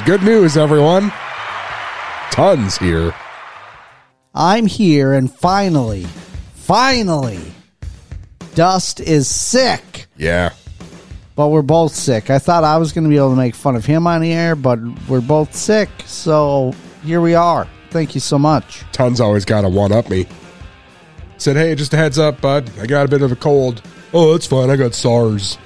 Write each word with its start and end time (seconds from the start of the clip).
Hey, 0.00 0.06
good 0.06 0.22
news, 0.22 0.56
everyone. 0.56 1.12
Tons 2.30 2.78
here. 2.78 3.14
I'm 4.34 4.64
here 4.64 5.12
and 5.12 5.30
finally, 5.30 6.04
finally, 6.54 7.40
Dust 8.54 9.00
is 9.00 9.28
sick. 9.28 10.06
Yeah. 10.16 10.54
But 11.36 11.48
we're 11.48 11.60
both 11.60 11.94
sick. 11.94 12.30
I 12.30 12.38
thought 12.38 12.64
I 12.64 12.78
was 12.78 12.92
going 12.92 13.04
to 13.04 13.10
be 13.10 13.16
able 13.16 13.30
to 13.30 13.36
make 13.36 13.54
fun 13.54 13.76
of 13.76 13.84
him 13.84 14.06
on 14.06 14.22
the 14.22 14.32
air, 14.32 14.56
but 14.56 14.78
we're 15.06 15.20
both 15.20 15.54
sick. 15.54 15.90
So 16.06 16.72
here 17.04 17.20
we 17.20 17.34
are. 17.34 17.68
Thank 17.90 18.14
you 18.14 18.20
so 18.20 18.38
much. 18.38 18.84
Tons 18.92 19.20
always 19.20 19.44
got 19.44 19.62
to 19.62 19.68
one 19.68 19.92
up 19.92 20.08
me. 20.08 20.26
Said, 21.36 21.56
hey, 21.56 21.74
just 21.74 21.92
a 21.92 21.98
heads 21.98 22.18
up, 22.18 22.40
bud. 22.40 22.70
I 22.80 22.86
got 22.86 23.04
a 23.04 23.08
bit 23.08 23.20
of 23.22 23.32
a 23.32 23.36
cold. 23.36 23.82
Oh, 24.14 24.32
that's 24.32 24.46
fine. 24.46 24.70
I 24.70 24.76
got 24.76 24.94
SARS. 24.94 25.58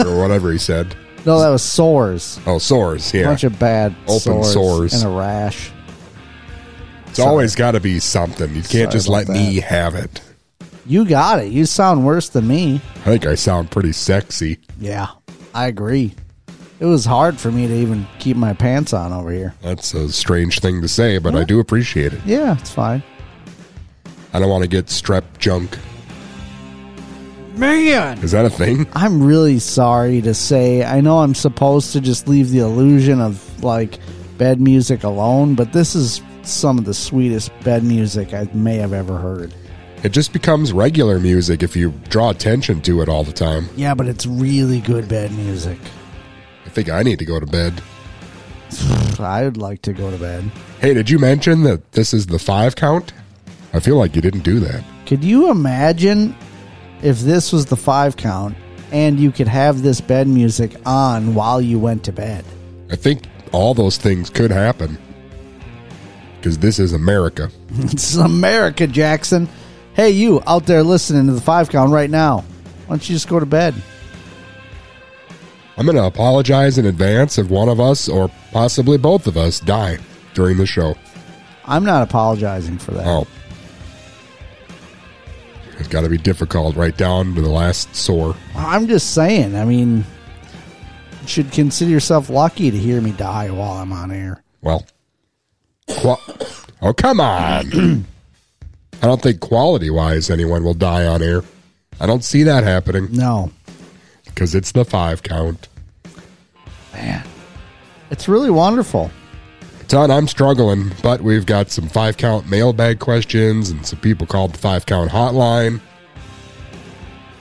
or 0.00 0.18
whatever 0.18 0.52
he 0.52 0.58
said. 0.58 0.94
No, 1.26 1.38
that 1.40 1.48
was 1.50 1.62
sores. 1.62 2.40
Oh, 2.46 2.58
sores. 2.58 3.12
Yeah. 3.12 3.24
Bunch 3.26 3.44
of 3.44 3.58
bad 3.58 3.94
Open 4.04 4.20
sores, 4.42 4.52
sores. 4.52 4.92
and 5.02 5.12
a 5.12 5.16
rash. 5.16 5.70
it's 7.08 7.18
always 7.18 7.54
got 7.54 7.72
to 7.72 7.80
be 7.80 7.98
something. 8.00 8.48
You 8.48 8.62
can't 8.62 8.70
Sorry 8.70 8.86
just 8.90 9.08
about 9.08 9.28
let 9.28 9.28
me 9.28 9.56
that. 9.56 9.64
have 9.66 9.94
it. 9.94 10.22
You 10.86 11.04
got 11.04 11.40
it. 11.40 11.52
You 11.52 11.66
sound 11.66 12.06
worse 12.06 12.30
than 12.30 12.48
me. 12.48 12.76
I 12.76 12.98
think 13.00 13.26
I 13.26 13.34
sound 13.34 13.70
pretty 13.70 13.92
sexy. 13.92 14.58
Yeah, 14.78 15.08
I 15.54 15.66
agree. 15.66 16.14
It 16.80 16.86
was 16.86 17.04
hard 17.04 17.38
for 17.38 17.50
me 17.52 17.66
to 17.66 17.74
even 17.74 18.06
keep 18.18 18.38
my 18.38 18.54
pants 18.54 18.94
on 18.94 19.12
over 19.12 19.30
here. 19.30 19.54
That's 19.60 19.92
a 19.92 20.10
strange 20.10 20.60
thing 20.60 20.80
to 20.80 20.88
say, 20.88 21.18
but 21.18 21.34
I 21.34 21.44
do 21.44 21.60
appreciate 21.60 22.14
it. 22.14 22.20
Yeah, 22.24 22.56
it's 22.58 22.70
fine. 22.70 23.02
I 24.32 24.38
don't 24.38 24.48
want 24.48 24.62
to 24.62 24.68
get 24.68 24.86
strep 24.86 25.24
junk. 25.38 25.76
Man. 27.52 28.18
Is 28.18 28.32
that 28.32 28.44
a 28.44 28.50
thing? 28.50 28.86
I'm 28.92 29.22
really 29.22 29.58
sorry 29.58 30.20
to 30.22 30.34
say. 30.34 30.84
I 30.84 31.00
know 31.00 31.18
I'm 31.18 31.34
supposed 31.34 31.92
to 31.92 32.00
just 32.00 32.28
leave 32.28 32.50
the 32.50 32.60
illusion 32.60 33.20
of 33.20 33.62
like 33.62 33.98
bed 34.38 34.60
music 34.60 35.04
alone, 35.04 35.54
but 35.54 35.72
this 35.72 35.94
is 35.94 36.22
some 36.42 36.78
of 36.78 36.84
the 36.84 36.94
sweetest 36.94 37.52
bed 37.62 37.84
music 37.84 38.32
I 38.32 38.48
may 38.54 38.76
have 38.76 38.92
ever 38.92 39.18
heard. 39.18 39.54
It 40.02 40.12
just 40.12 40.32
becomes 40.32 40.72
regular 40.72 41.18
music 41.18 41.62
if 41.62 41.76
you 41.76 41.92
draw 42.08 42.30
attention 42.30 42.80
to 42.82 43.02
it 43.02 43.08
all 43.08 43.22
the 43.22 43.32
time. 43.32 43.68
Yeah, 43.76 43.94
but 43.94 44.06
it's 44.06 44.24
really 44.24 44.80
good 44.80 45.08
bed 45.08 45.30
music. 45.32 45.78
I 46.64 46.70
think 46.70 46.88
I 46.88 47.02
need 47.02 47.18
to 47.18 47.26
go 47.26 47.38
to 47.38 47.46
bed. 47.46 47.82
I'd 49.20 49.58
like 49.58 49.82
to 49.82 49.92
go 49.92 50.10
to 50.10 50.16
bed. 50.16 50.50
Hey, 50.80 50.94
did 50.94 51.10
you 51.10 51.18
mention 51.18 51.64
that 51.64 51.92
this 51.92 52.14
is 52.14 52.26
the 52.26 52.38
five 52.38 52.76
count? 52.76 53.12
I 53.74 53.80
feel 53.80 53.96
like 53.96 54.16
you 54.16 54.22
didn't 54.22 54.42
do 54.42 54.58
that. 54.60 54.82
Could 55.04 55.22
you 55.22 55.50
imagine 55.50 56.34
if 57.02 57.20
this 57.20 57.52
was 57.52 57.66
the 57.66 57.76
five 57.76 58.16
count 58.16 58.56
and 58.92 59.18
you 59.18 59.30
could 59.32 59.48
have 59.48 59.82
this 59.82 60.00
bed 60.00 60.28
music 60.28 60.74
on 60.84 61.34
while 61.34 61.60
you 61.60 61.78
went 61.78 62.04
to 62.04 62.12
bed? 62.12 62.44
I 62.90 62.96
think 62.96 63.24
all 63.52 63.74
those 63.74 63.96
things 63.96 64.30
could 64.30 64.50
happen. 64.50 64.98
Because 66.36 66.58
this 66.58 66.78
is 66.78 66.92
America. 66.92 67.50
it's 67.70 68.16
America, 68.16 68.86
Jackson. 68.86 69.48
Hey, 69.94 70.10
you 70.10 70.42
out 70.46 70.66
there 70.66 70.82
listening 70.82 71.26
to 71.26 71.32
the 71.32 71.40
five 71.40 71.68
count 71.68 71.92
right 71.92 72.10
now. 72.10 72.38
Why 72.86 72.96
don't 72.96 73.08
you 73.08 73.14
just 73.14 73.28
go 73.28 73.38
to 73.38 73.46
bed? 73.46 73.74
I'm 75.76 75.86
going 75.86 75.96
to 75.96 76.04
apologize 76.04 76.76
in 76.78 76.86
advance 76.86 77.38
if 77.38 77.48
one 77.48 77.68
of 77.68 77.80
us, 77.80 78.08
or 78.08 78.30
possibly 78.52 78.98
both 78.98 79.26
of 79.26 79.36
us, 79.36 79.60
die 79.60 79.98
during 80.34 80.58
the 80.58 80.66
show. 80.66 80.94
I'm 81.64 81.84
not 81.84 82.02
apologizing 82.02 82.78
for 82.78 82.90
that. 82.92 83.06
Oh. 83.06 83.26
It's 85.80 85.88
got 85.88 86.02
to 86.02 86.08
be 86.08 86.18
difficult 86.18 86.76
right 86.76 86.96
down 86.96 87.34
to 87.34 87.40
the 87.40 87.48
last 87.48 87.96
sore. 87.96 88.36
I'm 88.54 88.86
just 88.86 89.12
saying. 89.14 89.56
I 89.56 89.64
mean, 89.64 90.04
you 91.22 91.26
should 91.26 91.50
consider 91.50 91.90
yourself 91.90 92.30
lucky 92.30 92.70
to 92.70 92.76
hear 92.78 93.00
me 93.00 93.10
die 93.12 93.50
while 93.50 93.72
I'm 93.72 93.92
on 93.92 94.12
air. 94.12 94.42
Well, 94.62 94.86
qua- 95.88 96.20
oh, 96.82 96.92
come 96.92 97.18
on. 97.20 98.04
I 99.02 99.06
don't 99.06 99.22
think 99.22 99.40
quality 99.40 99.88
wise 99.90 100.28
anyone 100.30 100.62
will 100.62 100.74
die 100.74 101.06
on 101.06 101.22
air. 101.22 101.42
I 101.98 102.06
don't 102.06 102.22
see 102.24 102.42
that 102.44 102.62
happening 102.64 103.08
No, 103.12 103.50
because 104.26 104.54
it's 104.54 104.72
the 104.72 104.84
five 104.84 105.22
count. 105.22 105.68
man, 106.92 107.26
it's 108.10 108.28
really 108.28 108.50
wonderful. 108.50 109.10
Ton, 109.90 110.08
I'm 110.08 110.28
struggling, 110.28 110.92
but 111.02 111.20
we've 111.20 111.46
got 111.46 111.72
some 111.72 111.88
five 111.88 112.16
count 112.16 112.48
mailbag 112.48 113.00
questions 113.00 113.70
and 113.70 113.84
some 113.84 113.98
people 113.98 114.24
called 114.24 114.52
the 114.52 114.58
five 114.58 114.86
count 114.86 115.10
hotline. 115.10 115.80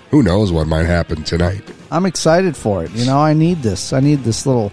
Who 0.10 0.24
knows 0.24 0.52
what 0.52 0.66
might 0.66 0.88
happen 0.88 1.24
tonight? 1.24 1.62
I'm 1.92 2.08
excited 2.08 2.58
for 2.58 2.84
it. 2.84 2.90
You 2.94 3.06
know, 3.06 3.20
I 3.20 3.34
need 3.36 3.62
this. 3.62 3.94
I 3.94 4.00
need 4.00 4.24
this 4.24 4.48
little, 4.48 4.72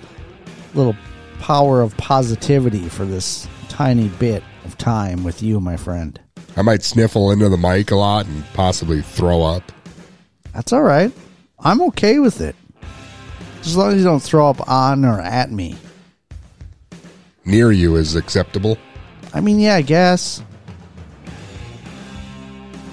little 0.72 0.96
power 1.38 1.82
of 1.82 1.94
positivity 1.98 2.88
for 2.88 3.04
this 3.04 3.46
tiny 3.68 4.08
bit 4.08 4.42
of 4.64 4.78
time 4.78 5.22
with 5.22 5.42
you, 5.42 5.60
my 5.60 5.76
friend. 5.76 6.18
I 6.56 6.62
might 6.62 6.82
sniffle 6.82 7.30
into 7.30 7.50
the 7.50 7.58
mic 7.58 7.90
a 7.90 7.96
lot 7.96 8.24
and 8.24 8.42
possibly 8.54 9.02
throw 9.02 9.42
up. 9.42 9.70
That's 10.54 10.72
all 10.72 10.82
right. 10.82 11.12
I'm 11.58 11.82
okay 11.82 12.20
with 12.20 12.40
it. 12.40 12.56
As 13.60 13.76
long 13.76 13.92
as 13.92 13.98
you 13.98 14.04
don't 14.04 14.22
throw 14.22 14.48
up 14.48 14.66
on 14.66 15.04
or 15.04 15.20
at 15.20 15.52
me. 15.52 15.76
Near 17.46 17.72
you 17.72 17.96
is 17.96 18.16
acceptable. 18.16 18.76
I 19.32 19.40
mean, 19.40 19.58
yeah, 19.60 19.76
I 19.76 19.82
guess. 19.82 20.42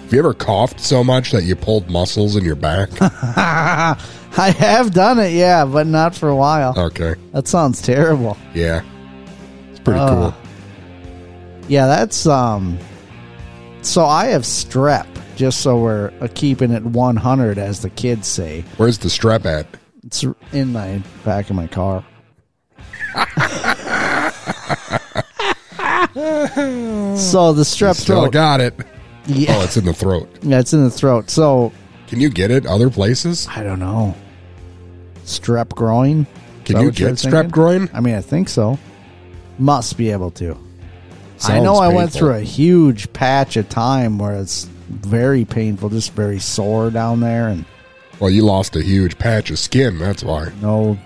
Have 0.04 0.14
you 0.14 0.20
ever 0.20 0.34
coughed 0.34 0.80
so 0.80 1.04
much 1.04 1.32
that 1.32 1.44
you 1.44 1.56
pulled 1.56 1.90
muscles 1.90 2.36
in 2.36 2.44
your 2.46 2.56
back? 2.56 2.90
I 3.02 4.50
have 4.58 4.94
done 4.94 5.20
it, 5.20 5.32
yeah, 5.34 5.66
but 5.66 5.88
not 5.88 6.16
for 6.16 6.30
a 6.30 6.36
while. 6.36 6.74
okay. 6.78 7.16
That 7.32 7.48
sounds 7.48 7.82
terrible. 7.82 8.38
Yeah. 8.54 8.84
It's 9.72 9.80
pretty 9.80 10.00
Uh, 10.00 10.10
cool. 10.32 10.36
Yeah, 11.68 11.88
that's 11.88 12.26
um. 12.28 12.78
So 13.82 14.06
I 14.06 14.28
have 14.28 14.44
strep, 14.44 15.08
just 15.36 15.62
so 15.62 15.80
we're 15.80 16.12
uh, 16.22 16.28
keeping 16.34 16.72
it 16.72 16.84
100, 16.84 17.58
as 17.58 17.82
the 17.82 17.90
kids 17.90 18.28
say. 18.28 18.64
Where's 18.78 18.98
the 19.00 19.10
strep 19.10 19.46
at? 19.46 19.66
It's 20.06 20.24
in 20.52 20.74
my 20.74 21.02
back 21.26 21.50
of 21.50 21.56
my 21.56 21.68
car. 21.68 22.04
so 27.18 27.54
the 27.54 27.64
strep 27.64 27.96
Still 27.96 28.22
throat. 28.24 28.32
got 28.34 28.62
it. 28.62 28.74
Yeah. 29.26 29.56
Oh, 29.58 29.64
it's 29.64 29.78
in 29.78 29.86
the 29.86 29.94
throat. 29.94 30.30
Yeah, 30.44 30.60
it's 30.60 30.74
in 30.74 30.84
the 30.84 30.90
throat. 30.92 31.30
So 31.30 31.72
Can 32.08 32.20
you 32.20 32.30
get 32.30 32.52
it 32.52 32.66
other 32.66 32.90
places? 32.90 33.48
I 33.50 33.64
don't 33.64 33.80
know. 33.80 34.16
strep 35.26 35.70
groin. 35.70 36.22
Is 36.22 36.28
Can 36.66 36.82
you 36.82 36.92
get 36.92 37.14
strep 37.14 37.32
thinking? 37.32 37.50
groin? 37.52 37.90
I 37.94 38.02
mean, 38.02 38.16
I 38.16 38.22
think 38.22 38.50
so. 38.50 38.78
Must 39.60 39.98
be 39.98 40.12
able 40.12 40.32
to. 40.32 40.52
I 40.52 41.38
Sounds 41.38 41.64
know 41.64 41.76
I 41.76 41.90
went 41.90 42.12
through 42.14 42.34
a 42.34 42.42
huge 42.42 43.12
patch 43.14 43.58
of 43.58 43.68
time 43.70 44.18
where 44.18 44.34
it's 44.34 44.66
very 44.90 45.44
painful, 45.46 45.90
just 45.90 46.14
very 46.14 46.40
sore 46.40 46.90
down 46.90 47.20
there, 47.20 47.48
and 47.50 47.66
Well, 48.20 48.30
you 48.30 48.44
lost 48.44 48.76
a 48.78 48.82
huge 48.82 49.18
patch 49.18 49.50
of 49.52 49.60
skin. 49.60 49.98
That's 50.00 50.24
why. 50.24 50.52
no, 50.62 50.98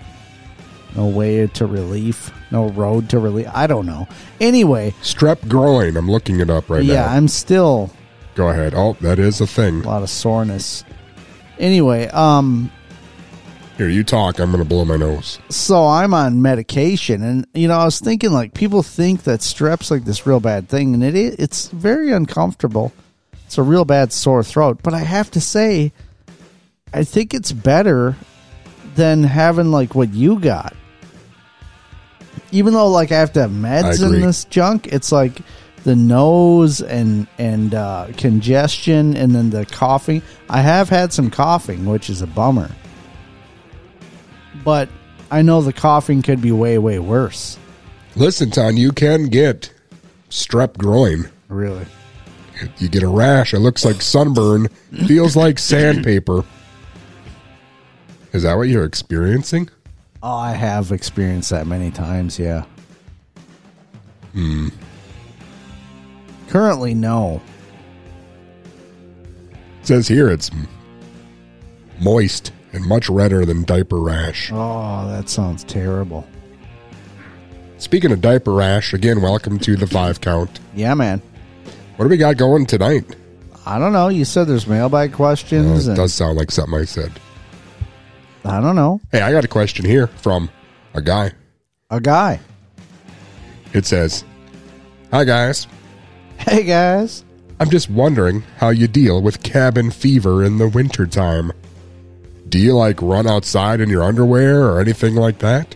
no 0.96 1.06
way 1.06 1.46
to 1.48 1.66
relief, 1.66 2.32
no 2.50 2.68
road 2.70 3.08
to 3.10 3.18
relief. 3.18 3.48
I 3.52 3.66
don't 3.66 3.86
know. 3.86 4.08
Anyway, 4.40 4.94
Strep 5.02 5.48
groin. 5.48 5.96
I'm 5.96 6.10
looking 6.10 6.40
it 6.40 6.50
up 6.50 6.68
right 6.70 6.84
yeah, 6.84 6.94
now. 6.94 7.00
Yeah, 7.06 7.12
I'm 7.12 7.28
still 7.28 7.90
Go 8.34 8.48
ahead. 8.50 8.72
Oh, 8.76 8.96
that 9.00 9.18
is 9.18 9.40
a 9.40 9.46
thing. 9.48 9.82
a 9.82 9.86
lot 9.88 10.02
of 10.04 10.10
soreness. 10.10 10.84
Anyway, 11.58 12.06
um, 12.08 12.70
Here, 13.76 13.88
you 13.88 14.04
talk. 14.04 14.38
I'm 14.38 14.52
going 14.52 14.62
to 14.62 14.68
blow 14.68 14.84
my 14.84 14.96
nose. 14.96 15.40
so 15.48 15.86
I'm 15.86 16.14
on 16.14 16.40
medication, 16.40 17.22
and 17.24 17.46
you 17.52 17.66
know, 17.66 17.76
I 17.76 17.84
was 17.84 17.98
thinking 17.98 18.30
like 18.30 18.54
people 18.54 18.84
think 18.84 19.24
that 19.24 19.40
strep's 19.42 19.90
like 19.90 20.04
this 20.04 20.24
real 20.24 20.38
bad 20.38 20.68
thing, 20.68 20.94
and 20.94 21.02
it 21.02 21.16
it's 21.16 21.66
very 21.68 22.12
uncomfortable. 22.12 22.92
It's 23.46 23.58
a 23.58 23.62
real 23.62 23.84
bad 23.84 24.12
sore 24.12 24.44
throat, 24.44 24.80
but 24.82 24.94
I 24.94 25.00
have 25.00 25.30
to 25.32 25.40
say, 25.40 25.92
I 26.92 27.02
think 27.02 27.34
it's 27.34 27.50
better 27.50 28.14
than 28.94 29.24
having 29.24 29.72
like 29.72 29.94
what 29.96 30.12
you 30.12 30.38
got. 30.38 30.74
Even 32.50 32.72
though 32.72 32.88
like 32.88 33.12
I 33.12 33.18
have 33.18 33.32
to 33.34 33.42
have 33.42 33.50
meds 33.50 34.02
in 34.02 34.20
this 34.20 34.44
junk, 34.44 34.86
it's 34.86 35.12
like 35.12 35.40
the 35.84 35.94
nose 35.94 36.80
and 36.80 37.26
and 37.38 37.74
uh, 37.74 38.08
congestion, 38.16 39.16
and 39.16 39.34
then 39.34 39.50
the 39.50 39.66
coughing. 39.66 40.22
I 40.48 40.62
have 40.62 40.88
had 40.88 41.12
some 41.12 41.30
coughing, 41.30 41.86
which 41.86 42.08
is 42.10 42.22
a 42.22 42.26
bummer 42.26 42.70
but 44.68 44.90
I 45.30 45.40
know 45.40 45.62
the 45.62 45.72
coughing 45.72 46.20
could 46.20 46.42
be 46.42 46.52
way, 46.52 46.76
way 46.76 46.98
worse. 46.98 47.58
Listen, 48.16 48.50
Ton, 48.50 48.76
you 48.76 48.92
can 48.92 49.28
get 49.28 49.72
strep 50.30 50.76
groin. 50.76 51.30
Really? 51.48 51.86
You 52.76 52.88
get 52.90 53.02
a 53.02 53.08
rash. 53.08 53.54
It 53.54 53.60
looks 53.60 53.84
like 53.84 54.02
sunburn. 54.02 54.68
Feels 55.06 55.36
like 55.36 55.58
sandpaper. 55.58 56.44
Is 58.32 58.42
that 58.42 58.56
what 58.56 58.68
you're 58.68 58.84
experiencing? 58.84 59.70
Oh, 60.22 60.34
I 60.36 60.52
have 60.52 60.90
experienced 60.92 61.50
that 61.50 61.66
many 61.66 61.90
times, 61.90 62.38
yeah. 62.38 62.64
Hmm. 64.32 64.68
Currently, 66.48 66.94
no. 66.94 67.40
It 69.80 69.86
says 69.86 70.08
here 70.08 70.28
it's 70.30 70.50
moist 72.00 72.52
and 72.72 72.84
much 72.84 73.08
redder 73.08 73.44
than 73.44 73.64
diaper 73.64 73.98
rash. 74.00 74.50
Oh, 74.52 75.08
that 75.08 75.28
sounds 75.28 75.64
terrible. 75.64 76.26
Speaking 77.78 78.10
of 78.10 78.20
diaper 78.20 78.52
rash, 78.52 78.92
again, 78.92 79.22
welcome 79.22 79.58
to 79.60 79.76
the 79.76 79.86
five 79.86 80.20
count. 80.20 80.58
Yeah, 80.74 80.94
man. 80.94 81.22
What 81.96 82.04
do 82.04 82.08
we 82.08 82.16
got 82.16 82.36
going 82.36 82.66
tonight? 82.66 83.04
I 83.66 83.78
don't 83.78 83.92
know. 83.92 84.08
You 84.08 84.24
said 84.24 84.44
there's 84.48 84.66
mailbag 84.66 85.12
Uh, 85.12 85.16
questions. 85.16 85.86
it 85.86 85.90
and 85.90 85.96
does 85.96 86.12
sound 86.12 86.38
like 86.38 86.50
something 86.50 86.78
I 86.78 86.84
said. 86.84 87.12
I 88.44 88.60
don't 88.60 88.76
know. 88.76 89.00
Hey, 89.12 89.20
I 89.20 89.32
got 89.32 89.44
a 89.44 89.48
question 89.48 89.84
here 89.84 90.06
from 90.06 90.50
a 90.94 91.02
guy. 91.02 91.32
A 91.90 92.00
guy. 92.00 92.40
It 93.72 93.86
says, 93.86 94.24
Hi, 95.10 95.24
guys. 95.24 95.66
Hey, 96.38 96.62
guys. 96.62 97.24
I'm 97.60 97.70
just 97.70 97.90
wondering 97.90 98.42
how 98.56 98.70
you 98.70 98.86
deal 98.86 99.20
with 99.20 99.42
cabin 99.42 99.90
fever 99.90 100.44
in 100.44 100.58
the 100.58 100.68
wintertime. 100.68 101.52
Do 102.48 102.58
you 102.58 102.74
like 102.74 103.02
run 103.02 103.26
outside 103.26 103.80
in 103.80 103.90
your 103.90 104.04
underwear 104.04 104.64
or 104.66 104.80
anything 104.80 105.14
like 105.16 105.38
that? 105.40 105.74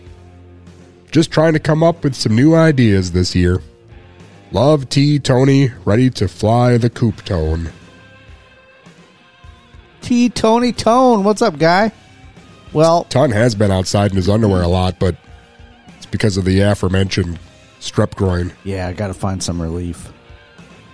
Just 1.11 1.31
trying 1.31 1.53
to 1.53 1.59
come 1.59 1.83
up 1.83 2.03
with 2.03 2.15
some 2.15 2.35
new 2.35 2.55
ideas 2.55 3.11
this 3.11 3.35
year. 3.35 3.61
Love 4.51 4.89
T 4.89 5.19
Tony, 5.19 5.71
ready 5.85 6.09
to 6.11 6.27
fly 6.27 6.77
the 6.77 6.89
coop 6.89 7.23
tone. 7.25 7.69
T. 10.01 10.29
Tony 10.29 10.73
Tone. 10.73 11.23
What's 11.23 11.41
up, 11.41 11.57
guy? 11.57 11.91
Well, 12.73 13.03
Ton 13.05 13.31
has 13.31 13.53
been 13.55 13.71
outside 13.71 14.11
in 14.11 14.17
his 14.17 14.27
underwear 14.27 14.63
a 14.63 14.67
lot, 14.67 14.97
but 14.99 15.15
it's 15.95 16.07
because 16.07 16.37
of 16.37 16.45
the 16.45 16.61
aforementioned 16.61 17.37
strep 17.79 18.15
groin. 18.15 18.51
yeah, 18.63 18.87
I 18.87 18.93
got 18.93 19.07
to 19.07 19.13
find 19.13 19.43
some 19.43 19.61
relief. 19.61 20.11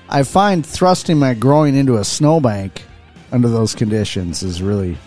I 0.09 0.23
find 0.23 0.65
thrusting 0.65 1.17
my 1.19 1.33
groin 1.35 1.75
into 1.75 1.97
a 1.97 2.03
snowbank 2.03 2.83
under 3.31 3.47
those 3.47 3.75
conditions 3.75 4.41
is 4.43 4.61
really 4.61 4.97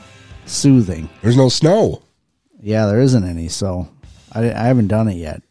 soothing. 0.47 1.09
There's 1.23 1.37
no 1.37 1.49
snow. 1.49 2.03
Yeah, 2.61 2.87
there 2.87 3.01
isn't 3.01 3.25
any, 3.25 3.49
so 3.49 3.89
I, 4.33 4.45
I 4.51 4.65
haven't 4.65 4.87
done 4.89 5.09
it 5.09 5.17
yet. 5.17 5.43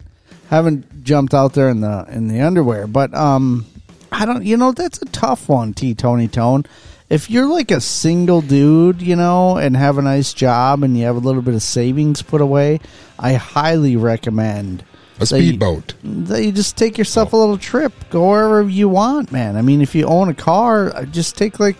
Haven't 0.50 1.04
jumped 1.04 1.34
out 1.34 1.54
there 1.54 1.70
in 1.70 1.82
the 1.82 2.06
in 2.10 2.28
the 2.30 2.42
underwear, 2.42 2.88
but 2.88 3.14
um, 3.14 3.66
I 4.12 4.26
don't. 4.26 4.44
You 4.44 4.58
know, 4.58 4.72
that's 4.72 5.02
a 5.02 5.06
tough 5.06 5.50
one, 5.50 5.74
T 5.74 5.94
Tony 5.94 6.28
Tone. 6.28 6.66
If 7.12 7.30
you're 7.30 7.46
like 7.48 7.72
a 7.72 7.82
single 7.82 8.40
dude, 8.42 9.02
you 9.02 9.18
know, 9.18 9.58
and 9.58 9.76
have 9.76 9.98
a 9.98 10.02
nice 10.02 10.34
job 10.34 10.82
and 10.82 10.98
you 10.98 11.04
have 11.04 11.18
a 11.18 11.20
little 11.20 11.42
bit 11.42 11.54
of 11.56 11.62
savings 11.62 12.22
put 12.22 12.40
away, 12.40 12.80
I 13.20 13.34
highly 13.34 13.98
recommend 13.98 14.86
A 15.20 15.26
speedboat. 15.26 15.94
that 16.04 16.42
you 16.42 16.54
just 16.54 16.78
take 16.78 16.98
yourself 16.98 17.34
a 17.34 17.36
little 17.38 17.58
trip, 17.58 17.92
go 18.12 18.30
wherever 18.30 18.70
you 18.70 18.88
want, 18.88 19.30
man. 19.30 19.58
I 19.58 19.62
mean, 19.62 19.82
if 19.82 19.94
you 19.94 20.06
own 20.06 20.30
a 20.30 20.34
car, 20.34 20.96
uh, 20.96 21.04
just 21.04 21.38
take 21.38 21.60
like 21.60 21.76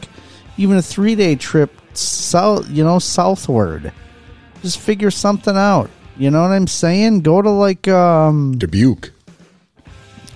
even 0.58 0.76
a 0.76 0.82
three 0.82 1.16
day 1.16 1.36
trip 1.38 1.72
south, 1.94 2.70
you 2.70 2.84
know, 2.84 3.00
southward. 3.00 3.94
Just 4.62 4.80
figure 4.80 5.12
something 5.12 5.56
out. 5.56 5.90
You 6.18 6.30
know 6.30 6.42
what 6.42 6.52
I'm 6.52 6.68
saying? 6.68 7.22
Go 7.22 7.42
to 7.42 7.50
like, 7.50 7.88
um, 7.88 8.58
Dubuque. 8.58 9.12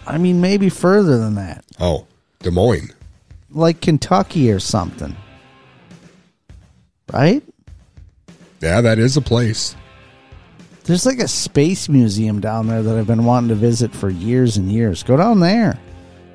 I 0.07 0.17
mean, 0.19 0.39
maybe 0.39 0.69
further 0.69 1.17
than 1.17 1.35
that, 1.35 1.65
Oh, 1.81 2.07
Des 2.39 2.49
Moines. 2.51 2.91
Like 3.55 3.81
Kentucky 3.81 4.51
or 4.51 4.59
something, 4.59 5.15
right? 7.11 7.41
Yeah, 8.61 8.81
that 8.81 8.99
is 8.99 9.17
a 9.17 9.21
place. 9.21 9.75
There's 10.83 11.05
like 11.05 11.19
a 11.19 11.27
space 11.27 11.89
museum 11.89 12.41
down 12.41 12.67
there 12.67 12.83
that 12.83 12.95
I've 12.95 13.07
been 13.07 13.25
wanting 13.25 13.49
to 13.49 13.55
visit 13.55 13.91
for 13.91 14.09
years 14.09 14.57
and 14.57 14.71
years. 14.71 15.01
Go 15.01 15.17
down 15.17 15.39
there. 15.39 15.79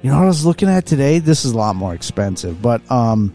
You 0.02 0.10
know 0.10 0.16
what 0.16 0.24
I 0.24 0.28
was 0.28 0.46
looking 0.46 0.68
at 0.68 0.86
today? 0.86 1.18
This 1.18 1.44
is 1.44 1.52
a 1.52 1.58
lot 1.58 1.76
more 1.76 1.94
expensive, 1.94 2.60
but 2.60 2.88
um 2.90 3.34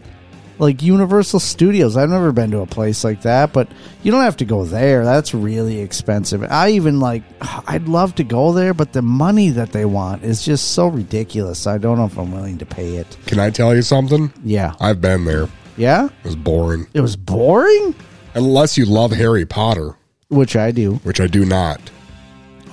like 0.58 0.82
Universal 0.82 1.40
Studios. 1.40 1.96
I've 1.96 2.08
never 2.10 2.32
been 2.32 2.50
to 2.52 2.60
a 2.60 2.66
place 2.66 3.04
like 3.04 3.22
that, 3.22 3.52
but 3.52 3.68
you 4.02 4.10
don't 4.10 4.22
have 4.22 4.36
to 4.38 4.44
go 4.44 4.64
there. 4.64 5.04
That's 5.04 5.34
really 5.34 5.80
expensive. 5.80 6.42
I 6.44 6.70
even 6.70 7.00
like 7.00 7.22
I'd 7.66 7.88
love 7.88 8.14
to 8.16 8.24
go 8.24 8.52
there, 8.52 8.74
but 8.74 8.92
the 8.92 9.02
money 9.02 9.50
that 9.50 9.72
they 9.72 9.84
want 9.84 10.22
is 10.24 10.44
just 10.44 10.72
so 10.72 10.88
ridiculous. 10.88 11.66
I 11.66 11.78
don't 11.78 11.98
know 11.98 12.06
if 12.06 12.18
I'm 12.18 12.32
willing 12.32 12.58
to 12.58 12.66
pay 12.66 12.96
it. 12.96 13.16
Can 13.26 13.38
I 13.38 13.50
tell 13.50 13.74
you 13.74 13.82
something? 13.82 14.32
Yeah. 14.44 14.74
I've 14.80 15.00
been 15.00 15.24
there. 15.24 15.48
Yeah? 15.76 16.06
It 16.06 16.24
was 16.24 16.36
boring. 16.36 16.86
It 16.94 17.00
was 17.02 17.16
boring, 17.16 17.94
Unless 18.34 18.76
you 18.78 18.84
love 18.84 19.12
Harry 19.12 19.46
Potter, 19.46 19.94
which 20.28 20.56
I 20.56 20.70
do. 20.70 20.94
which 21.04 21.20
I 21.20 21.26
do 21.26 21.44
not. 21.44 21.80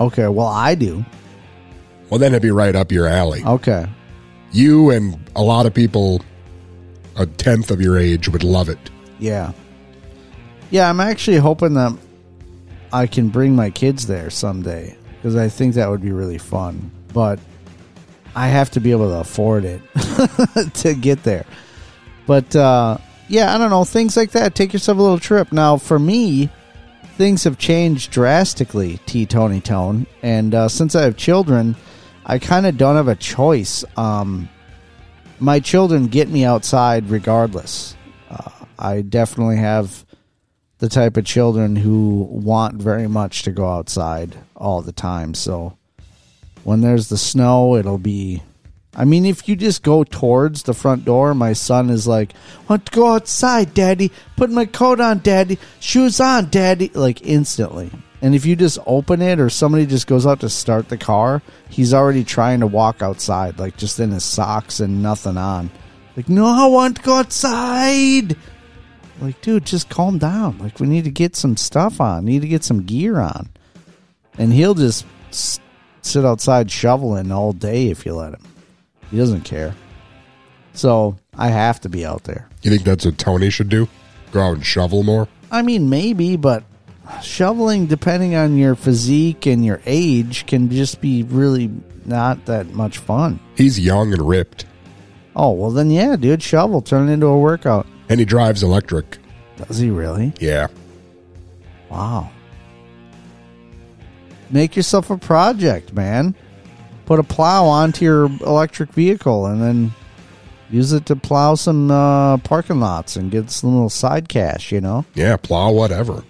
Okay, 0.00 0.26
well 0.28 0.46
I 0.48 0.74
do. 0.74 1.04
Well, 2.10 2.18
then 2.18 2.32
it'd 2.32 2.42
be 2.42 2.50
right 2.50 2.74
up 2.76 2.92
your 2.92 3.06
alley. 3.06 3.42
Okay. 3.44 3.86
You 4.52 4.90
and 4.90 5.18
a 5.34 5.42
lot 5.42 5.66
of 5.66 5.72
people 5.74 6.20
a 7.16 7.26
tenth 7.26 7.70
of 7.70 7.80
your 7.80 7.98
age 7.98 8.28
would 8.28 8.44
love 8.44 8.68
it. 8.68 8.78
Yeah. 9.18 9.52
Yeah, 10.70 10.88
I'm 10.88 11.00
actually 11.00 11.36
hoping 11.38 11.74
that 11.74 11.96
I 12.92 13.06
can 13.06 13.28
bring 13.28 13.54
my 13.54 13.70
kids 13.70 14.06
there 14.06 14.30
someday 14.30 14.96
because 15.16 15.36
I 15.36 15.48
think 15.48 15.74
that 15.74 15.88
would 15.88 16.02
be 16.02 16.12
really 16.12 16.38
fun. 16.38 16.90
But 17.12 17.38
I 18.34 18.48
have 18.48 18.70
to 18.72 18.80
be 18.80 18.90
able 18.90 19.10
to 19.10 19.20
afford 19.20 19.64
it 19.64 19.80
to 20.74 20.94
get 20.94 21.22
there. 21.22 21.46
But 22.26 22.54
uh, 22.56 22.98
yeah, 23.28 23.54
I 23.54 23.58
don't 23.58 23.70
know. 23.70 23.84
Things 23.84 24.16
like 24.16 24.32
that. 24.32 24.54
Take 24.54 24.72
yourself 24.72 24.98
a 24.98 25.02
little 25.02 25.18
trip. 25.18 25.52
Now, 25.52 25.76
for 25.76 25.98
me, 25.98 26.50
things 27.16 27.44
have 27.44 27.58
changed 27.58 28.10
drastically, 28.10 28.98
T 29.06 29.26
Tony 29.26 29.60
Tone. 29.60 30.06
And 30.22 30.54
uh, 30.54 30.68
since 30.68 30.94
I 30.94 31.02
have 31.02 31.16
children, 31.16 31.76
I 32.26 32.38
kind 32.38 32.66
of 32.66 32.76
don't 32.76 32.96
have 32.96 33.08
a 33.08 33.14
choice. 33.14 33.84
Um, 33.96 34.48
my 35.44 35.60
children 35.60 36.06
get 36.06 36.28
me 36.28 36.44
outside 36.44 37.10
regardless. 37.10 37.94
Uh, 38.30 38.50
I 38.78 39.02
definitely 39.02 39.58
have 39.58 40.04
the 40.78 40.88
type 40.88 41.16
of 41.16 41.24
children 41.24 41.76
who 41.76 42.26
want 42.30 42.76
very 42.76 43.06
much 43.06 43.42
to 43.42 43.52
go 43.52 43.68
outside 43.68 44.36
all 44.56 44.82
the 44.82 44.92
time. 44.92 45.34
So 45.34 45.76
when 46.64 46.80
there's 46.80 47.08
the 47.08 47.18
snow, 47.18 47.76
it'll 47.76 47.98
be. 47.98 48.42
I 48.96 49.04
mean, 49.04 49.26
if 49.26 49.48
you 49.48 49.56
just 49.56 49.82
go 49.82 50.04
towards 50.04 50.62
the 50.62 50.72
front 50.72 51.04
door, 51.04 51.34
my 51.34 51.52
son 51.52 51.90
is 51.90 52.06
like, 52.06 52.32
"Want 52.68 52.86
to 52.86 52.92
go 52.92 53.12
outside, 53.12 53.74
Daddy? 53.74 54.12
Put 54.36 54.50
my 54.50 54.66
coat 54.66 55.00
on, 55.00 55.18
Daddy. 55.18 55.58
Shoes 55.80 56.20
on, 56.20 56.48
Daddy." 56.48 56.90
Like 56.94 57.20
instantly. 57.26 57.90
And 58.24 58.34
if 58.34 58.46
you 58.46 58.56
just 58.56 58.78
open 58.86 59.20
it, 59.20 59.38
or 59.38 59.50
somebody 59.50 59.84
just 59.84 60.06
goes 60.06 60.26
out 60.26 60.40
to 60.40 60.48
start 60.48 60.88
the 60.88 60.96
car, 60.96 61.42
he's 61.68 61.92
already 61.92 62.24
trying 62.24 62.60
to 62.60 62.66
walk 62.66 63.02
outside, 63.02 63.58
like 63.58 63.76
just 63.76 64.00
in 64.00 64.12
his 64.12 64.24
socks 64.24 64.80
and 64.80 65.02
nothing 65.02 65.36
on. 65.36 65.70
Like, 66.16 66.30
no, 66.30 66.46
I 66.46 66.66
want 66.68 66.96
to 66.96 67.02
go 67.02 67.16
outside. 67.18 68.34
Like, 69.20 69.42
dude, 69.42 69.66
just 69.66 69.90
calm 69.90 70.16
down. 70.16 70.56
Like, 70.56 70.80
we 70.80 70.86
need 70.86 71.04
to 71.04 71.10
get 71.10 71.36
some 71.36 71.58
stuff 71.58 72.00
on. 72.00 72.24
Need 72.24 72.40
to 72.40 72.48
get 72.48 72.64
some 72.64 72.84
gear 72.84 73.20
on. 73.20 73.50
And 74.38 74.54
he'll 74.54 74.72
just 74.72 75.04
s- 75.28 75.60
sit 76.00 76.24
outside 76.24 76.70
shoveling 76.70 77.30
all 77.30 77.52
day 77.52 77.88
if 77.90 78.06
you 78.06 78.14
let 78.14 78.32
him. 78.32 78.42
He 79.10 79.18
doesn't 79.18 79.42
care. 79.42 79.74
So 80.72 81.18
I 81.36 81.48
have 81.48 81.78
to 81.82 81.90
be 81.90 82.06
out 82.06 82.24
there. 82.24 82.48
You 82.62 82.70
think 82.70 82.84
that's 82.84 83.04
what 83.04 83.18
Tony 83.18 83.50
should 83.50 83.68
do? 83.68 83.86
Go 84.32 84.40
out 84.40 84.54
and 84.54 84.64
shovel 84.64 85.02
more? 85.02 85.28
I 85.50 85.60
mean, 85.60 85.90
maybe, 85.90 86.36
but 86.36 86.64
shoveling, 87.22 87.86
depending 87.86 88.34
on 88.34 88.56
your 88.56 88.74
physique 88.74 89.46
and 89.46 89.64
your 89.64 89.80
age, 89.86 90.46
can 90.46 90.70
just 90.70 91.00
be 91.00 91.22
really 91.22 91.70
not 92.04 92.44
that 92.46 92.68
much 92.74 92.98
fun. 92.98 93.40
He's 93.56 93.78
young 93.80 94.12
and 94.12 94.26
ripped, 94.28 94.66
Oh, 95.36 95.50
well, 95.50 95.70
then, 95.70 95.90
yeah, 95.90 96.14
dude, 96.16 96.42
shovel, 96.42 96.80
turn 96.80 97.08
it 97.08 97.12
into 97.12 97.26
a 97.26 97.38
workout. 97.38 97.86
and 98.08 98.20
he 98.20 98.24
drives 98.26 98.62
electric. 98.62 99.18
Does 99.56 99.78
he 99.78 99.90
really? 99.90 100.32
Yeah. 100.38 100.68
Wow. 101.90 102.30
Make 104.50 104.76
yourself 104.76 105.10
a 105.10 105.16
project, 105.18 105.92
man. 105.92 106.34
Put 107.06 107.18
a 107.18 107.22
plow 107.24 107.66
onto 107.66 108.04
your 108.04 108.26
electric 108.26 108.90
vehicle 108.92 109.46
and 109.46 109.60
then 109.60 109.92
use 110.70 110.92
it 110.92 111.06
to 111.06 111.16
plow 111.16 111.54
some 111.54 111.90
uh, 111.90 112.36
parking 112.38 112.80
lots 112.80 113.16
and 113.16 113.30
get 113.30 113.50
some 113.50 113.72
little 113.74 113.90
side 113.90 114.28
cash, 114.28 114.70
you 114.72 114.80
know? 114.80 115.04
Yeah, 115.14 115.36
plow 115.36 115.72
whatever. 115.72 116.22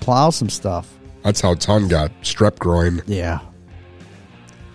Plow 0.00 0.30
some 0.30 0.50
stuff. 0.50 0.88
That's 1.22 1.40
how 1.40 1.54
Ton 1.54 1.88
got 1.88 2.10
strep 2.22 2.58
groin. 2.58 3.02
Yeah. 3.06 3.40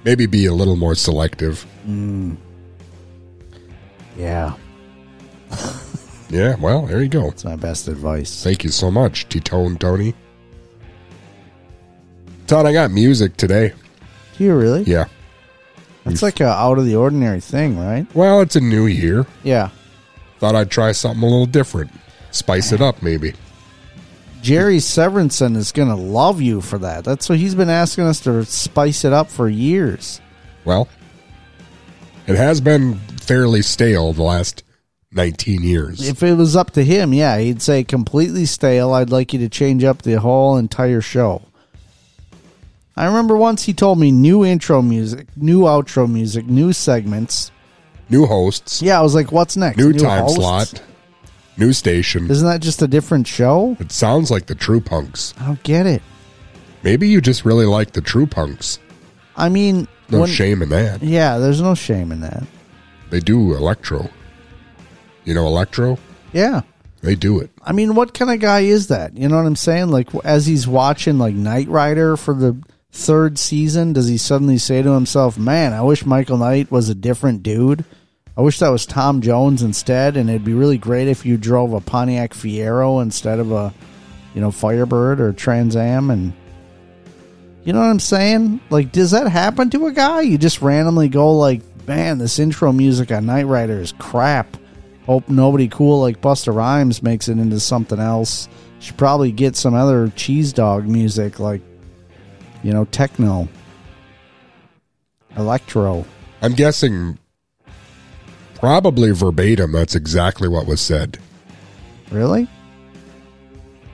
Maybe 0.03 0.25
be 0.25 0.45
a 0.45 0.53
little 0.53 0.75
more 0.75 0.95
selective. 0.95 1.65
Mm. 1.87 2.37
Yeah. 4.17 4.53
Yeah, 6.29 6.55
well, 6.55 6.85
there 6.87 7.01
you 7.01 7.09
go. 7.09 7.29
That's 7.29 7.45
my 7.45 7.55
best 7.55 7.87
advice. 7.87 8.43
Thank 8.43 8.63
you 8.63 8.69
so 8.69 8.89
much, 8.89 9.29
T-Tone 9.29 9.77
Tony. 9.77 10.13
Ton, 12.47 12.65
I 12.65 12.73
got 12.73 12.91
music 12.91 13.37
today. 13.37 13.73
Do 14.37 14.43
you 14.43 14.55
really? 14.55 14.83
Yeah. 14.83 15.05
That's 16.03 16.21
like 16.21 16.39
a 16.39 16.47
out 16.47 16.77
of 16.77 16.85
the 16.85 16.95
ordinary 16.95 17.39
thing, 17.39 17.79
right? 17.79 18.05
Well, 18.13 18.41
it's 18.41 18.55
a 18.55 18.61
new 18.61 18.85
year. 18.85 19.25
Yeah. 19.43 19.69
Thought 20.39 20.55
I'd 20.55 20.69
try 20.69 20.91
something 20.91 21.23
a 21.23 21.25
little 21.25 21.45
different. 21.45 21.91
Spice 22.31 22.71
it 22.71 22.81
up, 22.81 23.01
maybe. 23.01 23.33
Jerry 24.45 24.77
Severinson 24.77 25.55
is 25.57 25.71
going 25.71 25.87
to 25.89 25.95
love 25.95 26.39
you 26.39 26.61
for 26.61 26.77
that. 26.77 27.03
That's 27.03 27.27
what 27.27 27.39
he's 27.39 27.55
been 27.55 27.67
asking 27.71 28.03
us 28.03 28.19
to 28.21 28.45
spice 28.45 29.03
it 29.03 29.11
up 29.11 29.31
for 29.31 29.49
years. 29.49 30.21
Well, 30.65 30.87
it 32.27 32.35
has 32.35 32.61
been 32.61 32.99
fairly 33.19 33.63
stale 33.63 34.13
the 34.13 34.21
last 34.21 34.63
19 35.13 35.63
years. 35.63 36.07
If 36.07 36.21
it 36.21 36.35
was 36.35 36.55
up 36.55 36.69
to 36.73 36.83
him, 36.83 37.11
yeah, 37.11 37.39
he'd 37.39 37.63
say 37.63 37.83
completely 37.83 38.45
stale. 38.45 38.93
I'd 38.93 39.09
like 39.09 39.33
you 39.33 39.39
to 39.39 39.49
change 39.49 39.83
up 39.83 40.03
the 40.03 40.19
whole 40.19 40.57
entire 40.57 41.01
show. 41.01 41.41
I 42.95 43.07
remember 43.07 43.35
once 43.35 43.63
he 43.63 43.73
told 43.73 43.97
me 43.97 44.11
new 44.11 44.45
intro 44.45 44.83
music, 44.83 45.25
new 45.35 45.61
outro 45.61 46.07
music, 46.07 46.45
new 46.45 46.71
segments. 46.71 47.49
New 48.11 48.27
hosts, 48.27 48.83
Yeah, 48.83 48.99
I 48.99 49.01
was 49.01 49.15
like, 49.15 49.31
what's 49.31 49.57
next? 49.57 49.77
new, 49.77 49.91
time 49.91 50.21
hosts? 50.21 50.37
slot, 50.37 50.83
new 51.57 51.73
station. 51.73 52.29
Isn't 52.29 52.47
that 52.47 52.61
just 52.61 52.81
a 52.81 52.87
different 52.87 53.27
show? 53.27 53.75
It 53.79 53.91
sounds 53.91 54.29
like 54.31 54.45
the 54.47 54.55
True 54.55 54.81
Punks. 54.81 55.33
I 55.39 55.45
don't 55.47 55.63
get 55.63 55.85
it. 55.85 56.01
Maybe 56.83 57.07
you 57.07 57.21
just 57.21 57.45
really 57.45 57.65
like 57.65 57.91
the 57.93 58.01
True 58.01 58.25
Punks. 58.27 58.79
I 59.35 59.49
mean, 59.49 59.87
No 60.09 60.21
when- 60.21 60.29
shame 60.29 60.61
in 60.61 60.69
that. 60.69 61.01
Yeah, 61.03 61.37
there's 61.39 61.61
no 61.61 61.75
shame 61.75 62.11
in 62.11 62.21
that. 62.21 62.43
They 63.09 63.19
do 63.19 63.53
electro. 63.55 64.09
You 65.23 65.33
know 65.33 65.47
electro? 65.47 65.97
Yeah. 66.33 66.61
They 67.01 67.15
do 67.15 67.39
it. 67.39 67.51
I 67.63 67.71
mean, 67.71 67.93
what 67.95 68.13
kind 68.13 68.31
of 68.31 68.39
guy 68.39 68.61
is 68.61 68.87
that? 68.87 69.15
You 69.17 69.27
know 69.27 69.35
what 69.37 69.45
I'm 69.45 69.55
saying? 69.55 69.89
Like, 69.89 70.13
as 70.23 70.45
he's 70.47 70.67
watching 70.67 71.17
like 71.19 71.35
Knight 71.35 71.67
Rider 71.67 72.17
for 72.17 72.33
the 72.33 72.57
third 72.91 73.37
season, 73.37 73.93
does 73.93 74.07
he 74.07 74.17
suddenly 74.17 74.57
say 74.57 74.81
to 74.81 74.91
himself, 74.91 75.37
"Man, 75.37 75.73
I 75.73 75.81
wish 75.81 76.05
Michael 76.05 76.37
Knight 76.37 76.71
was 76.71 76.89
a 76.89 76.95
different 76.95 77.43
dude. 77.43 77.85
I 78.37 78.41
wish 78.41 78.59
that 78.59 78.69
was 78.69 78.85
Tom 78.85 79.21
Jones 79.21 79.63
instead, 79.63 80.17
and 80.17 80.29
it'd 80.29 80.43
be 80.43 80.53
really 80.53 80.77
great 80.77 81.07
if 81.07 81.25
you 81.25 81.37
drove 81.37 81.71
a 81.71 81.79
Pontiac 81.79 82.33
Fiero 82.33 83.01
instead 83.01 83.39
of 83.39 83.51
a, 83.51 83.73
you 84.33 84.41
know, 84.41 84.51
Firebird 84.51 85.21
or 85.21 85.31
Trans 85.31 85.75
Am." 85.75 86.11
And 86.11 86.33
you 87.63 87.71
know 87.71 87.79
what 87.79 87.85
I'm 87.85 87.99
saying? 87.99 88.59
Like, 88.69 88.91
does 88.91 89.11
that 89.11 89.27
happen 89.27 89.69
to 89.69 89.87
a 89.87 89.93
guy? 89.93 90.21
You 90.21 90.37
just 90.37 90.61
randomly 90.61 91.07
go 91.07 91.31
like, 91.31 91.61
"Man, 91.87 92.17
this 92.17 92.37
intro 92.37 92.73
music 92.73 93.11
on 93.11 93.25
Knight 93.25 93.47
Rider 93.47 93.79
is 93.79 93.93
crap." 93.93 94.57
Hope 95.05 95.29
nobody 95.29 95.67
cool 95.67 96.01
like 96.01 96.19
Busta 96.19 96.53
Rhymes 96.53 97.03
makes 97.03 97.29
it 97.29 97.37
into 97.37 97.59
something 97.59 97.99
else. 97.99 98.49
Should 98.79 98.97
probably 98.97 99.31
get 99.31 99.55
some 99.55 99.73
other 99.73 100.11
cheese 100.15 100.51
dog 100.51 100.87
music 100.87 101.39
like, 101.39 101.61
you 102.63 102.73
know, 102.73 102.85
techno, 102.85 103.47
electro. 105.37 106.05
I'm 106.41 106.53
guessing 106.53 107.17
probably 108.65 109.11
verbatim 109.11 109.71
that's 109.71 109.93
exactly 109.93 110.47
what 110.47 110.65
was 110.65 110.81
said. 110.81 111.19
Really? 112.09 112.47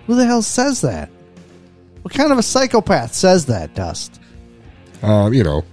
Who 0.08 0.16
the 0.16 0.25
hell 0.25 0.42
says 0.42 0.80
that? 0.80 1.10
What 2.04 2.13
kind 2.13 2.32
of 2.32 2.38
a 2.38 2.44
psychopath 2.44 3.13
says 3.13 3.48
that, 3.48 3.75
Dust? 3.75 4.22
Uh, 5.04 5.30
you 5.34 5.44
know, 5.44 5.66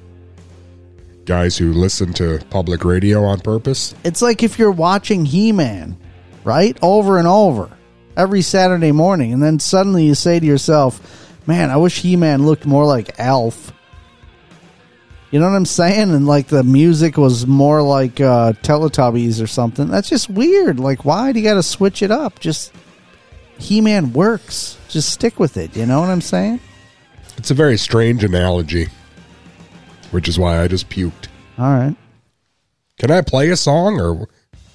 guys 1.26 1.56
who 1.56 1.72
listen 1.72 2.12
to 2.14 2.44
public 2.50 2.84
radio 2.84 3.22
on 3.22 3.38
purpose. 3.38 3.94
It's 4.02 4.20
like 4.20 4.42
if 4.42 4.58
you're 4.58 4.72
watching 4.72 5.24
He 5.24 5.52
Man, 5.52 5.96
right? 6.42 6.76
Over 6.82 7.18
and 7.18 7.28
over 7.28 7.70
every 8.16 8.42
Saturday 8.42 8.90
morning, 8.90 9.32
and 9.32 9.40
then 9.40 9.60
suddenly 9.60 10.06
you 10.06 10.16
say 10.16 10.40
to 10.40 10.46
yourself, 10.46 11.36
Man, 11.46 11.70
I 11.70 11.76
wish 11.76 12.00
He 12.00 12.16
Man 12.16 12.44
looked 12.44 12.66
more 12.66 12.84
like 12.84 13.20
Alf. 13.20 13.72
You 15.30 15.38
know 15.40 15.46
what 15.50 15.56
I'm 15.56 15.66
saying? 15.66 16.10
And 16.14 16.26
like 16.26 16.46
the 16.48 16.62
music 16.62 17.16
was 17.18 17.46
more 17.46 17.82
like 17.82 18.20
uh, 18.20 18.52
Teletubbies 18.62 19.42
or 19.42 19.46
something. 19.46 19.88
That's 19.88 20.08
just 20.08 20.30
weird. 20.30 20.80
Like, 20.80 21.04
why 21.04 21.32
do 21.32 21.38
you 21.40 21.44
got 21.44 21.54
to 21.54 21.62
switch 21.62 22.02
it 22.02 22.10
up? 22.10 22.40
Just 22.40 22.72
He 23.58 23.80
Man 23.82 24.12
works. 24.14 24.78
Just 24.88 25.10
stick 25.10 25.38
with 25.38 25.58
it. 25.58 25.76
You 25.76 25.84
know 25.84 26.00
what 26.00 26.08
I'm 26.08 26.22
saying? 26.22 26.60
It's 27.36 27.50
a 27.50 27.54
very 27.54 27.76
strange 27.76 28.24
analogy, 28.24 28.86
which 30.12 30.28
is 30.28 30.38
why 30.38 30.62
I 30.62 30.66
just 30.68 30.88
puked. 30.88 31.28
All 31.58 31.66
right. 31.72 31.94
Can 32.98 33.10
I 33.10 33.20
play 33.20 33.50
a 33.50 33.56
song 33.56 34.00
or 34.00 34.28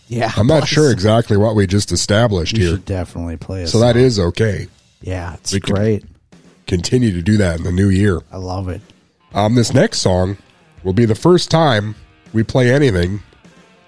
Yeah. 0.08 0.32
I'm 0.38 0.48
not 0.48 0.68
sure 0.68 0.92
exactly 0.92 1.36
what 1.36 1.56
we 1.56 1.66
just 1.66 1.92
established 1.92 2.56
You 2.56 2.64
here. 2.64 2.72
should 2.76 2.86
definitely 2.86 3.38
play 3.38 3.64
it. 3.64 3.68
So 3.68 3.80
that 3.80 3.98
is 3.98 4.20
okay. 4.20 4.68
yeah, 5.02 5.34
it's 5.34 5.52
we 5.52 5.60
great. 5.60 6.06
Continue 6.68 7.12
to 7.12 7.22
do 7.24 7.38
that 7.38 7.58
in 7.58 7.64
the 7.64 7.72
new 7.72 7.90
year. 7.90 8.22
I 8.32 8.38
love 8.38 8.70
it. 8.70 8.82
Um, 9.34 9.56
this 9.56 9.74
next 9.74 10.00
song 10.00 10.38
will 10.84 10.94
be 10.94 11.06
the 11.06 11.16
first 11.16 11.50
time 11.50 11.96
we 12.34 12.44
play 12.44 12.72
anything 12.72 13.22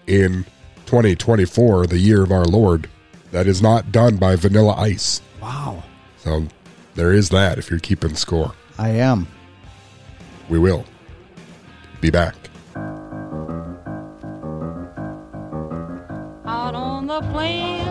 in 0.07 0.45
2024, 0.85 1.87
the 1.87 1.97
year 1.97 2.23
of 2.23 2.31
our 2.31 2.45
Lord, 2.45 2.89
that 3.31 3.47
is 3.47 3.61
not 3.61 3.91
done 3.91 4.17
by 4.17 4.35
Vanilla 4.35 4.73
Ice. 4.73 5.21
Wow. 5.41 5.83
So 6.17 6.47
there 6.95 7.13
is 7.13 7.29
that 7.29 7.57
if 7.57 7.69
you're 7.69 7.79
keeping 7.79 8.15
score. 8.15 8.53
I 8.77 8.89
am. 8.89 9.27
We 10.49 10.59
will 10.59 10.85
be 12.01 12.09
back. 12.09 12.35
Out 16.45 16.75
on 16.75 17.07
the 17.07 17.21
plains, 17.31 17.84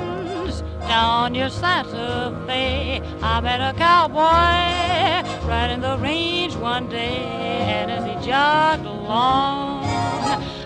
down 0.89 1.33
near 1.33 1.51
Santa 1.51 2.37
Fe, 2.47 3.01
I 3.23 3.41
met 3.41 3.61
a 3.61 3.73
cowboy 3.79 5.49
riding 5.49 5.81
the 5.81 5.97
range 5.99 6.55
one 6.57 6.89
day, 6.89 7.25
and 7.77 7.91
as 7.91 8.05
he 8.05 8.15
jogged 8.27 8.87
along, 8.87 9.85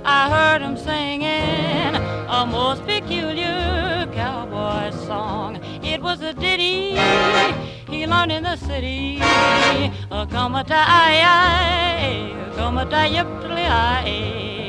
I 0.04 0.28
heard 0.30 0.62
him 0.62 0.76
singing 0.76 1.94
a 2.28 2.46
most 2.46 2.84
peculiar 2.84 4.06
cowboy 4.14 4.90
song. 5.06 5.60
It 5.82 6.02
was 6.02 6.20
a 6.20 6.32
ditty 6.34 6.96
he 7.90 8.06
learned 8.06 8.32
in 8.32 8.42
the 8.42 8.56
city. 8.56 9.18
Uh, 9.22 10.26
Come 10.26 10.54
a 10.54 10.64
tie, 10.64 12.32
come 12.54 12.78
a 12.78 12.84
tie, 12.86 13.08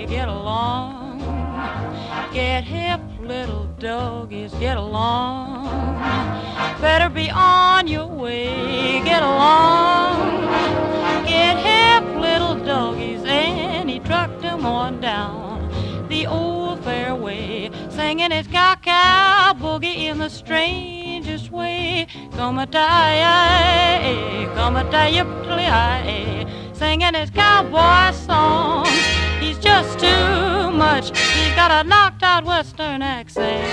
get 0.07 0.27
along. 0.27 1.19
Get 2.33 2.63
hip, 2.63 3.01
little 3.29 3.67
doggies, 3.77 4.51
get 4.55 4.75
along. 4.75 5.67
Better 6.81 7.09
be 7.09 7.29
on 7.29 7.87
your 7.87 8.07
way, 8.07 9.03
get 9.03 9.21
along. 9.21 10.47
Get 11.27 11.55
hip, 11.57 12.03
little 12.15 12.55
doggies, 12.55 13.21
and 13.25 13.87
he 13.87 13.99
trucked 13.99 14.41
them 14.41 14.65
on 14.65 14.99
down 14.99 15.69
the 16.09 16.25
old 16.25 16.83
fairway, 16.83 17.69
singing 17.89 18.31
his 18.31 18.47
cow 18.47 19.53
boogie 19.53 20.09
in 20.09 20.17
the 20.17 20.29
strangest 20.29 21.51
way. 21.51 22.07
Come 22.31 22.57
a 22.57 22.65
tie, 22.65 24.47
come 24.55 24.75
a 24.75 24.83
tie, 24.89 25.11
singing 26.73 27.13
his 27.13 27.29
cowboy 27.29 28.11
song. 28.11 28.87
He's 29.39 29.57
just 29.57 29.99
too 29.99 30.71
much. 30.71 31.17
He's 31.17 31.55
got 31.55 31.71
a 31.71 31.87
knocked 31.87 32.23
out 32.23 32.45
Western 32.45 33.01
accent 33.01 33.63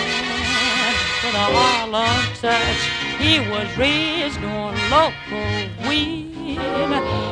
with 1.24 1.34
a 1.34 1.46
Harlem 1.56 2.34
touch. 2.40 2.82
He 3.18 3.40
was 3.50 3.68
raised 3.76 4.38
on 4.44 4.74
local 4.90 5.88
weed. 5.88 6.26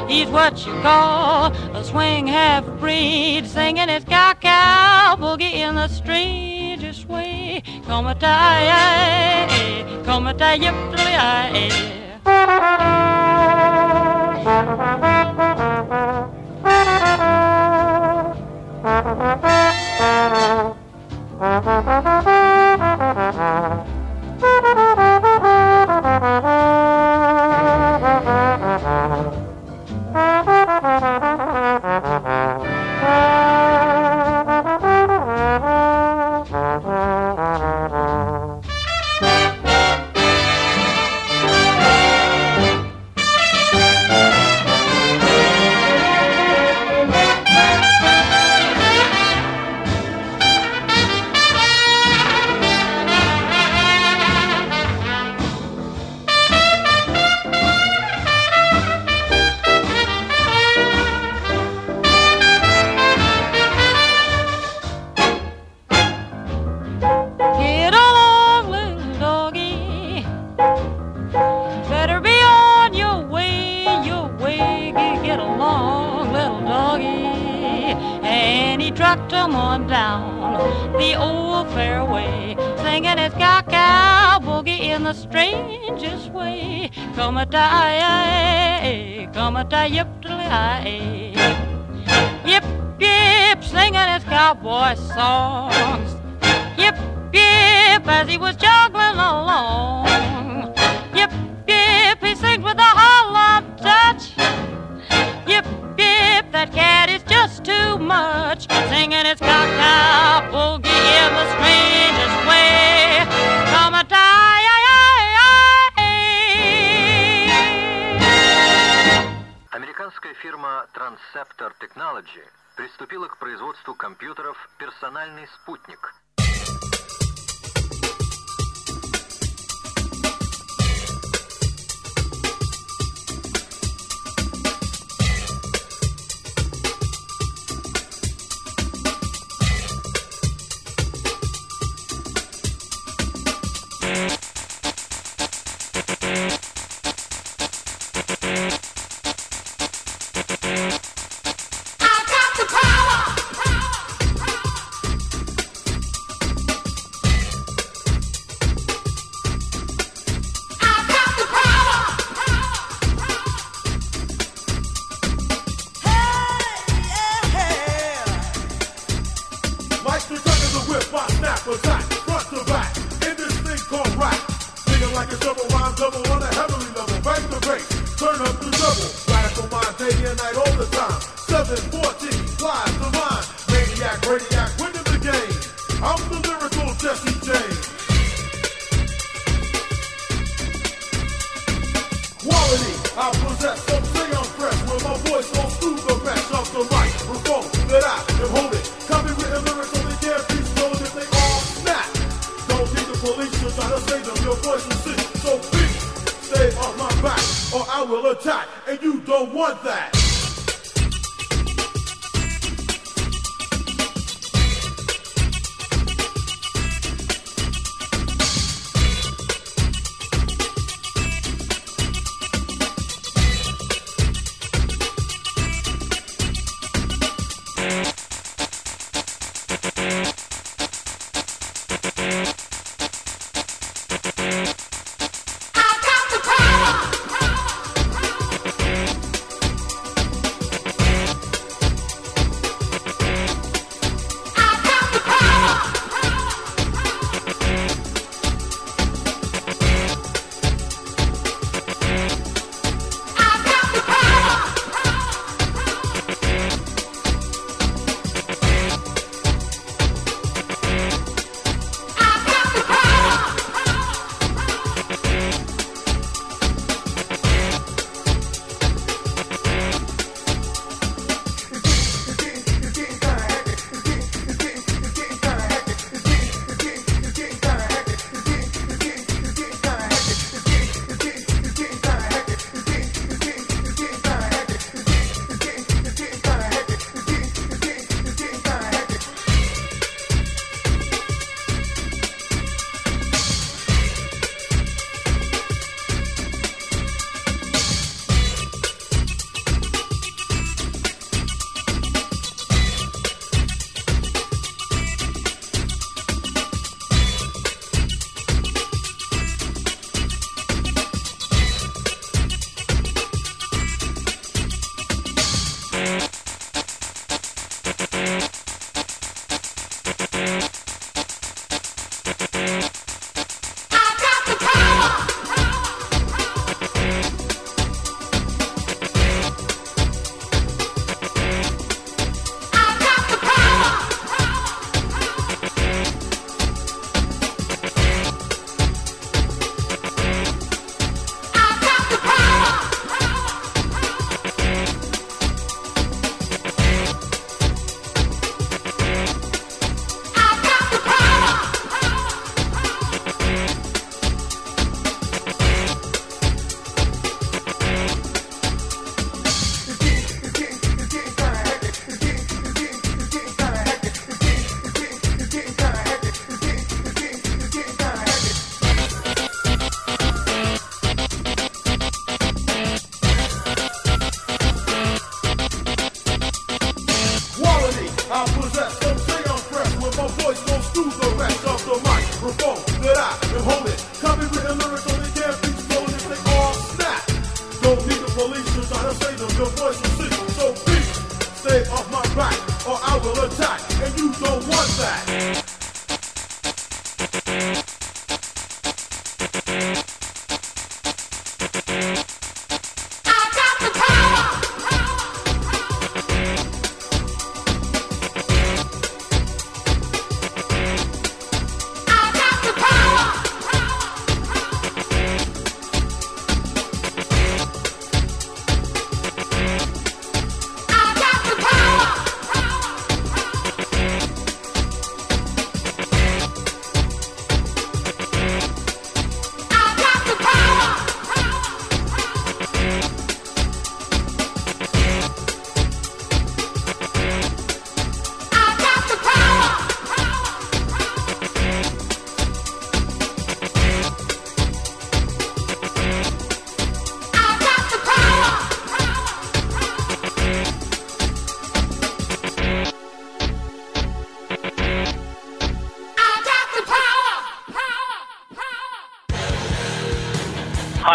He's 0.09 0.29
what 0.29 0.67
you 0.67 0.73
call 0.83 1.53
a 1.77 1.85
swing 1.85 2.27
half 2.27 2.65
breed, 2.79 3.47
singing 3.47 3.89
his 3.89 4.05
cow 4.05 4.35
cow 4.35 5.17
boogie 5.19 5.55
in 5.55 5.77
the 5.77 5.89
strangest 5.89 7.09
way. 7.09 7.63
Come 7.87 8.07
a 8.07 8.15
tie, 8.15 10.03
come 10.05 10.27
a 10.27 10.35
tie, 10.35 10.55
yip, 10.55 10.75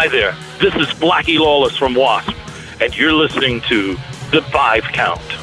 there. 0.09 0.35
This 0.59 0.75
is 0.75 0.87
Blackie 0.99 1.39
Lawless 1.39 1.77
from 1.77 1.93
W.A.S.P., 1.93 2.83
and 2.83 2.97
you're 2.97 3.13
listening 3.13 3.61
to 3.61 3.93
The 4.31 4.41
Five 4.51 4.83
Count. 4.85 5.38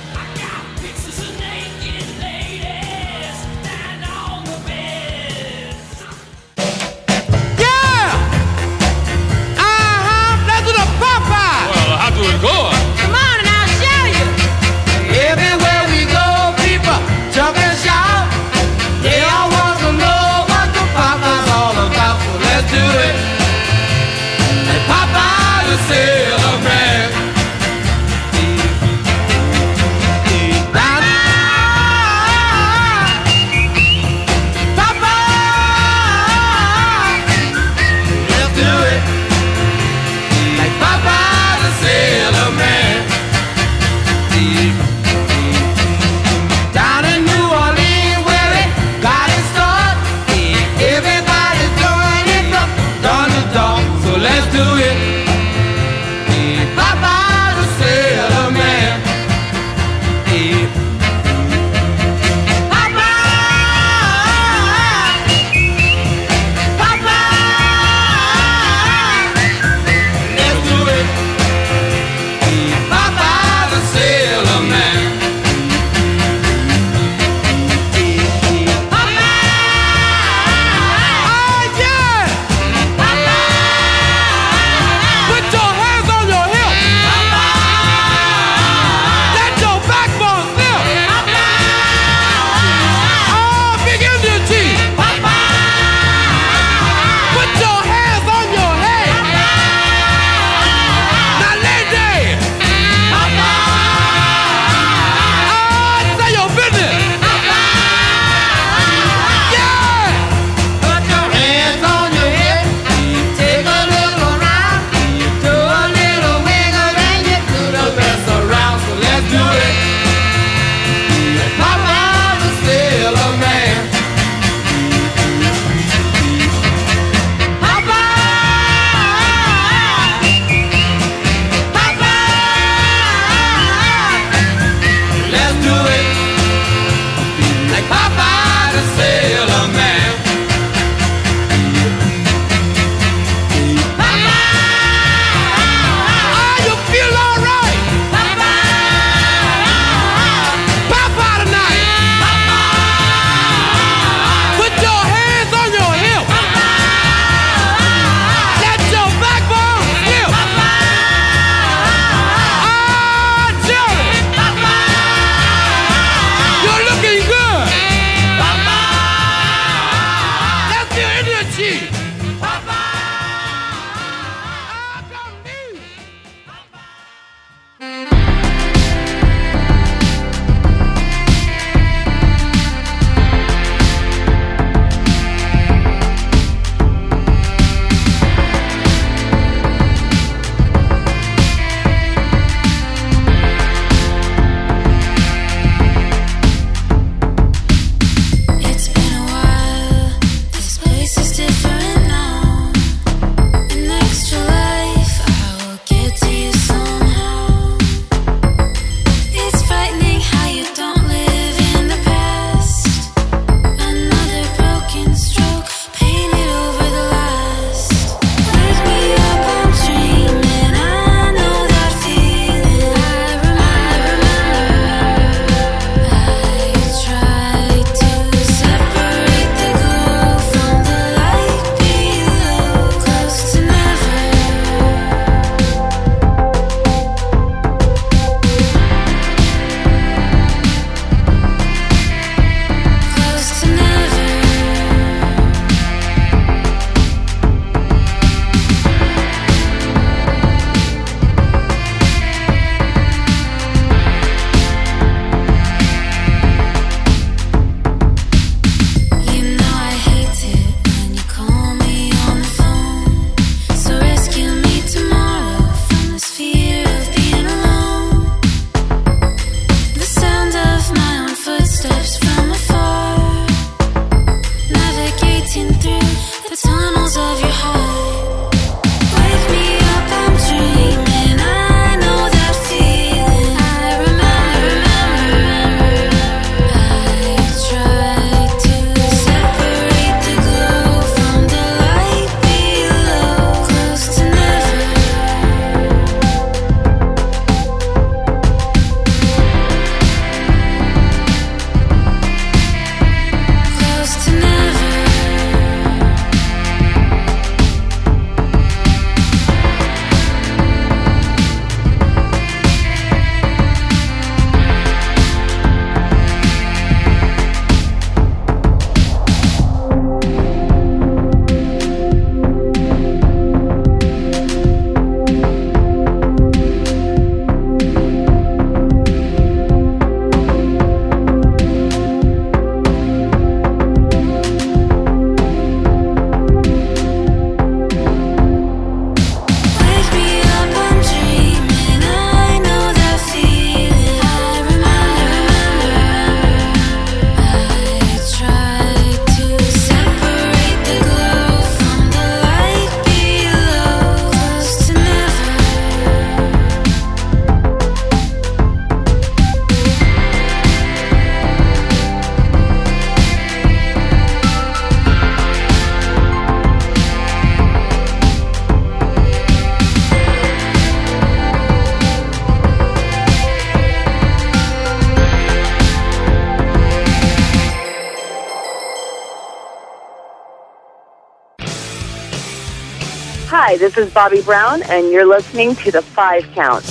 Hi, 383.77 383.79
this 383.79 383.99
is 383.99 384.11
Bobby 384.11 384.41
Brown, 384.41 384.83
and 384.85 385.13
you're 385.13 385.27
listening 385.27 385.77
to 385.77 385.91
the 385.91 386.01
Five 386.01 386.45
Count. 386.55 386.83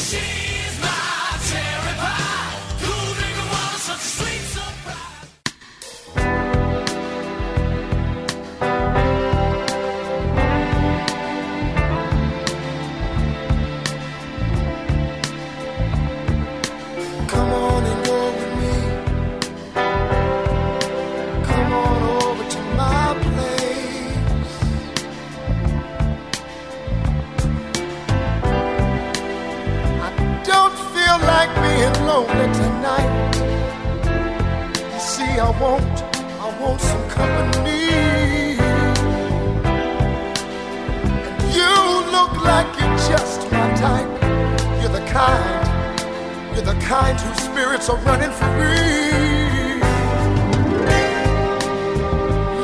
Kind 46.85 47.19
whose 47.19 47.39
spirits 47.39 47.89
are 47.89 47.97
running 48.05 48.29
free. 48.29 49.81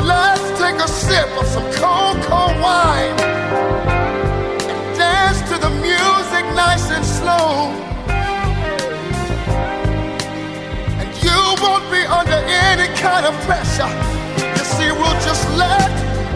Let's 0.06 0.46
take 0.62 0.78
a 0.78 0.88
sip 0.88 1.30
of 1.42 1.48
some 1.48 1.68
cold, 1.82 2.18
cold 2.30 2.56
wine 2.62 3.18
and 4.70 4.80
dance 4.96 5.42
to 5.50 5.58
the 5.58 5.72
music 5.88 6.46
nice 6.54 6.88
and 6.92 7.04
slow. 7.04 7.74
And 11.02 11.10
you 11.26 11.40
won't 11.64 11.88
be 11.90 12.06
under 12.06 12.40
any 12.70 12.88
kind 13.00 13.26
of 13.26 13.34
pressure. 13.50 13.92
You 14.56 14.64
see, 14.76 14.92
we'll 15.00 15.20
just 15.30 15.46
let, 15.58 15.90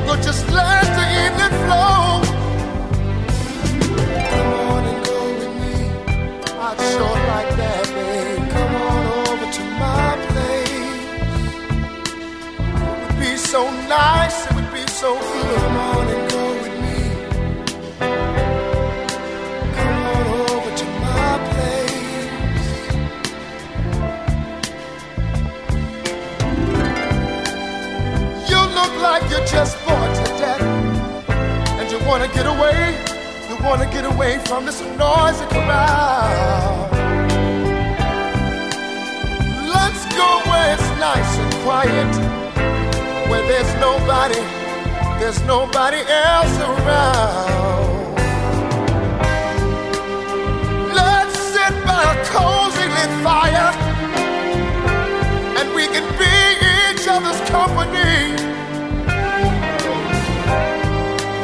we'll 0.07 0.23
just 0.29 0.49
let 0.49 0.85
the 0.99 1.07
evening 1.23 1.53
flow. 1.65 2.25
Come 4.31 4.53
on 4.73 4.83
and 4.91 5.05
go 5.05 5.19
with 5.37 5.53
me. 5.61 5.75
I'd 6.65 6.79
sure 6.91 7.24
so 13.55 13.63
nice, 13.87 14.37
it 14.47 14.51
would 14.53 14.69
be 14.73 14.85
so 14.87 15.17
good. 15.17 15.59
Come 15.59 15.77
on 15.77 16.07
and 16.13 16.23
go 16.29 16.43
with 16.61 16.75
me. 16.83 16.97
Come 19.77 19.99
on 20.11 20.25
over 20.51 20.71
to 20.81 20.85
my 21.05 21.31
place. 21.51 22.33
You 28.51 28.59
look 28.77 28.93
like 29.07 29.23
you're 29.31 29.47
just 29.55 29.73
bored 29.85 30.13
to 30.19 30.25
death, 30.41 30.63
and 31.79 31.85
you 31.89 31.99
wanna 32.09 32.27
get 32.37 32.45
away. 32.55 32.79
You 33.47 33.55
wanna 33.63 33.87
get 33.89 34.03
away 34.03 34.33
from 34.49 34.65
this 34.65 34.81
noisy 34.99 35.45
crowd. 35.55 36.91
Let's 39.75 40.03
go 40.19 40.29
where 40.49 40.73
it's 40.75 40.89
nice 41.09 41.33
and 41.43 41.51
quiet, 41.63 42.11
where 43.29 43.45
there's 43.47 43.73
nobody, 43.79 44.41
there's 45.19 45.41
nobody 45.43 46.01
else 46.07 46.57
around. 46.59 48.15
Let's 50.93 51.37
sit 51.53 51.73
by 51.85 52.03
a 52.13 52.15
cozy 52.33 52.87
lit 52.95 53.11
fire, 53.23 53.71
and 55.59 55.67
we 55.75 55.85
can 55.87 56.07
be 56.19 56.35
each 56.75 57.07
other's 57.07 57.41
company. 57.49 58.35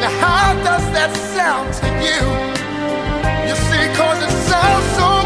Now, 0.02 0.14
how 0.20 0.54
does 0.64 0.86
that 0.96 1.12
sound 1.36 1.74
to 1.82 1.88
you? 2.08 2.22
You 3.48 3.56
see, 3.68 3.86
cause 3.98 4.20
it 4.24 4.34
sounds 4.50 4.88
so 4.98 5.21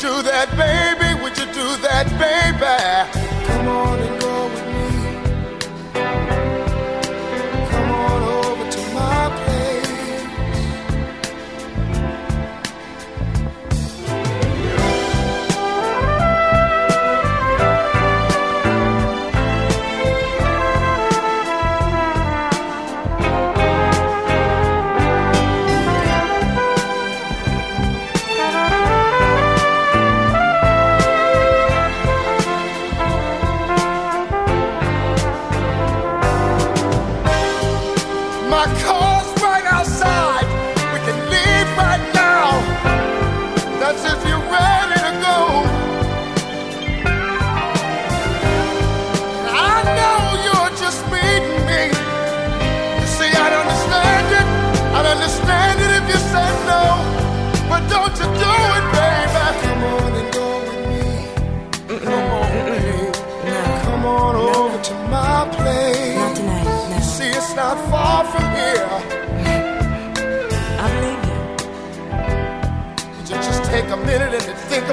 do 0.00 0.22
that, 0.22 0.48
baby? 0.56 1.20
Would 1.22 1.36
you 1.36 1.44
do 1.52 1.76
that, 1.82 2.08
baby? 2.16 3.19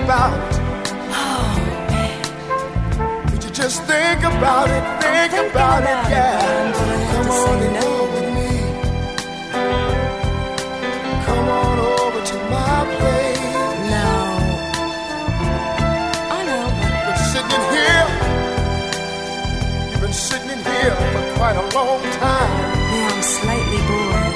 About? 0.08 0.32
Oh, 1.12 1.52
man. 1.92 3.30
Would 3.30 3.44
you 3.44 3.50
just 3.52 3.84
think 3.84 4.20
about 4.24 4.70
it? 4.70 4.84
Think 5.04 5.34
about 5.52 5.84
it, 5.84 6.00
yeah. 6.08 6.72
Come 7.12 7.30
on 7.30 7.60
and 7.68 7.76
go 7.84 7.92
with 8.14 8.30
me. 8.38 8.52
Come 11.28 11.48
on 11.62 11.76
over 12.00 12.22
to 12.32 12.38
my 12.56 12.78
place. 12.96 13.52
No. 13.92 14.10
I 16.36 16.40
know. 16.48 16.66
You've 16.80 17.08
Been 17.08 17.20
sitting 17.34 17.54
in 17.58 17.64
here. 17.76 18.08
You've 19.92 20.04
been 20.06 20.18
sitting 20.30 20.52
in 20.56 20.62
here 20.72 20.96
for 21.12 21.24
quite 21.36 21.58
a 21.64 21.68
long 21.76 22.02
time. 22.24 22.52
Yeah, 22.96 23.12
I'm 23.12 23.24
slightly 23.36 23.82
bored. 23.90 24.36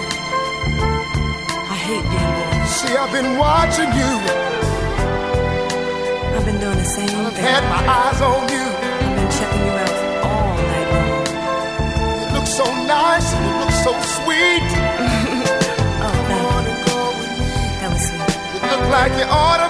I 1.72 1.76
hate 1.88 2.06
being 2.12 2.32
bored. 2.36 2.68
See, 2.76 2.94
I've 3.02 3.14
been 3.18 3.32
watching 3.38 3.92
you. 4.02 4.52
I've 6.42 6.48
been 6.48 6.60
doing 6.60 6.78
the 6.78 6.86
same 6.86 7.06
I've 7.22 7.34
thing. 7.34 7.46
had 7.46 7.64
my 7.70 7.82
eyes 7.86 8.20
on 8.20 8.50
you. 8.50 8.66
I've 8.66 9.14
been 9.14 9.30
checking 9.30 9.62
you 9.62 9.74
out 9.78 9.98
all 10.26 10.58
night 10.58 10.90
long. 10.90 11.26
You 12.22 12.28
look 12.34 12.48
so 12.48 12.66
nice 12.90 13.28
you 13.38 13.52
look 13.62 13.74
so 13.86 13.92
sweet. 14.18 14.66
oh, 16.02 16.18
Come 16.30 16.46
on 16.50 16.66
and 16.66 16.80
go 16.90 16.98
with 17.22 17.34
me. 17.38 17.46
That 17.78 17.90
was 17.94 18.02
sweet. 18.10 18.34
You 18.58 18.60
look 18.74 18.86
like 18.90 19.14
you 19.22 19.26
ought 19.30 19.62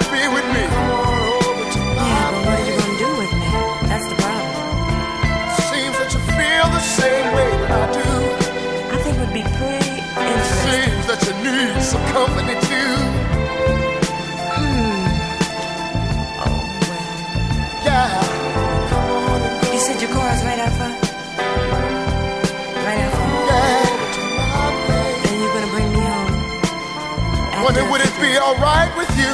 wondering 27.72 27.90
would 27.90 28.02
it 28.02 28.12
be 28.20 28.36
alright 28.36 28.94
with 28.96 29.08
you? 29.16 29.32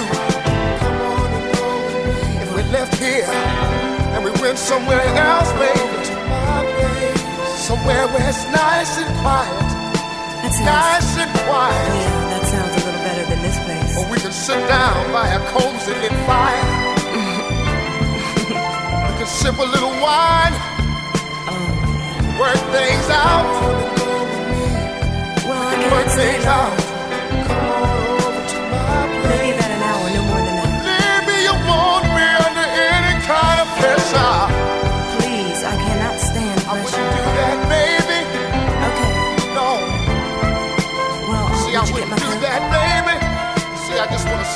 If 2.42 2.54
we 2.54 2.62
left 2.70 2.94
here 2.96 3.26
and 4.14 4.24
we 4.24 4.30
went 4.40 4.58
somewhere 4.58 5.02
else, 5.02 5.50
baby. 5.54 6.04
Somewhere 7.56 8.06
where 8.08 8.28
it's 8.28 8.44
nice 8.52 8.98
and 8.98 9.10
quiet. 9.18 9.68
That's 10.42 10.60
nice 10.60 11.18
and 11.18 11.30
quiet. 11.46 11.90
Oh, 11.90 11.98
yeah, 11.98 12.30
that 12.30 12.44
sounds 12.46 12.74
a 12.78 12.86
little 12.86 13.02
better 13.02 13.24
than 13.26 13.42
this 13.42 13.58
place. 13.64 13.98
Or 13.98 14.06
we 14.10 14.18
can 14.18 14.32
sit 14.32 14.60
down 14.68 15.12
by 15.12 15.26
a 15.34 15.40
cozy 15.50 15.94
lit 15.98 16.14
fire. 16.22 16.66
we 19.08 19.14
can 19.18 19.26
sip 19.26 19.58
a 19.58 19.66
little 19.66 19.94
wine. 19.98 20.54
Oh, 21.50 22.38
work 22.38 22.60
things 22.70 23.10
out. 23.10 23.50
Well, 25.44 25.62
I 25.66 25.74
can 25.74 25.90
work 25.90 26.06
things 26.14 26.44
out. 26.44 26.88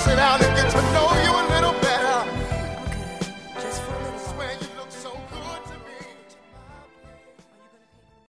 Sit 0.05 0.17
down 0.17 0.43
and 0.43 0.57
get 0.57 0.71
to 0.71 0.83
know 0.93 1.09
you 1.23 1.31
a 1.31 1.45
little 1.55 1.73
better. 1.81 2.19
Just 3.61 3.83
for 3.83 3.95
a 3.95 4.03
little 4.05 4.19
Swear 4.19 4.53
you 4.53 4.67
look 4.77 4.91
so 4.91 5.11
good 5.31 5.65
to 5.67 5.73
me. 5.73 6.07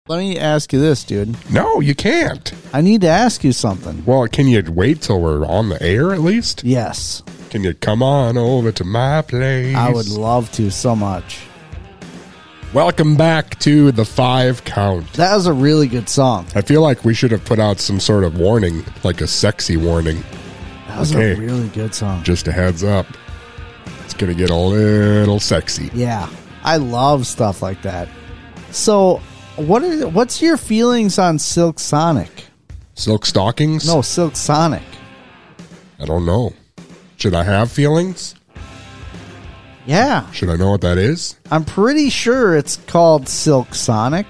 Let 0.07 0.17
me 0.19 0.37
ask 0.39 0.73
you 0.73 0.79
this, 0.79 1.03
dude. 1.03 1.35
No, 1.51 1.79
you 1.79 1.93
can't. 1.95 2.51
I 2.73 2.81
need 2.81 3.01
to 3.01 3.07
ask 3.07 3.43
you 3.43 3.51
something. 3.51 4.03
Well, 4.05 4.27
can 4.27 4.47
you 4.47 4.63
wait 4.71 5.01
till 5.01 5.21
we're 5.21 5.45
on 5.45 5.69
the 5.69 5.81
air 5.81 6.11
at 6.13 6.21
least? 6.21 6.63
Yes, 6.63 7.21
Can 7.49 7.63
you 7.63 7.73
come 7.73 8.03
on 8.03 8.37
over 8.37 8.71
to 8.71 8.83
my 8.83 9.21
place? 9.23 9.75
I 9.75 9.89
would 9.91 10.07
love 10.07 10.51
to 10.53 10.69
so 10.71 10.95
much. 10.95 11.41
Welcome 12.73 13.15
back 13.15 13.57
to 13.61 13.91
the 13.91 14.05
five 14.05 14.63
count. 14.63 15.11
That 15.13 15.35
was 15.35 15.47
a 15.47 15.53
really 15.53 15.87
good 15.87 16.07
song. 16.07 16.45
I 16.53 16.61
feel 16.61 16.83
like 16.83 17.03
we 17.03 17.15
should 17.15 17.31
have 17.31 17.43
put 17.43 17.57
out 17.59 17.79
some 17.79 17.99
sort 17.99 18.23
of 18.23 18.37
warning, 18.37 18.83
like 19.03 19.21
a 19.21 19.27
sexy 19.27 19.75
warning. 19.77 20.23
That 20.99 21.15
was 21.15 21.15
Okay. 21.15 21.31
a 21.31 21.35
really 21.47 21.69
good 21.69 21.95
song. 21.95 22.23
Just 22.23 22.47
a 22.49 22.51
heads 22.51 22.83
up. 22.83 23.05
It's 24.03 24.13
going 24.13 24.31
to 24.33 24.37
get 24.37 24.49
a 24.49 24.55
little 24.55 25.39
sexy. 25.39 25.89
Yeah, 25.93 26.27
I 26.63 26.75
love 26.75 27.25
stuff 27.25 27.61
like 27.61 27.81
that. 27.83 28.09
So, 28.71 29.21
what 29.55 29.81
are 29.83 30.09
what's 30.09 30.41
your 30.41 30.57
feelings 30.57 31.17
on 31.17 31.39
Silk 31.39 31.79
Sonic? 31.79 32.47
Silk 32.95 33.25
Stalkings? 33.25 33.87
No, 33.87 34.01
Silk 34.01 34.35
Sonic. 34.35 34.83
I 36.01 36.05
don't 36.05 36.25
know. 36.25 36.51
Should 37.15 37.33
I 37.33 37.43
have 37.43 37.71
feelings? 37.71 38.35
Yeah, 39.85 40.29
Should 40.31 40.49
I 40.49 40.55
know 40.57 40.71
what 40.71 40.81
that 40.81 40.97
is? 40.97 41.37
I'm 41.49 41.63
pretty 41.65 42.09
sure 42.09 42.55
it's 42.55 42.75
called 42.87 43.27
Silk 43.29 43.73
Sonic. 43.73 44.27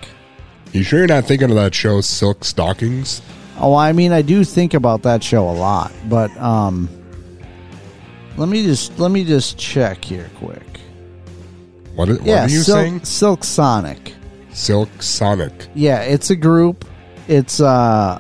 You 0.72 0.84
sure 0.84 1.00
you're 1.00 1.08
not 1.08 1.26
thinking 1.26 1.50
of 1.50 1.56
that 1.56 1.74
show, 1.74 2.00
Silk 2.02 2.42
Stalkings? 2.42 3.22
Oh, 3.60 3.76
I 3.76 3.92
mean, 3.92 4.14
I 4.14 4.22
do 4.22 4.44
think 4.44 4.74
about 4.74 5.04
that 5.04 5.24
show 5.24 5.50
a 5.50 5.52
lot, 5.52 5.92
but 6.08 6.36
um, 6.38 6.88
let 8.38 8.48
me 8.48 8.64
just 8.64 8.98
let 9.00 9.12
me 9.12 9.26
just 9.26 9.58
check 9.58 10.04
here 10.04 10.30
quick. 10.38 10.64
What, 11.96 12.08
what 12.08 12.24
yeah, 12.24 12.46
are 12.46 12.50
you 12.50 12.62
Silk, 12.62 12.78
saying? 12.78 13.04
Silk 13.04 13.44
Sonic. 13.44 14.14
Silk 14.52 14.90
Sonic. 15.02 15.68
Yeah, 15.74 16.02
it's 16.02 16.30
a 16.30 16.36
group. 16.36 16.86
It's 17.28 17.60
uh, 17.60 18.20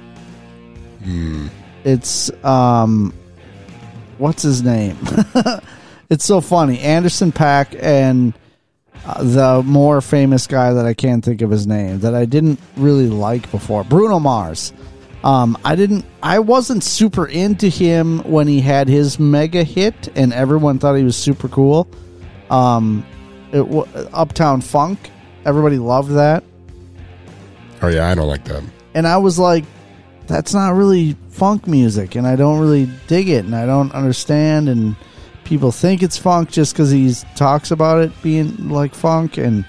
it's 1.85 2.31
um, 2.43 3.13
what's 4.17 4.43
his 4.43 4.61
name? 4.61 4.97
it's 6.09 6.25
so 6.25 6.41
funny. 6.41 6.79
Anderson 6.79 7.31
Paak 7.31 7.81
and 7.81 8.33
uh, 9.05 9.23
the 9.23 9.63
more 9.63 10.01
famous 10.01 10.45
guy 10.47 10.73
that 10.73 10.85
I 10.85 10.93
can't 10.93 11.23
think 11.23 11.41
of 11.41 11.49
his 11.49 11.65
name 11.65 11.99
that 11.99 12.13
I 12.13 12.25
didn't 12.25 12.59
really 12.75 13.07
like 13.07 13.49
before, 13.51 13.83
Bruno 13.83 14.19
Mars. 14.19 14.73
Um, 15.23 15.57
I 15.65 15.75
didn't. 15.75 16.05
I 16.23 16.39
wasn't 16.39 16.83
super 16.83 17.25
into 17.27 17.67
him 17.67 18.19
when 18.19 18.47
he 18.47 18.61
had 18.61 18.87
his 18.87 19.19
mega 19.19 19.63
hit, 19.63 20.07
and 20.15 20.31
everyone 20.33 20.79
thought 20.79 20.95
he 20.95 21.03
was 21.03 21.17
super 21.17 21.47
cool. 21.49 21.89
Um, 22.49 23.05
it, 23.51 23.67
wa- 23.67 23.87
Uptown 24.13 24.61
Funk. 24.61 25.09
Everybody 25.45 25.77
loved 25.77 26.11
that. 26.11 26.43
Oh, 27.81 27.87
yeah, 27.87 28.09
I 28.09 28.15
don't 28.15 28.27
like 28.27 28.43
that. 28.45 28.63
and 28.93 29.07
I 29.07 29.17
was 29.17 29.39
like, 29.39 29.63
that's 30.27 30.53
not 30.53 30.75
really 30.75 31.15
funk 31.29 31.67
music, 31.67 32.15
and 32.15 32.25
I 32.27 32.35
don't 32.35 32.59
really 32.59 32.89
dig 33.07 33.29
it, 33.29 33.45
and 33.45 33.55
I 33.55 33.65
don't 33.65 33.91
understand. 33.93 34.69
And 34.69 34.95
people 35.43 35.71
think 35.71 36.01
it's 36.03 36.17
funk 36.17 36.49
just 36.49 36.73
because 36.73 36.91
he 36.91 37.13
talks 37.35 37.71
about 37.71 37.99
it 38.01 38.11
being 38.21 38.69
like 38.69 38.93
funk. 38.93 39.37
And 39.37 39.65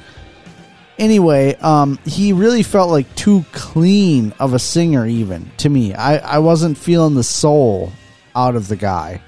anyway, 1.00 1.56
um, 1.56 1.98
he 2.04 2.32
really 2.32 2.62
felt 2.62 2.90
like 2.90 3.12
too 3.16 3.44
clean 3.50 4.32
of 4.38 4.54
a 4.54 4.60
singer, 4.60 5.06
even 5.06 5.50
to 5.56 5.68
me. 5.68 5.94
I, 5.94 6.18
I 6.18 6.38
wasn't 6.38 6.78
feeling 6.78 7.14
the 7.14 7.24
soul 7.24 7.92
out 8.36 8.54
of 8.54 8.68
the 8.68 8.76
guy 8.76 9.20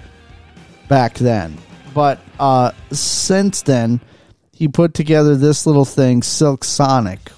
back 0.89 1.15
then. 1.15 1.59
But 1.93 2.21
uh, 2.39 2.73
since 2.93 3.63
then, 3.63 4.01
he 4.53 4.69
put 4.69 4.95
together 4.95 5.35
this 5.35 5.67
little 5.67 5.85
thing, 5.85 6.23
Silk 6.23 6.63
Sonic, 6.63 7.33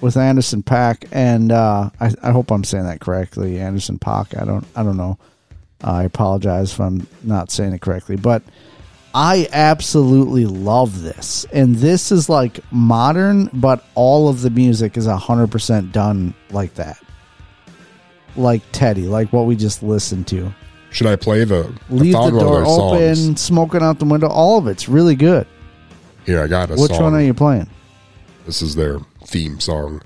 with 0.00 0.16
Anderson 0.16 0.62
Paak, 0.62 1.08
and 1.12 1.52
uh, 1.52 1.90
I, 2.00 2.12
I 2.22 2.30
hope 2.30 2.50
I'm 2.50 2.64
saying 2.64 2.84
that 2.84 3.00
correctly. 3.00 3.60
Anderson 3.60 3.98
Paak. 3.98 4.40
I 4.40 4.44
don't. 4.44 4.66
I 4.74 4.82
don't 4.82 4.96
know. 4.96 5.18
I 5.84 6.04
apologize 6.04 6.72
if 6.72 6.80
I'm 6.80 7.06
not 7.22 7.50
saying 7.50 7.72
it 7.72 7.80
correctly, 7.80 8.16
but 8.16 8.42
I 9.14 9.46
absolutely 9.52 10.46
love 10.46 11.02
this, 11.02 11.44
and 11.52 11.76
this 11.76 12.10
is 12.10 12.28
like 12.30 12.60
modern, 12.72 13.50
but 13.52 13.84
all 13.94 14.28
of 14.28 14.40
the 14.40 14.48
music 14.50 14.96
is 14.96 15.06
hundred 15.06 15.50
percent 15.50 15.92
done 15.92 16.32
like 16.50 16.74
that, 16.74 16.98
like 18.36 18.62
Teddy, 18.72 19.02
like 19.02 19.30
what 19.32 19.44
we 19.46 19.54
just 19.54 19.82
listened 19.82 20.26
to. 20.28 20.52
Should 20.90 21.06
I 21.06 21.16
play 21.16 21.44
the. 21.44 21.74
I 21.90 21.92
Leave 21.92 22.12
the 22.12 22.18
found 22.18 22.36
one 22.36 22.44
of 22.46 22.50
door 22.52 22.64
open, 22.66 23.14
songs. 23.16 23.40
smoking 23.40 23.82
out 23.82 23.98
the 23.98 24.04
window. 24.06 24.28
All 24.28 24.56
of 24.58 24.66
it's 24.66 24.88
really 24.88 25.14
good. 25.14 25.46
Here, 26.24 26.42
I 26.42 26.46
got 26.46 26.70
a 26.70 26.74
Which 26.76 26.92
song. 26.92 27.02
one 27.02 27.14
are 27.14 27.20
you 27.22 27.34
playing? 27.34 27.68
This 28.46 28.62
is 28.62 28.74
their 28.76 28.98
theme 29.26 29.60
song. 29.60 30.00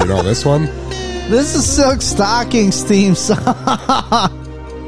You 0.00 0.06
know 0.06 0.22
this 0.22 0.44
one? 0.44 0.68
This 1.28 1.54
is 1.54 1.64
Silk 1.64 2.00
Stalkings 2.00 2.82
theme 2.82 3.14
song. 3.14 3.38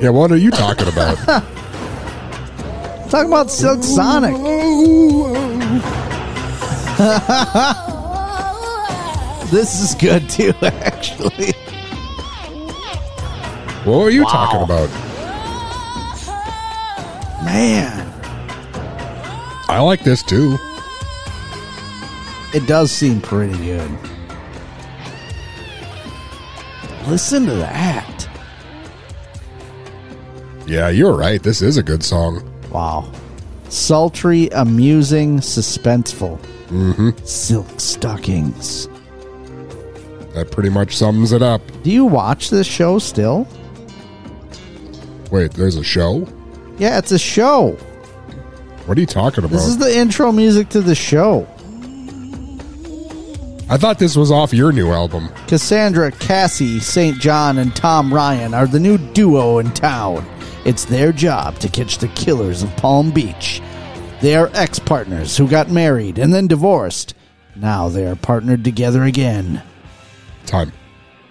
Yeah, 0.01 0.11
what 0.11 0.33
are 0.33 0.37
you 0.37 0.51
talking 0.51 0.89
about? 0.89 1.17
Talking 3.11 3.29
about 3.29 3.51
Silk 3.51 3.83
Sonic. 3.85 4.33
this 9.51 9.81
is 9.81 9.95
good 9.97 10.29
too, 10.31 10.53
actually. 10.63 11.53
what 13.85 13.99
are 13.99 14.11
you 14.11 14.23
Wow. 14.25 14.31
talking 14.31 14.63
about? 14.63 14.89
Man, 17.45 18.09
I 19.69 19.81
like 19.81 20.05
this 20.05 20.23
too. 20.23 20.57
it 22.55 22.67
does 22.67 22.91
seem 22.91 23.21
pretty 23.21 23.57
good. 23.59 23.91
Listen 27.07 27.47
to 27.47 27.55
that. 27.55 28.29
Yeah, 30.67 30.89
you're 30.89 31.17
right. 31.17 31.43
This 31.43 31.61
is 31.61 31.77
a 31.77 31.83
good 31.83 32.03
song. 32.03 32.49
Wow. 32.71 33.11
Sultry, 33.69 34.49
amusing, 34.51 35.39
suspenseful. 35.39 36.39
Mm-hmm. 36.69 37.11
Silk 37.25 37.67
Stalkings. 37.79 38.89
That 40.35 40.51
pretty 40.51 40.71
much 40.71 40.97
sums 40.97 41.33
it 41.33 41.43
up. 41.43 41.61
Do 41.83 41.91
you 41.91 42.05
watch 42.05 42.51
this 42.51 42.67
show 42.67 42.99
still? 42.99 43.47
Wait, 45.31 45.53
there's 45.53 45.77
a 45.77 45.85
show? 45.85 46.27
Yeah, 46.79 46.99
it's 46.99 47.13
a 47.13 47.19
show. 47.19 47.73
What 48.87 48.97
are 48.97 49.01
you 49.01 49.07
talking 49.07 49.45
about? 49.45 49.53
This 49.53 49.67
is 49.67 49.79
the 49.79 49.95
intro 49.95 50.33
music 50.33 50.71
to 50.71 50.81
the 50.81 50.95
show. 50.95 51.47
I 53.73 53.79
thought 53.79 53.99
this 53.99 54.17
was 54.17 54.31
off 54.31 54.53
your 54.53 54.71
new 54.71 54.91
album. 54.91 55.31
Cassandra, 55.47 56.13
Cassie, 56.13 56.79
St. 56.79 57.19
John, 57.19 57.57
and 57.57 57.75
Tom 57.75 58.13
Ryan 58.13 58.53
are 58.53 58.67
the 58.67 58.79
new 58.79 58.99
duo 58.99 59.61
in 59.61 59.71
town. 59.71 60.27
It's 60.67 60.85
their 60.85 61.11
job 61.11 61.59
to 61.61 61.71
catch 61.71 61.97
the 61.97 62.09
killers 62.09 62.63
of 62.63 62.77
Palm 62.77 63.11
Beach. 63.13 63.63
They 64.21 64.35
are 64.37 64.51
ex 64.53 64.79
partners 64.79 65.39
who 65.39 65.49
got 65.49 65.71
married 65.71 66.19
and 66.19 66.35
then 66.35 66.49
divorced. 66.49 67.15
Now 67.57 67.89
they 67.89 68.07
are 68.07 68.15
partnered 68.15 68.63
together 68.63 69.05
again. 69.05 69.63
Ton. 70.45 70.71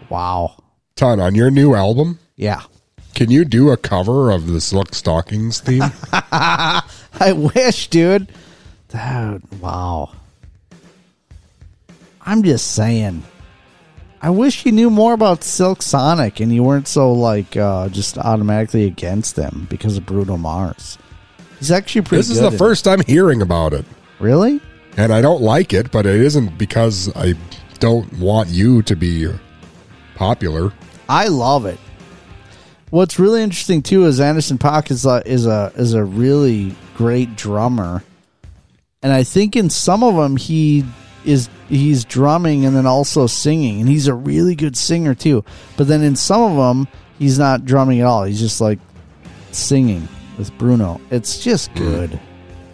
Wow. 0.09 0.55
Ton, 0.95 1.19
on 1.19 1.35
your 1.35 1.51
new 1.51 1.75
album, 1.75 2.17
Yeah. 2.37 2.63
can 3.13 3.29
you 3.29 3.45
do 3.45 3.69
a 3.69 3.77
cover 3.77 4.31
of 4.31 4.47
the 4.47 4.61
Silk 4.61 4.93
Stalkings 4.95 5.61
theme? 5.61 5.83
I 6.11 7.33
wish, 7.33 7.87
dude. 7.89 8.31
Dude, 8.87 9.61
wow. 9.61 10.09
I'm 12.31 12.43
just 12.43 12.71
saying. 12.71 13.23
I 14.21 14.29
wish 14.29 14.65
you 14.65 14.71
knew 14.71 14.89
more 14.89 15.11
about 15.11 15.43
Silk 15.43 15.81
Sonic 15.81 16.39
and 16.39 16.49
you 16.49 16.63
weren't 16.63 16.87
so 16.87 17.11
like 17.11 17.57
uh, 17.57 17.89
just 17.89 18.17
automatically 18.17 18.85
against 18.85 19.35
them 19.35 19.67
because 19.69 19.97
of 19.97 20.05
Bruno 20.05 20.37
Mars. 20.37 20.97
He's 21.59 21.71
actually 21.71 22.03
pretty. 22.03 22.19
This 22.19 22.29
is 22.29 22.39
the 22.39 22.49
first 22.51 22.87
I'm 22.87 23.01
hearing 23.01 23.41
about 23.41 23.73
it. 23.73 23.81
it. 23.81 23.85
Really? 24.21 24.61
And 24.95 25.11
I 25.11 25.19
don't 25.19 25.41
like 25.41 25.73
it, 25.73 25.91
but 25.91 26.05
it 26.05 26.21
isn't 26.21 26.57
because 26.57 27.13
I 27.17 27.33
don't 27.79 28.09
want 28.17 28.47
you 28.47 28.81
to 28.83 28.95
be 28.95 29.27
popular. 30.15 30.71
I 31.09 31.27
love 31.27 31.65
it. 31.65 31.79
What's 32.91 33.19
really 33.19 33.43
interesting 33.43 33.81
too 33.81 34.05
is 34.05 34.21
Anderson 34.21 34.57
Paak 34.57 34.89
is 34.89 35.05
a, 35.05 35.21
is 35.25 35.45
a 35.45 35.73
is 35.75 35.93
a 35.93 36.05
really 36.05 36.77
great 36.95 37.35
drummer, 37.35 38.05
and 39.03 39.11
I 39.11 39.25
think 39.25 39.57
in 39.57 39.69
some 39.69 40.01
of 40.01 40.15
them 40.15 40.37
he 40.37 40.85
is 41.25 41.49
he's 41.69 42.03
drumming 42.05 42.65
and 42.65 42.75
then 42.75 42.85
also 42.85 43.27
singing, 43.27 43.79
and 43.79 43.89
he's 43.89 44.07
a 44.07 44.13
really 44.13 44.55
good 44.55 44.75
singer 44.75 45.13
too. 45.15 45.43
But 45.77 45.87
then 45.87 46.01
in 46.03 46.15
some 46.15 46.41
of 46.41 46.57
them 46.57 46.87
he's 47.19 47.37
not 47.39 47.65
drumming 47.65 47.99
at 47.99 48.05
all; 48.07 48.23
he's 48.23 48.39
just 48.39 48.61
like 48.61 48.79
singing 49.51 50.07
with 50.37 50.55
Bruno. 50.57 50.99
It's 51.11 51.43
just 51.43 51.73
good. 51.75 52.19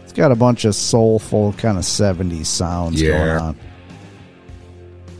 It's 0.03 0.13
got 0.13 0.31
a 0.31 0.35
bunch 0.35 0.65
of 0.65 0.75
soulful 0.75 1.53
kind 1.53 1.77
of 1.77 1.83
'70s 1.83 2.45
sounds 2.47 3.01
Yeah. 3.01 3.17
going 3.17 3.29
on. 3.41 3.55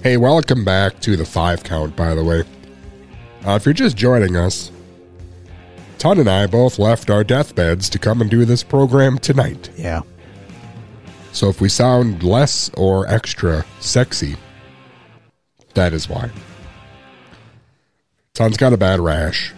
Hey, 0.04 0.18
welcome 0.18 0.64
back 0.64 1.00
to 1.02 1.18
the 1.18 1.26
five 1.26 1.64
count, 1.64 1.96
by 1.96 2.16
the 2.16 2.24
way. 2.24 2.44
Uh, 3.46 3.56
if 3.56 3.66
you're 3.66 3.74
just 3.74 3.98
joining 3.98 4.36
us, 4.38 4.72
Ton 5.98 6.20
and 6.20 6.30
I 6.30 6.46
both 6.48 6.78
left 6.80 7.10
our 7.10 7.24
deathbeds 7.24 7.90
to 7.90 8.00
come 8.00 8.22
and 8.22 8.30
do 8.30 8.46
this 8.46 8.62
program 8.64 9.18
tonight. 9.18 9.70
Yeah. 9.76 10.02
So 11.38 11.50
if 11.50 11.62
we 11.62 11.70
sound 11.70 12.24
less 12.24 12.72
or 12.74 13.08
extra 13.08 13.64
sexy, 13.80 14.38
that 15.76 15.94
is 15.94 16.10
why. 16.10 16.32
Ton's 18.34 18.58
got 18.58 18.74
a 18.74 18.78
bad 18.78 19.00
rash. 19.00 19.54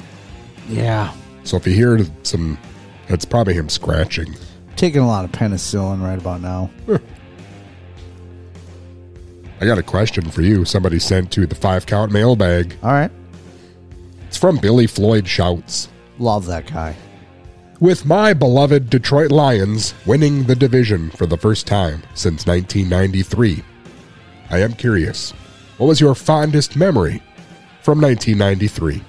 Yeah. 0.68 1.14
So 1.46 1.56
if 1.56 1.66
you 1.66 1.74
hear 1.74 2.06
some, 2.24 2.58
it's 3.08 3.24
probably 3.24 3.54
him 3.54 3.70
scratching. 3.70 4.36
Taking 4.76 5.00
a 5.00 5.08
lot 5.08 5.24
of 5.24 5.32
penicillin 5.32 6.04
right 6.04 6.20
about 6.20 6.42
now. 6.42 6.70
I 9.62 9.66
got 9.66 9.78
a 9.78 9.84
question 9.84 10.30
for 10.30 10.42
you. 10.42 10.66
Somebody 10.66 11.00
sent 11.00 11.32
to 11.32 11.48
the 11.48 11.56
five 11.56 11.86
count 11.86 12.12
mailbag. 12.12 12.76
All 12.84 12.92
right. 12.92 13.12
It's 14.28 14.36
from 14.36 14.58
Billy 14.58 14.86
Floyd 14.86 15.26
Shouts. 15.26 15.88
Love 16.18 16.46
that 16.48 16.68
guy. 16.68 16.98
With 17.80 18.06
my 18.06 18.34
beloved 18.34 18.90
Detroit 18.90 19.32
Lions 19.32 19.94
winning 20.06 20.44
the 20.44 20.56
division 20.56 21.10
for 21.12 21.26
the 21.26 21.38
first 21.38 21.66
time 21.66 22.04
since 22.14 22.46
1993, 22.46 23.64
I 24.50 24.60
am 24.60 24.74
curious, 24.74 25.32
what 25.78 25.88
was 25.88 26.02
your 26.02 26.14
fondest 26.14 26.76
memory 26.76 27.22
from 27.82 28.02
1993? 28.02 29.02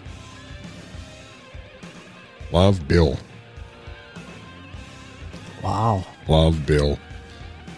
Love 2.52 2.86
Bill. 2.86 3.18
Wow. 5.64 6.04
Love 6.28 6.64
Bill. 6.64 6.98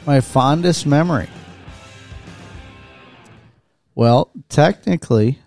My 0.06 0.20
fondest 0.20 0.84
memory. 0.86 1.28
Well, 3.94 4.30
technically, 4.48 5.38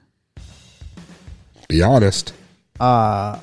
Be 1.70 1.82
honest. 1.84 2.34
uh 2.80 3.40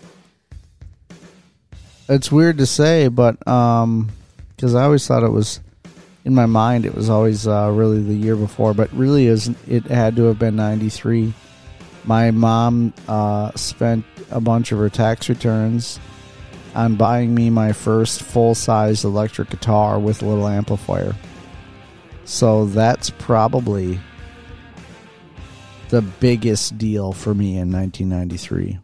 it's 2.09 2.31
weird 2.33 2.59
to 2.59 2.67
say, 2.67 3.09
but 3.09 3.47
um 3.47 4.11
because 4.57 4.75
I 4.75 4.85
always 4.85 5.07
thought 5.07 5.23
it 5.23 5.31
was 5.33 5.61
in 6.25 6.35
my 6.35 6.47
mind 6.47 6.87
it 6.87 6.95
was 6.95 7.11
always 7.11 7.49
uh, 7.49 7.71
really 7.73 8.03
the 8.03 8.15
year 8.15 8.37
before, 8.37 8.75
but 8.75 8.93
really 8.93 9.27
is 9.27 9.51
it 9.69 9.85
had 9.85 10.17
to 10.17 10.25
have 10.25 10.39
been 10.39 10.57
93. 10.57 11.35
My 12.05 12.31
mom 12.31 12.93
uh 13.09 13.53
spent 13.55 14.05
a 14.31 14.41
bunch 14.41 14.73
of 14.73 14.79
her 14.79 14.89
tax 14.89 15.29
returns 15.29 15.99
on 16.75 16.97
buying 16.97 17.35
me 17.35 17.51
my 17.51 17.73
first 17.73 18.23
full-size 18.23 19.05
electric 19.05 19.51
guitar 19.51 19.99
with 19.99 20.23
a 20.23 20.27
little 20.27 20.49
amplifier. 20.49 21.15
So 22.25 22.65
that's 22.67 23.11
probably 23.11 24.01
the 25.91 26.01
biggest 26.01 26.79
deal 26.79 27.13
for 27.13 27.35
me 27.35 27.59
in 27.59 27.71
1993. 27.71 28.79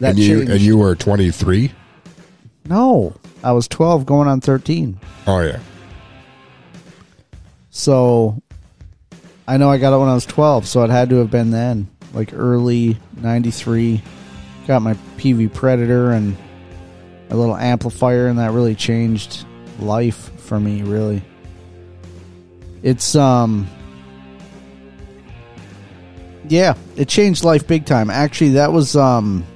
That 0.00 0.10
and 0.10 0.18
you 0.18 0.38
changed. 0.38 0.50
and 0.52 0.60
you 0.60 0.78
were 0.78 0.96
23? 0.96 1.70
No, 2.68 3.14
I 3.42 3.52
was 3.52 3.66
12 3.68 4.04
going 4.04 4.28
on 4.28 4.40
13. 4.40 4.98
Oh 5.26 5.40
yeah. 5.40 5.58
So 7.70 8.42
I 9.46 9.56
know 9.56 9.70
I 9.70 9.78
got 9.78 9.94
it 9.94 9.98
when 9.98 10.08
I 10.08 10.14
was 10.14 10.26
12, 10.26 10.66
so 10.66 10.84
it 10.84 10.90
had 10.90 11.08
to 11.10 11.16
have 11.16 11.30
been 11.30 11.50
then, 11.50 11.88
like 12.12 12.32
early 12.34 12.98
93. 13.16 14.02
Got 14.66 14.82
my 14.82 14.94
Peavey 15.16 15.52
Predator 15.52 16.10
and 16.10 16.36
a 17.30 17.36
little 17.36 17.56
amplifier, 17.56 18.26
and 18.26 18.38
that 18.38 18.52
really 18.52 18.74
changed 18.74 19.46
life 19.78 20.30
for 20.40 20.60
me, 20.60 20.82
really. 20.82 21.22
It's, 22.82 23.14
um, 23.14 23.66
yeah, 26.48 26.74
it 26.96 27.08
changed 27.08 27.44
life 27.44 27.66
big 27.66 27.86
time. 27.86 28.10
Actually, 28.10 28.50
that 28.50 28.72
was, 28.72 28.96
um, 28.96 29.46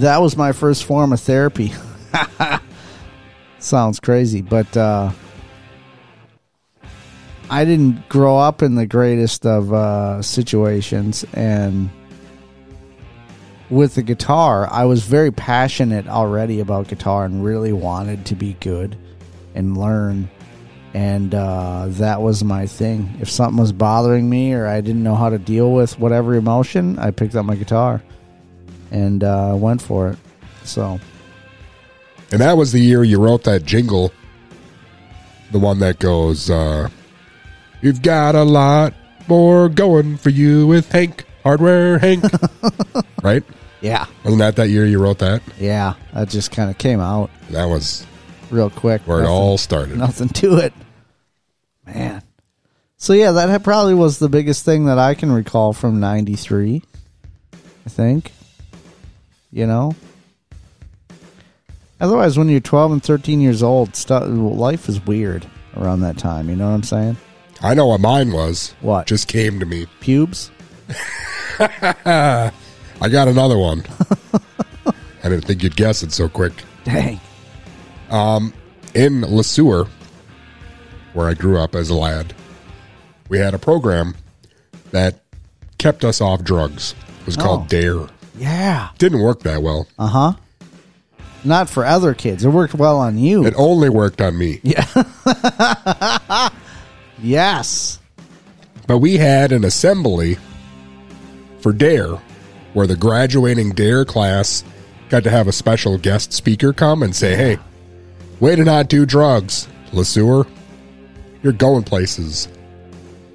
that 0.00 0.20
was 0.20 0.36
my 0.36 0.52
first 0.52 0.84
form 0.84 1.12
of 1.12 1.20
therapy. 1.20 1.72
Sounds 3.58 4.00
crazy, 4.00 4.42
but, 4.42 4.76
uh, 4.76 5.10
I 7.50 7.64
didn't 7.64 8.08
grow 8.08 8.38
up 8.38 8.62
in 8.62 8.76
the 8.76 8.86
greatest 8.86 9.44
of 9.44 9.72
uh, 9.72 10.22
situations, 10.22 11.24
and 11.32 11.90
with 13.68 13.96
the 13.96 14.02
guitar, 14.02 14.68
I 14.70 14.84
was 14.84 15.02
very 15.02 15.32
passionate 15.32 16.06
already 16.06 16.60
about 16.60 16.88
guitar 16.88 17.24
and 17.24 17.44
really 17.44 17.72
wanted 17.72 18.24
to 18.26 18.36
be 18.36 18.54
good 18.60 18.96
and 19.54 19.76
learn. 19.76 20.30
And 20.94 21.34
uh, 21.34 21.86
that 21.88 22.20
was 22.22 22.42
my 22.42 22.66
thing. 22.66 23.16
If 23.20 23.30
something 23.30 23.60
was 23.60 23.72
bothering 23.72 24.28
me 24.28 24.54
or 24.54 24.66
I 24.66 24.80
didn't 24.80 25.02
know 25.02 25.14
how 25.14 25.28
to 25.28 25.38
deal 25.38 25.72
with 25.72 25.98
whatever 25.98 26.34
emotion, 26.34 26.98
I 26.98 27.10
picked 27.10 27.36
up 27.36 27.44
my 27.44 27.54
guitar 27.56 28.02
and 28.90 29.22
uh, 29.24 29.54
went 29.56 29.80
for 29.82 30.10
it. 30.10 30.18
So, 30.64 30.98
And 32.32 32.40
that 32.40 32.56
was 32.56 32.72
the 32.72 32.80
year 32.80 33.02
you 33.04 33.18
wrote 33.20 33.44
that 33.44 33.64
jingle. 33.64 34.12
The 35.52 35.58
one 35.58 35.78
that 35.80 35.98
goes, 35.98 36.48
uh, 36.50 36.88
You've 37.82 38.02
got 38.02 38.34
a 38.34 38.42
lot 38.44 38.92
more 39.26 39.68
going 39.68 40.16
for 40.16 40.30
you 40.30 40.66
with 40.66 40.90
Hank, 40.92 41.24
Hardware 41.42 41.98
Hank. 41.98 42.24
right? 43.22 43.42
yeah, 43.80 44.06
Wasn't 44.24 44.40
that 44.40 44.56
that 44.56 44.68
year 44.68 44.84
you 44.86 44.98
wrote 45.00 45.18
that? 45.20 45.42
yeah, 45.58 45.94
that 46.12 46.28
just 46.28 46.50
kind 46.52 46.68
of 46.70 46.76
came 46.78 47.00
out 47.00 47.30
That 47.50 47.64
was 47.64 48.06
real 48.50 48.68
quick. 48.70 49.00
where 49.06 49.22
it 49.22 49.26
all 49.26 49.56
started. 49.56 49.96
nothing 49.96 50.28
to 50.28 50.56
it. 50.58 50.74
Man. 51.86 52.22
So 52.98 53.14
yeah, 53.14 53.32
that 53.32 53.62
probably 53.64 53.94
was 53.94 54.18
the 54.18 54.28
biggest 54.28 54.64
thing 54.64 54.84
that 54.84 54.98
I 54.98 55.14
can 55.14 55.32
recall 55.32 55.72
from 55.72 55.98
93. 56.00 56.82
I 57.86 57.88
think. 57.88 58.32
You 59.52 59.66
know? 59.66 59.94
Otherwise 62.00 62.38
when 62.38 62.48
you're 62.48 62.60
12 62.60 62.92
and 62.92 63.02
13 63.02 63.40
years 63.40 63.62
old, 63.62 63.94
stuff 63.94 64.24
life 64.26 64.88
is 64.88 65.04
weird 65.04 65.46
around 65.76 66.00
that 66.00 66.16
time, 66.18 66.48
you 66.48 66.56
know 66.56 66.68
what 66.68 66.74
I'm 66.74 66.82
saying? 66.82 67.16
I 67.62 67.74
know 67.74 67.88
what 67.88 68.00
mine 68.00 68.32
was. 68.32 68.74
What? 68.80 69.06
Just 69.06 69.28
came 69.28 69.60
to 69.60 69.66
me. 69.66 69.86
Pubes? 70.00 70.50
I 71.60 72.52
got 73.10 73.28
another 73.28 73.58
one. 73.58 73.84
I 75.22 75.28
didn't 75.28 75.42
think 75.44 75.62
you'd 75.62 75.76
guess 75.76 76.02
it 76.02 76.12
so 76.12 76.28
quick. 76.28 76.52
Dang. 76.84 77.20
Um, 78.08 78.54
in 78.94 79.20
Le 79.20 79.44
Sueur, 79.44 79.86
where 81.12 81.28
I 81.28 81.34
grew 81.34 81.58
up 81.58 81.74
as 81.74 81.90
a 81.90 81.94
lad, 81.94 82.32
we 83.28 83.38
had 83.38 83.52
a 83.52 83.58
program 83.58 84.14
that 84.92 85.20
kept 85.76 86.02
us 86.04 86.20
off 86.22 86.42
drugs. 86.42 86.94
It 87.20 87.26
was 87.26 87.36
Oh. 87.38 87.42
called 87.42 87.68
Dare. 87.68 88.06
Yeah. 88.40 88.88
Didn't 88.96 89.20
work 89.20 89.40
that 89.40 89.62
well. 89.62 89.86
Uh-huh. 89.98 90.32
Not 91.44 91.68
for 91.68 91.84
other 91.84 92.14
kids. 92.14 92.42
It 92.42 92.48
worked 92.48 92.74
well 92.74 92.98
on 92.98 93.18
you. 93.18 93.44
It 93.44 93.54
only 93.56 93.90
worked 93.90 94.20
on 94.22 94.36
me. 94.38 94.60
yeah. 94.62 94.86
yes. 97.22 98.00
But 98.86 98.98
we 98.98 99.18
had 99.18 99.52
an 99.52 99.64
assembly 99.64 100.38
for 101.60 101.72
Dare 101.72 102.16
where 102.72 102.86
the 102.86 102.96
graduating 102.96 103.70
Dare 103.72 104.06
class 104.06 104.64
got 105.10 105.22
to 105.24 105.30
have 105.30 105.46
a 105.46 105.52
special 105.52 105.98
guest 105.98 106.32
speaker 106.32 106.72
come 106.72 107.02
and 107.02 107.14
say, 107.14 107.36
hey, 107.36 107.58
way 108.38 108.56
to 108.56 108.64
not 108.64 108.88
do 108.88 109.04
drugs, 109.04 109.68
Le 109.92 110.04
Sueur. 110.04 110.46
You're 111.42 111.52
going 111.52 111.84
places. 111.84 112.48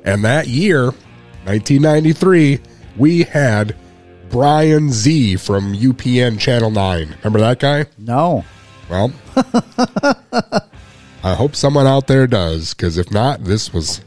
And 0.03 0.23
that 0.23 0.47
year, 0.47 0.85
1993, 1.45 2.59
we 2.97 3.23
had 3.23 3.75
Brian 4.35 4.91
Z 4.91 5.37
from 5.37 5.73
UPN 5.73 6.37
Channel 6.37 6.69
9. 6.69 7.15
Remember 7.23 7.39
that 7.39 7.57
guy? 7.57 7.85
No. 7.97 8.43
Well, 8.89 9.13
I 11.23 11.33
hope 11.35 11.55
someone 11.55 11.87
out 11.87 12.07
there 12.07 12.27
does, 12.27 12.73
because 12.73 12.97
if 12.97 13.09
not, 13.11 13.45
this 13.45 13.71
was 13.71 14.01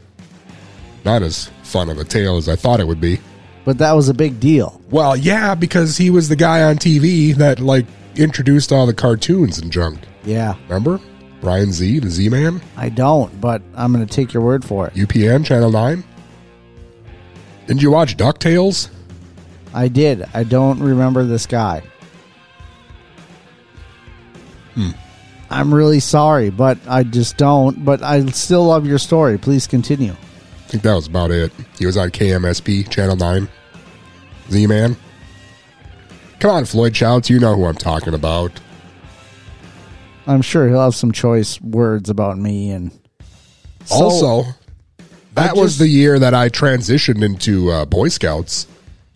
Not 1.03 1.23
as 1.23 1.49
fun 1.63 1.89
of 1.89 1.97
a 1.97 2.03
tale 2.03 2.37
as 2.37 2.47
I 2.47 2.55
thought 2.55 2.79
it 2.79 2.85
would 2.85 3.01
be. 3.01 3.19
But 3.65 3.79
that 3.79 3.93
was 3.93 4.07
a 4.07 4.13
big 4.13 4.39
deal. 4.39 4.79
Well, 4.91 5.17
yeah, 5.17 5.55
because 5.55 5.97
he 5.97 6.11
was 6.11 6.29
the 6.29 6.35
guy 6.35 6.61
on 6.61 6.75
TV 6.75 7.33
that 7.33 7.59
like 7.59 7.87
introduced 8.15 8.71
all 8.71 8.85
the 8.85 8.93
cartoons 8.93 9.57
and 9.57 9.71
junk. 9.71 9.97
Yeah. 10.25 10.53
Remember? 10.67 10.99
Brian 11.41 11.71
Z, 11.71 12.01
the 12.01 12.09
Z 12.11 12.29
Man? 12.29 12.61
I 12.77 12.89
don't, 12.89 13.41
but 13.41 13.63
I'm 13.75 13.91
going 13.91 14.05
to 14.05 14.13
take 14.13 14.31
your 14.31 14.43
word 14.43 14.63
for 14.63 14.85
it. 14.85 14.93
UPN, 14.93 15.43
Channel 15.43 15.71
9? 15.71 16.03
Didn't 17.65 17.81
you 17.81 17.89
watch 17.89 18.15
DuckTales? 18.15 18.89
I 19.73 19.87
did. 19.87 20.25
I 20.33 20.43
don't 20.43 20.79
remember 20.79 21.23
this 21.23 21.45
guy. 21.45 21.83
Hmm. 24.75 24.91
I'm 25.49 25.73
really 25.73 25.99
sorry, 25.99 26.49
but 26.49 26.77
I 26.87 27.03
just 27.03 27.37
don't. 27.37 27.83
But 27.83 28.03
I 28.03 28.25
still 28.27 28.65
love 28.65 28.85
your 28.85 28.99
story. 28.99 29.37
Please 29.37 29.67
continue. 29.67 30.11
I 30.11 30.71
think 30.71 30.83
that 30.83 30.93
was 30.93 31.07
about 31.07 31.31
it. 31.31 31.51
He 31.77 31.85
was 31.85 31.97
on 31.97 32.09
KMSP, 32.09 32.87
Channel 32.89 33.15
9. 33.15 33.47
Z 34.51 34.67
Man? 34.67 34.95
Come 36.39 36.51
on, 36.51 36.65
Floyd 36.65 36.95
Shouts, 36.95 37.29
you 37.29 37.39
know 37.39 37.55
who 37.55 37.65
I'm 37.65 37.75
talking 37.75 38.13
about. 38.13 38.51
I'm 40.25 40.41
sure 40.41 40.69
he'll 40.69 40.81
have 40.81 40.95
some 40.95 41.11
choice 41.11 41.59
words 41.59 42.09
about 42.09 42.37
me. 42.37 42.71
And 42.71 42.91
So, 43.85 43.95
also, 43.95 44.43
that 45.33 45.51
I 45.51 45.53
was 45.53 45.77
the 45.79 45.87
year 45.87 46.17
that 46.19 46.33
I 46.33 46.49
transitioned 46.49 47.23
into 47.23 47.71
uh, 47.71 47.85
Boy 47.85 48.07
Scouts, 48.09 48.67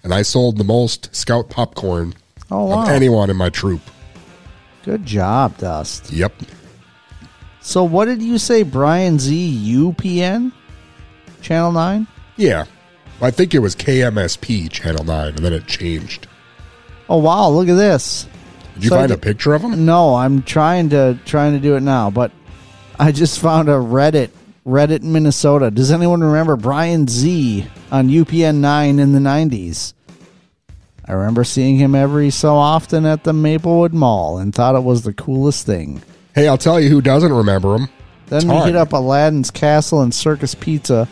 and 0.04 0.14
I 0.14 0.22
sold 0.22 0.58
the 0.58 0.64
most 0.64 1.14
Scout 1.16 1.49
popcorn 1.49 2.14
oh 2.51 2.66
wow, 2.66 2.84
of 2.84 2.89
anyone 2.89 3.30
in 3.30 3.38
my 3.38 3.49
troop. 3.49 3.82
good 4.84 5.06
job, 5.06 5.58
Dust. 5.58 6.12
Yep. 6.12 6.34
So 7.62 7.84
what 7.84 8.06
did 8.06 8.22
you 8.22 8.38
say, 8.38 8.64
Brian 8.64 9.20
Z 9.20 9.62
UPN, 9.66 10.51
Channel 11.41 11.72
Nine? 11.72 12.08
Yeah. 12.36 12.66
I 13.22 13.32
think 13.32 13.54
it 13.54 13.60
was 13.60 13.76
KMSP 13.76 14.70
Channel 14.70 15.06
9, 15.06 15.28
and 15.30 15.38
then 15.38 15.54
it 15.54 15.66
changed. 15.66 16.28
Oh 17.08 17.18
wow, 17.18 17.47
look 17.49 17.70
at 17.70 17.76
this. 17.76 18.28
Did 18.74 18.84
you 18.86 18.89
So 18.89 18.95
find 18.97 19.12
a 19.12 19.18
picture 19.18 19.54
of 19.54 19.62
him? 19.62 19.86
No, 19.86 20.16
I'm 20.16 20.41
trying 20.43 20.89
to 20.89 21.18
trying 21.26 21.54
to 21.54 21.60
do 21.60 21.76
it 21.76 21.82
now, 21.82 22.10
but 22.10 22.32
I 22.99 23.12
just 23.12 23.39
found 23.39 23.70
a 23.70 23.74
Reddit 23.74 24.32
Reddit 24.66 25.04
Minnesota. 25.04 25.72
Does 25.72 25.91
anyone 25.91 26.22
remember 26.22 26.56
Brian 26.58 27.08
Z 27.08 27.66
on 27.94 28.10
UPN 28.10 28.56
nine 28.56 28.98
in 28.98 29.14
the 29.14 29.20
nineties? 29.20 29.94
I 31.06 31.14
remember 31.14 31.44
seeing 31.44 31.78
him 31.78 31.94
every 31.94 32.32
so 32.32 32.56
often 32.56 33.06
at 33.06 33.24
the 33.24 33.34
Maplewood 33.34 33.94
Mall 33.94 34.39
and 34.39 34.54
thought 34.54 34.76
it 34.76 34.84
was 34.84 35.04
the 35.04 35.14
coolest 35.14 35.66
thing. 35.66 36.02
Hey, 36.34 36.48
I'll 36.48 36.58
tell 36.58 36.80
you 36.80 36.89
who 36.89 37.02
doesn't 37.02 37.32
remember 37.32 37.76
him. 37.76 37.89
Then 38.28 38.48
we 38.48 38.56
hit 38.62 38.76
up 38.76 38.94
Aladdin's 38.94 39.52
Castle 39.52 40.02
and 40.02 40.14
Circus 40.14 40.56
Pizza. 40.56 41.08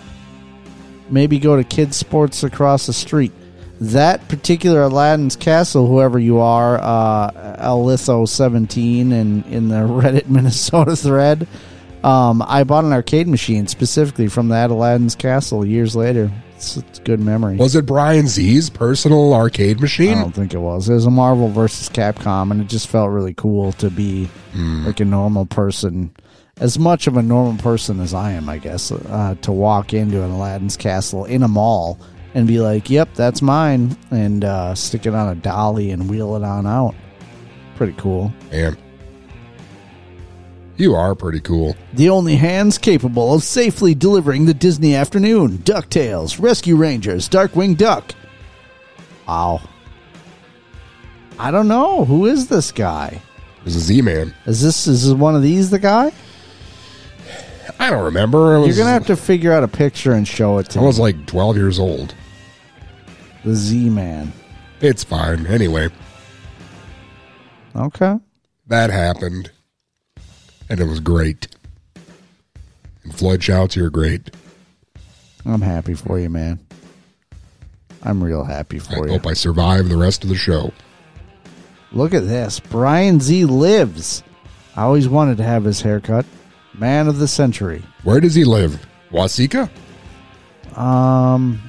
Maybe 1.10 1.38
go 1.38 1.56
to 1.56 1.64
Kids 1.64 1.98
Sports 1.98 2.42
across 2.44 2.88
the 2.88 2.94
street. 2.94 3.32
That 3.82 4.28
particular 4.28 4.84
Aladdin's 4.84 5.36
Castle, 5.36 5.86
whoever 5.88 6.18
you 6.18 6.40
are, 6.40 6.80
uh, 6.82 7.32
Alitho17 7.60 9.12
in, 9.12 9.44
in 9.44 9.68
the 9.68 9.76
Reddit 9.88 10.30
Minnesota 10.30 10.96
thread, 10.96 11.48
um, 12.04 12.42
I 12.42 12.64
bought 12.64 12.86
an 12.86 12.94
arcade 12.94 13.28
machine 13.28 13.68
specifically 13.68 14.30
from 14.30 14.48
that 14.48 14.72
Aladdin's 14.72 15.16
Castle 15.16 15.66
years 15.66 15.96
later. 15.96 16.32
It's, 16.62 16.78
it's 16.78 17.00
a 17.00 17.02
good 17.02 17.20
memory. 17.20 17.56
Was 17.56 17.76
it 17.76 17.88
Brian 17.88 18.28
Z's 18.28 18.70
personal 18.70 19.34
arcade 19.34 19.80
machine? 19.82 20.20
I 20.20 20.22
don't 20.22 20.32
think 20.32 20.54
it 20.54 20.60
was. 20.60 20.88
It 20.90 20.94
was 20.94 21.08
a 21.08 21.12
Marvel 21.12 21.50
versus 21.50 21.90
Capcom, 21.90 22.52
and 22.52 22.62
it 22.62 22.68
just 22.68 22.88
felt 22.88 23.10
really 23.10 23.34
cool 23.34 23.72
to 23.74 23.90
be 23.90 24.30
like 24.86 25.00
a 25.00 25.06
normal 25.06 25.48
person, 25.48 26.14
as 26.58 26.78
much 26.78 27.08
of 27.08 27.18
a 27.18 27.24
normal 27.24 27.60
person 27.64 28.00
as 28.00 28.14
I 28.14 28.34
am, 28.34 28.48
I 28.48 28.60
guess, 28.60 28.92
uh, 28.92 29.34
to 29.42 29.52
walk 29.52 29.96
into 29.96 30.22
an 30.24 30.30
Aladdin's 30.30 30.78
castle 30.78 31.26
in 31.26 31.42
a 31.42 31.48
mall 31.48 31.98
and 32.36 32.48
be 32.48 32.60
like, 32.60 32.92
"Yep, 32.92 33.16
that's 33.16 33.42
mine," 33.42 33.98
and 34.12 34.46
uh, 34.46 34.76
stick 34.76 35.08
it 35.08 35.16
on 35.16 35.30
a 35.30 35.36
dolly 35.36 35.90
and 35.90 36.12
wheel 36.12 36.36
it 36.36 36.44
on 36.44 36.68
out. 36.68 36.94
Pretty 37.76 37.94
cool. 37.94 38.32
Man. 38.52 38.78
You 40.82 40.96
are 40.96 41.14
pretty 41.14 41.42
cool. 41.42 41.76
The 41.94 42.10
only 42.10 42.38
hands 42.38 42.80
capable 42.80 43.36
of 43.36 43.44
safely 43.44 43.94
delivering 43.94 44.48
the 44.48 44.54
Disney 44.56 44.96
afternoon. 44.96 45.60
DuckTales, 45.60 46.42
Rescue 46.42 46.76
Rangers, 46.76 47.30
Darkwing 47.30 47.78
Duck. 47.78 48.16
Wow. 49.28 49.62
I 51.38 51.52
don't 51.52 51.68
know. 51.68 52.04
Who 52.06 52.26
is 52.26 52.48
this 52.48 52.72
guy? 52.72 53.22
Was 53.64 53.76
a 53.76 53.80
Z 53.80 54.02
Man. 54.02 54.34
Is 54.48 54.64
this 54.64 54.88
is 54.88 55.14
one 55.14 55.36
of 55.36 55.44
these 55.44 55.70
the 55.70 55.78
guy? 55.78 56.12
I 57.78 57.92
don't 57.92 58.04
remember. 58.06 58.60
Was, 58.60 58.68
You're 58.70 58.78
gonna 58.84 58.90
have 58.94 59.06
to 59.06 59.16
figure 59.16 59.52
out 59.54 59.64
a 59.64 59.68
picture 59.68 60.14
and 60.14 60.28
show 60.28 60.58
it 60.58 60.68
to 60.72 60.80
me. 60.80 60.82
I 60.82 60.84
me. 60.84 60.88
was 60.88 60.98
like 61.00 61.28
12 61.28 61.58
years 61.58 61.78
old. 61.78 62.16
the 63.46 63.54
Z 63.54 63.88
Man. 63.92 64.34
It's 64.80 65.04
fine. 65.04 65.46
Anyway, 65.46 65.90
Okay. 67.76 68.16
that 68.66 68.90
happened. 68.90 69.52
And 70.72 70.80
it 70.80 70.86
was 70.86 71.02
great. 71.02 71.50
And 73.04 73.14
Floyd 73.14 73.44
Shouts, 73.44 73.76
you're 73.76 73.90
great. 73.90 74.34
I'm 75.46 75.60
happy 75.60 75.96
for 75.96 76.18
you, 76.18 76.30
man. 76.30 76.60
I'm 78.04 78.24
real 78.24 78.46
happy 78.46 78.78
I 78.78 78.80
for 78.80 79.06
you. 79.06 79.14
I 79.14 79.18
hope 79.18 79.28
I 79.28 79.34
survive 79.34 79.90
the 79.90 79.98
rest 79.98 80.24
of 80.24 80.30
the 80.30 80.36
show. 80.36 80.72
Look 81.92 82.14
at 82.14 82.26
this. 82.26 82.62
Brian 82.62 83.20
Z 83.20 83.44
lives. 83.44 84.24
I 84.78 84.84
always 84.84 85.10
wanted 85.10 85.36
to 85.38 85.44
have 85.44 85.66
his 85.66 85.82
haircut. 85.82 86.26
Man 86.74 87.10
of 87.10 87.20
the 87.20 87.28
century. 87.28 87.84
Where 88.04 88.22
does 88.22 88.34
he 88.34 88.46
live? 88.46 88.88
Waseca? 89.12 89.70
Um, 90.78 91.62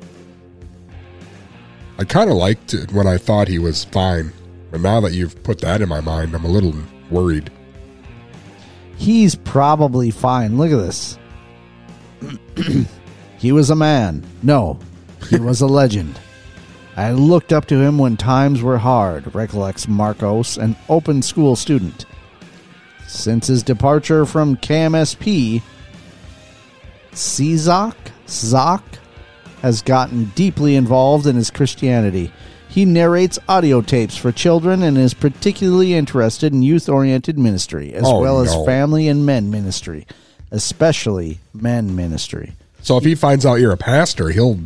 I 1.99 2.03
kind 2.03 2.29
of 2.29 2.35
liked 2.35 2.73
it 2.73 2.91
when 2.91 3.05
I 3.05 3.17
thought 3.17 3.47
he 3.47 3.59
was 3.59 3.85
fine. 3.85 4.33
But 4.71 4.81
now 4.81 4.99
that 5.01 5.13
you've 5.13 5.41
put 5.43 5.59
that 5.61 5.81
in 5.81 5.87
my 5.87 6.01
mind, 6.01 6.33
I'm 6.33 6.43
a 6.43 6.49
little 6.49 6.73
worried. 7.11 7.51
He's 9.01 9.33
probably 9.33 10.11
fine. 10.11 10.59
Look 10.59 10.71
at 10.71 10.75
this. 10.75 11.17
he 13.39 13.51
was 13.51 13.71
a 13.71 13.75
man. 13.75 14.23
No, 14.43 14.77
he 15.27 15.39
was 15.39 15.59
a 15.61 15.65
legend. 15.65 16.19
I 16.95 17.13
looked 17.13 17.51
up 17.51 17.65
to 17.69 17.81
him 17.81 17.97
when 17.97 18.15
times 18.15 18.61
were 18.61 18.77
hard, 18.77 19.33
recollects 19.33 19.87
Marcos, 19.87 20.55
an 20.55 20.75
open 20.87 21.23
school 21.23 21.55
student. 21.55 22.05
Since 23.07 23.47
his 23.47 23.63
departure 23.63 24.23
from 24.23 24.55
KMSP, 24.55 25.63
Czak 27.15 27.95
Zak 28.27 28.83
has 29.63 29.81
gotten 29.81 30.25
deeply 30.35 30.75
involved 30.75 31.25
in 31.25 31.37
his 31.37 31.49
Christianity. 31.49 32.31
He 32.71 32.85
narrates 32.85 33.37
audio 33.49 33.81
tapes 33.81 34.15
for 34.15 34.31
children 34.31 34.81
and 34.81 34.97
is 34.97 35.13
particularly 35.13 35.93
interested 35.93 36.53
in 36.53 36.61
youth 36.61 36.87
oriented 36.87 37.37
ministry, 37.37 37.93
as 37.93 38.03
Oh, 38.05 38.19
well 38.21 38.37
no. 38.37 38.43
as 38.61 38.65
family 38.65 39.09
and 39.09 39.25
men 39.25 39.51
ministry, 39.51 40.07
especially 40.51 41.39
men 41.53 41.95
ministry. 41.95 42.53
So 42.81 42.95
if 42.97 43.03
he 43.03 43.13
finds 43.13 43.45
out 43.45 43.55
you're 43.59 43.73
a 43.73 43.77
pastor, 43.77 44.29
he'll 44.29 44.57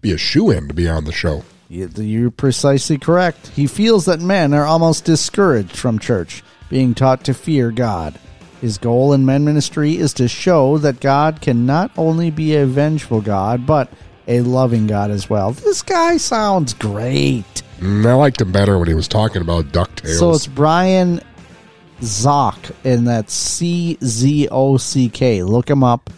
be 0.00 0.12
a 0.12 0.16
shoe 0.16 0.50
in 0.50 0.68
to 0.68 0.74
be 0.74 0.88
on 0.88 1.04
the 1.06 1.12
show. 1.12 1.42
You- 1.68 1.90
You're 1.96 2.30
precisely 2.30 2.98
correct. 2.98 3.48
He 3.56 3.66
feels 3.66 4.04
that 4.04 4.20
men 4.20 4.54
are 4.54 4.64
almost 4.64 5.04
discouraged 5.04 5.76
from 5.76 5.98
church, 5.98 6.44
being 6.70 6.94
taught 6.94 7.24
to 7.24 7.34
fear 7.34 7.70
God. 7.72 8.14
His 8.60 8.78
goal 8.78 9.12
in 9.12 9.26
men 9.26 9.44
ministry 9.44 9.98
is 9.98 10.12
to 10.14 10.28
show 10.28 10.78
that 10.78 11.00
God 11.00 11.40
can 11.40 11.66
not 11.66 11.90
only 11.96 12.30
be 12.30 12.54
a 12.54 12.64
vengeful 12.64 13.20
God, 13.20 13.66
but 13.66 13.88
a 14.26 14.40
loving 14.40 14.86
God 14.86 15.10
as 15.10 15.28
well. 15.28 15.52
This 15.52 15.82
guy 15.82 16.16
sounds 16.16 16.74
great. 16.74 17.44
Mm, 17.80 18.06
I 18.06 18.14
liked 18.14 18.40
him 18.40 18.52
better 18.52 18.78
when 18.78 18.88
he 18.88 18.94
was 18.94 19.08
talking 19.08 19.42
about 19.42 19.66
DuckTales. 19.66 20.18
So 20.18 20.32
it's 20.32 20.46
Brian 20.46 21.20
Czock, 22.00 22.74
and 22.84 23.06
that's 23.06 23.32
C 23.32 23.98
Z 24.02 24.48
O 24.50 24.76
C 24.76 25.08
K. 25.08 25.42
Look 25.42 25.68
him 25.68 25.84
up. 25.84 26.10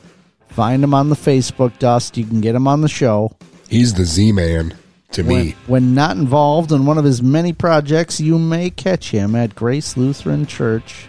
Find 0.48 0.82
him 0.82 0.94
on 0.94 1.10
the 1.10 1.16
Facebook, 1.16 1.78
Dust. 1.78 2.16
You 2.16 2.24
can 2.24 2.40
get 2.40 2.54
him 2.54 2.66
on 2.66 2.80
the 2.80 2.88
show. 2.88 3.36
He's 3.68 3.94
the 3.94 4.04
Z 4.04 4.32
Man 4.32 4.74
to 5.12 5.22
When, 5.22 5.46
me. 5.46 5.54
when 5.66 5.94
not 5.94 6.16
involved 6.16 6.72
in 6.72 6.86
one 6.86 6.98
of 6.98 7.04
his 7.04 7.22
many 7.22 7.52
projects, 7.52 8.20
you 8.20 8.38
may 8.38 8.70
catch 8.70 9.10
him 9.10 9.34
at 9.34 9.54
Grace 9.54 9.96
Lutheran 9.96 10.46
Church, 10.46 11.08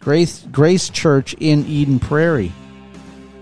Grace 0.00 0.46
Grace 0.50 0.88
Church 0.88 1.34
in 1.34 1.66
Eden 1.66 1.98
Prairie. 1.98 2.52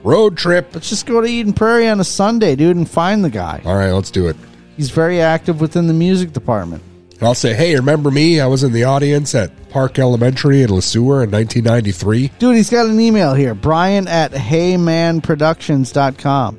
Road 0.05 0.37
trip. 0.37 0.69
Let's 0.75 0.89
just 0.89 1.07
go 1.07 1.21
to 1.21 1.27
Eden 1.27 1.53
Prairie 1.53 1.89
on 1.89 2.01
a 2.01 2.05
Sunday, 2.05 2.55
dude, 2.57 2.77
and 2.77 2.89
find 2.89 3.25
the 3.25 3.31
guy. 3.31 3.61
All 3.65 3.75
right, 3.77 3.91
let's 3.93 4.11
do 4.11 4.27
it. 4.29 4.37
He's 4.77 4.91
very 4.91 5.21
active 5.21 5.61
within 5.61 5.87
the 5.89 5.95
music 5.95 6.33
department. 6.33 6.83
And 7.19 7.25
I'll 7.25 7.35
say, 7.35 7.53
hey, 7.53 7.75
remember 7.75 8.13
me? 8.13 8.41
I 8.41 8.47
was 8.47 8.63
in 8.63 8.73
the 8.73 8.85
audience 8.85 9.35
at 9.35 9.51
Park 9.71 9.99
Elementary 9.99 10.63
in 10.63 10.73
Le 10.73 10.81
Sueur 10.83 11.25
in 11.25 11.33
1993. 11.33 12.31
Dude, 12.39 12.55
he's 12.55 12.71
got 12.71 12.87
an 12.87 13.01
email 13.01 13.35
here. 13.35 13.55
Brian 13.55 14.07
at 14.07 14.31
heymanproductions.com. 14.33 16.59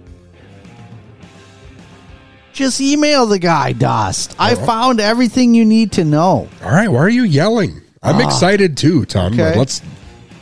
Just 2.51 2.81
email 2.81 3.25
the 3.25 3.39
guy, 3.39 3.71
Dust. 3.71 4.35
I 4.37 4.53
right. 4.53 4.65
found 4.65 4.99
everything 4.99 5.53
you 5.53 5.63
need 5.63 5.93
to 5.93 6.03
know. 6.03 6.49
All 6.61 6.71
right, 6.71 6.89
why 6.89 6.99
are 6.99 7.09
you 7.09 7.23
yelling? 7.23 7.81
I'm 8.03 8.17
Ah. 8.17 8.25
excited 8.25 8.75
too, 8.75 9.05
Tom. 9.05 9.31
Okay. 9.33 9.57
Let's 9.57 9.81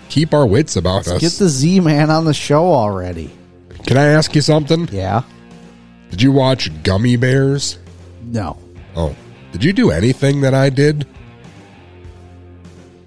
keep 0.09 0.33
our 0.33 0.45
wits 0.45 0.75
about 0.75 1.07
us. 1.07 1.21
Get 1.21 1.33
the 1.33 1.49
Z 1.49 1.79
Man 1.81 2.09
on 2.09 2.25
the 2.25 2.33
show 2.33 2.65
already. 2.73 3.31
Can 3.85 3.97
I 3.97 4.05
ask 4.07 4.35
you 4.35 4.41
something? 4.41 4.87
Yeah. 4.91 5.23
Did 6.09 6.21
you 6.21 6.31
watch 6.31 6.71
Gummi 6.83 7.19
Bears? 7.19 7.77
No. 8.23 8.57
Oh. 8.95 9.15
Did 9.51 9.63
you 9.63 9.73
do 9.73 9.91
anything 9.91 10.41
that 10.41 10.53
I 10.53 10.69
did? 10.69 11.05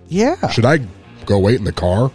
Yeah. 0.08 0.48
Should 0.48 0.64
I 0.64 0.80
go 1.26 1.38
wait 1.38 1.58
in 1.58 1.64
the 1.64 1.72
car? 1.72 2.10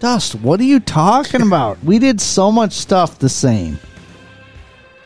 Dust, 0.00 0.34
what 0.36 0.60
are 0.60 0.64
you 0.64 0.80
talking 0.80 1.42
about? 1.46 1.82
we 1.84 1.98
did 1.98 2.20
so 2.20 2.50
much 2.52 2.72
stuff 2.72 3.18
the 3.18 3.28
same. 3.28 3.78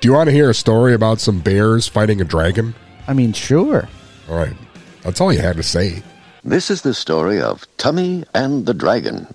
Do 0.00 0.08
you 0.08 0.14
want 0.14 0.28
to 0.28 0.32
hear 0.32 0.48
a 0.50 0.54
story 0.54 0.94
about 0.94 1.20
some 1.20 1.40
bears 1.40 1.86
fighting 1.86 2.20
a 2.20 2.24
dragon? 2.24 2.74
I 3.06 3.12
mean, 3.12 3.32
sure. 3.32 3.88
All 4.28 4.36
right. 4.36 4.54
That's 5.02 5.20
all 5.20 5.32
you 5.32 5.40
had 5.40 5.56
to 5.56 5.62
say. 5.62 6.02
This 6.42 6.70
is 6.70 6.80
the 6.80 6.94
story 6.94 7.38
of 7.38 7.66
Tummi 7.76 8.24
and 8.32 8.64
the 8.64 8.72
Dragon. 8.72 9.26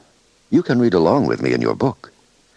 You 0.49 0.63
can 0.63 0.79
read 0.79 0.95
along 0.95 1.27
with 1.27 1.39
me 1.39 1.53
in 1.53 1.61
your 1.61 1.75
book. 1.75 2.11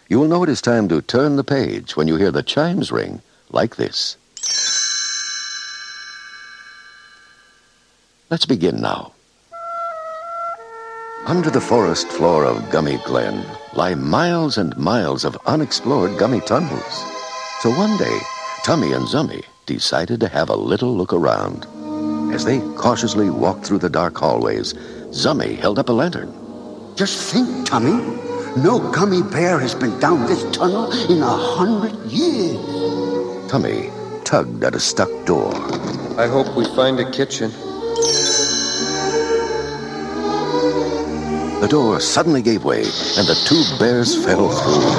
You 0.07 0.19
will 0.19 0.27
know 0.27 0.41
it 0.41 0.49
is 0.49 0.59
time 0.59 0.89
to 0.89 1.03
turn 1.03 1.35
the 1.35 1.43
page 1.43 1.95
when 1.95 2.07
you 2.07 2.15
hear 2.15 2.31
the 2.31 2.41
chimes 2.41 2.91
ring 2.91 3.21
like 3.51 3.75
this. 3.75 4.17
Let's 8.31 8.47
begin 8.47 8.81
now. 8.81 9.13
Under 11.27 11.51
the 11.51 11.61
forest 11.61 12.07
floor 12.07 12.43
of 12.43 12.57
Gummi 12.71 13.03
Glen 13.05 13.45
lie 13.75 13.93
miles 13.93 14.57
and 14.57 14.75
miles 14.77 15.25
of 15.25 15.37
unexplored 15.45 16.17
gummy 16.17 16.41
tunnels. 16.41 17.05
So 17.61 17.69
one 17.69 17.95
day, 17.97 18.17
Tummi 18.65 18.95
and 18.95 19.05
Zummi 19.05 19.43
decided 19.67 20.19
to 20.21 20.27
have 20.27 20.49
a 20.49 20.55
little 20.55 20.97
look 20.97 21.13
around. 21.13 21.67
As 22.31 22.45
they 22.45 22.59
cautiously 22.75 23.29
walked 23.29 23.65
through 23.65 23.79
the 23.79 23.89
dark 23.89 24.17
hallways, 24.17 24.73
Zummi 25.11 25.57
held 25.57 25.79
up 25.79 25.89
a 25.89 25.91
lantern. 25.91 26.33
Just 26.95 27.33
think, 27.33 27.67
Tommy. 27.67 28.01
No 28.57 28.79
gummy 28.91 29.21
bear 29.21 29.59
has 29.59 29.75
been 29.75 29.99
down 29.99 30.25
this 30.25 30.43
tunnel 30.55 30.91
in 31.11 31.21
a 31.21 31.25
hundred 31.25 31.93
years. 32.11 32.57
Tummi 33.51 33.91
tugged 34.23 34.63
at 34.63 34.75
a 34.75 34.79
stuck 34.79 35.09
door. 35.25 35.53
I 36.19 36.27
hope 36.27 36.55
we 36.55 36.65
find 36.75 36.99
a 36.99 37.09
kitchen. 37.11 37.51
The 41.61 41.67
door 41.69 41.99
suddenly 41.99 42.41
gave 42.41 42.63
way, 42.63 42.83
and 43.17 43.27
the 43.27 43.35
two 43.45 43.63
bears 43.79 44.15
fell 44.23 44.49
through. 44.49 44.89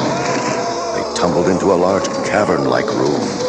They 0.95 1.15
tumbled 1.15 1.49
into 1.49 1.73
a 1.73 1.75
large 1.75 2.07
cavern-like 2.29 2.87
room. 2.87 3.40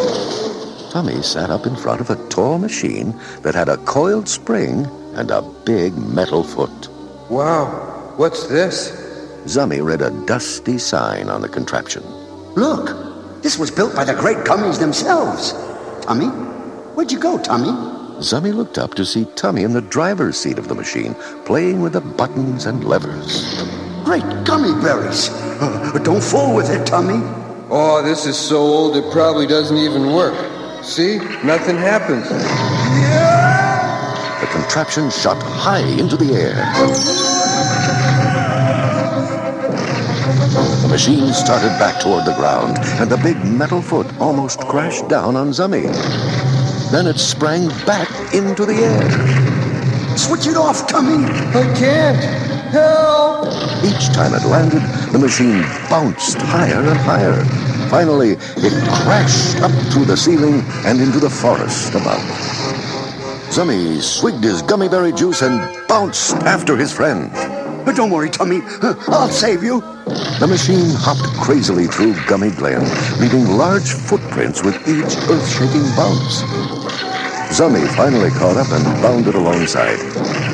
Tummi 0.91 1.23
sat 1.23 1.49
up 1.49 1.65
in 1.65 1.77
front 1.77 2.01
of 2.01 2.09
a 2.09 2.17
tall 2.27 2.57
machine 2.57 3.17
that 3.43 3.55
had 3.55 3.69
a 3.69 3.77
coiled 3.77 4.27
spring 4.27 4.85
and 5.15 5.31
a 5.31 5.41
big 5.63 5.95
metal 5.95 6.43
foot. 6.43 6.89
Wow, 7.29 8.13
what's 8.17 8.47
this? 8.47 8.91
Zummi 9.45 9.81
read 9.81 10.01
a 10.01 10.11
dusty 10.25 10.77
sign 10.77 11.29
on 11.29 11.43
the 11.43 11.47
contraption. 11.47 12.03
Look, 12.55 13.41
this 13.41 13.57
was 13.57 13.71
built 13.71 13.95
by 13.95 14.03
the 14.03 14.15
great 14.15 14.39
gummies 14.39 14.79
themselves. 14.79 15.53
Tommy, 16.03 16.27
where'd 16.93 17.09
you 17.09 17.19
go, 17.19 17.37
Tommy? 17.37 17.71
Zummi 18.19 18.53
looked 18.53 18.77
up 18.77 18.95
to 18.95 19.05
see 19.05 19.23
Tummi 19.23 19.63
in 19.63 19.71
the 19.71 19.81
driver's 19.81 20.37
seat 20.37 20.59
of 20.59 20.67
the 20.67 20.75
machine, 20.75 21.15
playing 21.45 21.79
with 21.79 21.93
the 21.93 22.01
buttons 22.01 22.65
and 22.65 22.83
levers. 22.83 23.63
Great 24.03 24.25
gummy 24.43 24.73
berries. 24.81 25.29
Uh, 25.31 25.97
don't 26.03 26.21
fool 26.21 26.53
with 26.53 26.69
it, 26.69 26.85
Tommy. 26.85 27.21
Oh, 27.69 28.01
this 28.03 28.25
is 28.25 28.37
so 28.37 28.57
old 28.57 28.97
it 28.97 29.09
probably 29.13 29.47
doesn't 29.47 29.77
even 29.77 30.11
work. 30.11 30.50
See? 30.83 31.17
Nothing 31.43 31.77
happens. 31.77 32.27
The 34.41 34.47
contraption 34.47 35.11
shot 35.11 35.41
high 35.43 35.85
into 35.99 36.17
the 36.17 36.33
air. 36.33 36.55
The 40.81 40.87
machine 40.89 41.33
started 41.33 41.69
back 41.77 42.01
toward 42.01 42.25
the 42.25 42.33
ground, 42.33 42.77
and 42.99 43.11
the 43.11 43.17
big 43.17 43.37
metal 43.45 43.81
foot 43.81 44.07
almost 44.19 44.59
crashed 44.61 45.07
down 45.07 45.35
on 45.35 45.49
Zummi. 45.49 45.83
Then 46.91 47.05
it 47.05 47.19
sprang 47.19 47.67
back 47.85 48.09
into 48.33 48.65
the 48.65 48.73
air. 48.73 50.17
Switch 50.17 50.47
it 50.47 50.57
off, 50.57 50.87
Tommy. 50.87 51.23
I 51.25 51.73
can't. 51.77 52.17
Help! 52.71 53.45
Each 53.83 54.07
time 54.15 54.33
it 54.33 54.45
landed, 54.47 54.81
the 55.11 55.19
machine 55.19 55.61
bounced 55.89 56.37
higher 56.41 56.81
and 56.81 56.97
higher. 56.97 57.70
Finally, 57.91 58.37
it 58.55 58.71
crashed 59.03 59.57
up 59.57 59.71
through 59.91 60.05
the 60.05 60.15
ceiling 60.15 60.63
and 60.85 61.01
into 61.01 61.19
the 61.19 61.29
forest 61.29 61.93
above. 61.93 62.23
Zummi 63.51 64.01
swigged 64.01 64.45
his 64.45 64.61
gummy 64.61 64.87
berry 64.87 65.11
juice 65.11 65.41
and 65.41 65.59
bounced 65.89 66.35
after 66.47 66.77
his 66.77 66.93
friend. 66.93 67.29
But 67.85 67.97
don't 67.97 68.09
worry, 68.09 68.29
Tommy. 68.29 68.61
Uh, 68.81 68.93
I'll 69.09 69.27
save 69.27 69.61
you. 69.61 69.81
The 70.39 70.47
machine 70.47 70.91
hopped 70.95 71.27
crazily 71.43 71.87
through 71.87 72.13
Gummi 72.31 72.55
Glen, 72.55 72.79
leaving 73.19 73.57
large 73.57 73.91
footprints 73.91 74.63
with 74.63 74.75
each 74.87 75.17
earth-shaking 75.27 75.83
bounce. 75.99 76.43
Zummi 77.51 77.85
finally 77.97 78.29
caught 78.29 78.55
up 78.55 78.71
and 78.71 78.85
bounded 79.03 79.35
alongside. 79.35 79.99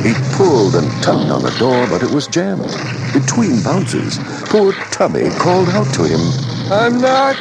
He 0.01 0.15
pulled 0.33 0.73
and 0.73 0.89
tugged 1.03 1.29
on 1.29 1.43
the 1.43 1.55
door, 1.59 1.85
but 1.85 2.01
it 2.01 2.09
was 2.09 2.25
jammed. 2.25 2.65
Between 3.13 3.61
bounces, 3.61 4.17
poor 4.49 4.73
Tummi 4.89 5.29
called 5.37 5.69
out 5.69 5.93
to 5.93 6.03
him. 6.03 6.46
I'm 6.69 6.99
not 6.99 7.35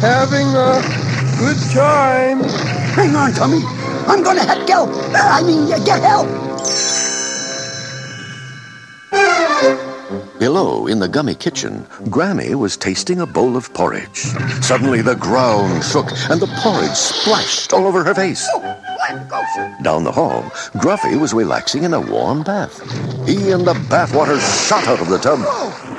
having 0.00 0.48
a 0.48 0.82
good 1.38 1.56
time. 1.72 2.40
Hang 2.94 3.14
on, 3.14 3.32
Tommy. 3.32 3.60
I'm 4.08 4.24
gonna 4.24 4.44
ha- 4.44 4.64
help. 4.66 4.90
Uh, 4.90 5.16
I 5.16 5.42
mean, 5.42 5.72
uh, 5.72 5.78
get 5.84 6.02
help. 6.02 6.26
Below, 10.40 10.86
in 10.86 10.98
the 10.98 11.08
gummy 11.08 11.34
kitchen, 11.34 11.84
Grammi 12.10 12.54
was 12.54 12.76
tasting 12.76 13.20
a 13.20 13.26
bowl 13.26 13.56
of 13.56 13.72
porridge. 13.74 14.18
Suddenly, 14.62 15.02
the 15.02 15.14
ground 15.16 15.84
shook 15.84 16.10
and 16.30 16.40
the 16.40 16.46
porridge 16.62 16.96
splashed 16.96 17.72
all 17.72 17.86
over 17.86 18.02
her 18.02 18.14
face. 18.14 18.48
Down 19.82 20.02
the 20.04 20.12
hall, 20.12 20.42
Gruffi 20.82 21.18
was 21.18 21.32
relaxing 21.32 21.84
in 21.84 21.94
a 21.94 22.00
warm 22.00 22.42
bath. 22.42 22.80
He 23.26 23.52
and 23.52 23.66
the 23.66 23.74
bathwater 23.74 24.38
shot 24.68 24.86
out 24.88 25.00
of 25.00 25.08
the 25.08 25.18
tub, 25.18 25.40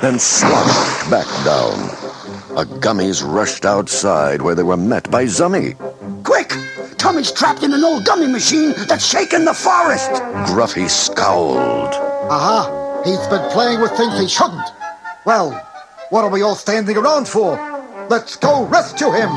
then 0.00 0.18
sloshed 0.18 1.10
back 1.10 1.26
down. 1.44 2.09
The 2.50 2.64
gummies 2.64 3.22
rushed 3.24 3.64
outside 3.64 4.42
where 4.42 4.56
they 4.56 4.64
were 4.64 4.76
met 4.76 5.08
by 5.08 5.24
Zummi. 5.24 5.76
Quick! 6.24 6.52
Tommy's 6.98 7.30
trapped 7.30 7.62
in 7.62 7.72
an 7.72 7.84
old 7.84 8.04
gummy 8.04 8.26
machine 8.26 8.74
that's 8.88 9.06
shaking 9.06 9.44
the 9.44 9.54
forest. 9.54 10.10
Gruffi 10.50 10.90
scowled. 10.90 11.94
Aha! 12.28 13.02
He's 13.04 13.24
been 13.28 13.48
playing 13.52 13.80
with 13.80 13.92
things 13.92 14.18
he 14.18 14.26
shouldn't. 14.26 14.68
Well, 15.24 15.52
what 16.10 16.24
are 16.24 16.30
we 16.30 16.42
all 16.42 16.56
standing 16.56 16.96
around 16.96 17.28
for? 17.28 17.54
Let's 18.10 18.34
go 18.36 18.66
rescue 18.66 19.12
him! 19.12 19.30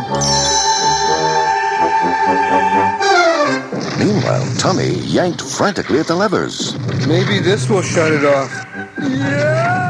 Meanwhile, 4.00 4.56
Tommy 4.58 4.96
yanked 5.06 5.42
frantically 5.42 6.00
at 6.00 6.08
the 6.08 6.16
levers. 6.16 6.76
Maybe 7.08 7.40
this 7.40 7.70
will 7.70 7.84
shut 7.84 8.12
it 8.12 8.26
off. 8.26 9.83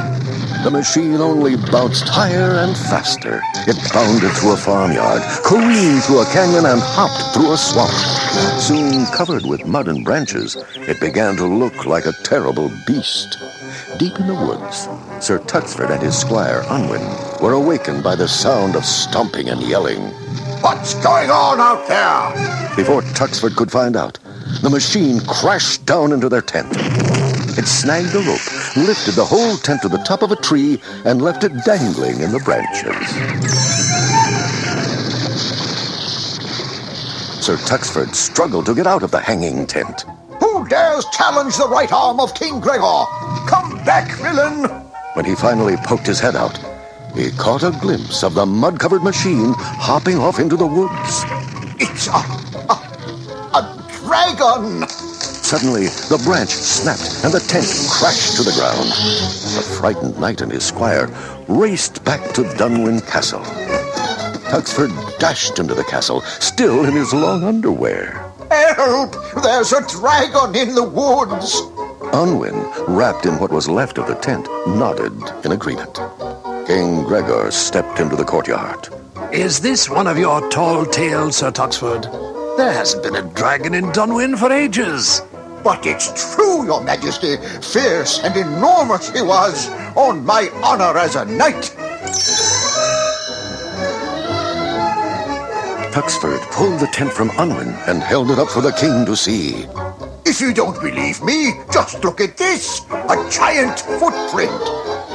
The 0.64 0.72
machine 0.72 1.16
only 1.16 1.58
bounced 1.58 2.08
higher 2.08 2.56
and 2.60 2.76
faster. 2.76 3.42
It 3.68 3.76
bounded 3.94 4.32
through 4.32 4.54
a 4.54 4.58
farmyard, 4.58 5.22
careened 5.44 6.02
through 6.04 6.22
a 6.22 6.26
canyon, 6.28 6.66
and 6.66 6.80
hopped 6.82 7.36
through 7.36 7.52
a 7.52 7.58
swamp. 7.58 7.92
Soon 8.62 9.06
covered 9.08 9.46
with 9.46 9.68
mud 9.68 9.90
and 9.90 10.06
branches, 10.06 10.56
it 10.76 11.02
began 11.02 11.36
to 11.36 11.46
look 11.46 11.86
like 11.86 12.06
a 12.06 12.14
terrible 12.24 12.72
beast. 12.88 13.38
Deep 14.00 14.18
in 14.18 14.28
the 14.28 14.34
woods, 14.34 14.88
Sir 15.20 15.40
Tuxford 15.40 15.92
and 15.92 16.02
his 16.02 16.18
squire 16.18 16.64
Unwin 16.70 17.04
were 17.42 17.54
awakened 17.54 18.02
by 18.02 18.16
the 18.16 18.30
sound 18.30 18.78
of 18.78 18.86
stomping 18.86 19.50
and 19.50 19.62
yelling. 19.62 20.02
What's 20.62 20.94
going 21.04 21.30
on 21.30 21.60
out 21.60 21.86
there? 21.90 22.76
Before 22.78 23.02
Tuxford 23.02 23.58
could 23.58 23.70
find 23.70 23.98
out, 23.98 24.18
the 24.62 24.70
machine 24.70 25.20
crashed 25.28 25.86
down 25.86 26.14
into 26.14 26.30
their 26.30 26.42
tent. 26.42 27.33
It 27.56 27.68
snagged 27.68 28.16
a 28.16 28.20
rope, 28.20 28.76
lifted 28.76 29.14
the 29.14 29.26
whole 29.26 29.58
tent 29.58 29.84
to 29.84 29.88
the 29.88 30.00
top 30.00 30.24
of 30.24 30.32
a 30.32 30.36
tree, 30.36 30.82
and 31.06 31.22
left 31.22 31.44
it 31.44 31.54
dangling 31.64 32.22
in 32.22 32.32
the 32.32 32.40
branches. 32.40 33.08
Sir 37.46 37.58
Tuxford 37.58 38.16
struggled 38.16 38.66
to 38.66 38.74
get 38.74 38.88
out 38.88 39.04
of 39.04 39.12
the 39.12 39.20
hanging 39.20 39.68
tent. 39.68 40.06
Who 40.40 40.68
dares 40.68 41.06
challenge 41.12 41.58
the 41.58 41.68
right 41.68 41.92
arm 41.92 42.20
of 42.20 42.34
King 42.34 42.60
Gregor? 42.60 43.06
Come 43.48 43.76
back, 43.86 44.18
villain! 44.18 44.70
When 45.14 45.26
he 45.26 45.36
finally 45.36 45.78
poked 45.78 46.08
his 46.08 46.20
head 46.20 46.36
out, 46.36 46.58
he 47.14 47.30
caught 47.32 47.62
a 47.62 47.78
glimpse 47.82 48.24
of 48.24 48.34
the 48.34 48.48
mud 48.48 48.80
covered 48.80 49.04
machine 49.04 49.54
hopping 49.58 50.18
off 50.18 50.40
into 50.40 50.58
the 50.58 50.66
woods. 50.66 51.24
It's 51.80 52.08
a, 52.08 52.14
a, 52.72 52.78
a 53.54 53.90
dragon! 54.04 55.13
Suddenly, 55.54 55.86
the 56.10 56.20
branch 56.26 56.50
snapped 56.50 57.24
and 57.24 57.32
the 57.32 57.40
tent 57.40 57.68
crashed 57.88 58.38
to 58.38 58.42
the 58.42 58.54
ground. 58.54 58.90
The 58.90 59.62
frightened 59.78 60.18
knight 60.20 60.42
and 60.42 60.52
his 60.52 60.66
squire 60.66 61.08
raced 61.48 62.04
back 62.04 62.34
to 62.34 62.42
Dunwyn 62.58 63.06
Castle. 63.06 63.44
Tuxford 64.50 64.90
dashed 65.20 65.60
into 65.60 65.76
the 65.76 65.84
castle, 65.84 66.22
still 66.22 66.86
in 66.86 66.94
his 66.94 67.14
long 67.14 67.44
underwear. 67.44 68.32
Help! 68.50 69.16
There's 69.44 69.74
a 69.74 69.88
dragon 69.88 70.56
in 70.56 70.74
the 70.74 70.84
woods! 70.84 71.62
Unwin, 72.14 72.56
wrapped 72.88 73.28
in 73.28 73.38
what 73.38 73.52
was 73.52 73.70
left 73.70 74.00
of 74.00 74.08
the 74.08 74.16
tent, 74.16 74.48
nodded 74.66 75.14
in 75.46 75.52
agreement. 75.52 76.00
King 76.66 77.04
Gregor 77.04 77.52
stepped 77.52 78.00
into 78.00 78.16
the 78.16 78.26
courtyard. 78.26 78.90
Is 79.32 79.60
this 79.60 79.88
one 79.88 80.08
of 80.08 80.18
your 80.18 80.50
tall 80.50 80.84
tales, 80.84 81.38
Sir 81.38 81.52
Tuxford? 81.52 82.12
There 82.58 82.74
hasn't 82.74 83.04
been 83.04 83.16
a 83.18 83.34
dragon 83.36 83.76
in 83.76 83.86
Dunwyn 83.92 84.36
for 84.36 84.52
ages. 84.52 85.22
But 85.64 85.86
it's 85.86 86.34
true, 86.34 86.66
Your 86.66 86.84
Majesty. 86.84 87.38
Fierce 87.38 88.20
and 88.24 88.36
enormous 88.36 89.10
he 89.12 89.22
was, 89.22 89.70
on 89.96 90.26
my 90.26 90.50
honor 90.62 90.98
as 90.98 91.16
a 91.16 91.26
knight. 91.26 91.74
Tuxford 95.94 96.42
pulled 96.52 96.80
the 96.80 96.88
tent 96.88 97.14
from 97.14 97.30
Unwin 97.38 97.70
and 97.88 98.02
held 98.02 98.32
it 98.32 98.40
up 98.40 98.50
for 98.50 98.62
the 98.62 98.72
king 98.72 99.06
to 99.06 99.16
see. 99.16 99.68
If 100.26 100.42
you 100.42 100.54
don't 100.54 100.80
believe 100.82 101.22
me, 101.22 101.54
just 101.72 102.04
look 102.04 102.20
at 102.20 102.36
this 102.36 102.82
a 102.90 103.30
giant 103.30 103.80
footprint. 103.80 104.60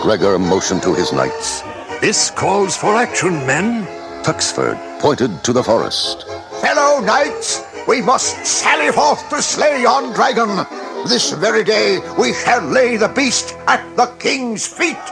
Gregor 0.02 0.38
motioned 0.38 0.82
to 0.82 0.94
his 0.94 1.12
knights. 1.12 1.62
This 2.00 2.30
calls 2.30 2.76
for 2.76 2.94
action, 2.94 3.44
men. 3.44 3.84
Tuxford 4.22 4.78
pointed 5.00 5.42
to 5.44 5.52
the 5.52 5.64
forest. 5.64 6.26
Fellow 6.60 7.00
knights, 7.00 7.64
we 7.88 8.02
must 8.02 8.44
sally 8.44 8.92
forth 8.92 9.26
to 9.30 9.40
slay 9.40 9.80
yon 9.80 10.12
dragon. 10.12 10.66
This 11.08 11.32
very 11.32 11.64
day 11.64 11.98
we 12.18 12.34
shall 12.34 12.60
lay 12.60 12.98
the 12.98 13.08
beast 13.08 13.56
at 13.66 13.82
the 13.96 14.06
king's 14.18 14.66
feet. 14.66 15.06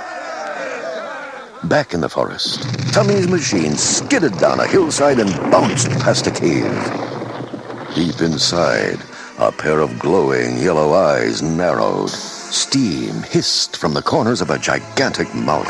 Back 1.64 1.94
in 1.94 2.02
the 2.02 2.08
forest, 2.10 2.60
Tummi's 2.92 3.28
machine 3.28 3.76
skidded 3.76 4.36
down 4.36 4.60
a 4.60 4.66
hillside 4.66 5.18
and 5.18 5.34
bounced 5.50 5.88
past 6.04 6.26
a 6.26 6.30
cave. 6.30 6.70
Deep 7.94 8.20
inside, 8.20 9.00
a 9.38 9.50
pair 9.50 9.80
of 9.80 9.98
glowing 9.98 10.58
yellow 10.58 10.92
eyes 10.92 11.40
narrowed. 11.40 12.10
Steam 12.10 13.22
hissed 13.22 13.78
from 13.78 13.94
the 13.94 14.02
corners 14.02 14.42
of 14.42 14.50
a 14.50 14.58
gigantic 14.58 15.34
mouth. 15.34 15.66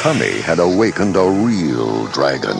Tummi 0.00 0.40
had 0.40 0.58
awakened 0.58 1.16
a 1.16 1.30
real 1.30 2.06
dragon. 2.06 2.56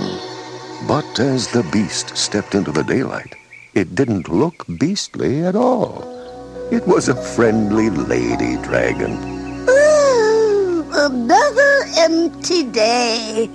But 0.87 1.19
as 1.19 1.49
the 1.49 1.63
beast 1.73 2.15
stepped 2.17 2.55
into 2.55 2.73
the 2.73 2.85
daylight, 2.85 3.40
it 3.75 3.95
didn't 3.95 4.29
look 4.29 4.65
beastly 4.79 5.43
at 5.43 5.55
all. 5.55 6.03
It 6.71 6.87
was 6.87 7.09
a 7.09 7.15
friendly 7.15 7.91
lady 7.91 8.57
dragon. 8.63 9.13
Ooh, 9.69 10.85
another 10.93 11.85
empty 11.99 12.65
day. 12.65 13.49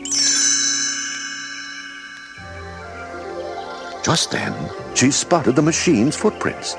Just 4.03 4.32
then, 4.32 4.53
she 4.95 5.11
spotted 5.11 5.55
the 5.55 5.61
machine's 5.61 6.16
footprints. 6.16 6.76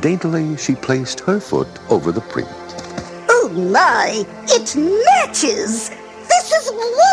Daintily, 0.00 0.56
she 0.56 0.74
placed 0.74 1.20
her 1.20 1.40
foot 1.40 1.68
over 1.90 2.12
the 2.12 2.22
print. 2.22 2.48
Oh 3.28 3.50
my, 3.52 4.24
it 4.48 4.76
matches! 4.76 5.90
This 6.28 6.52
is 6.52 6.72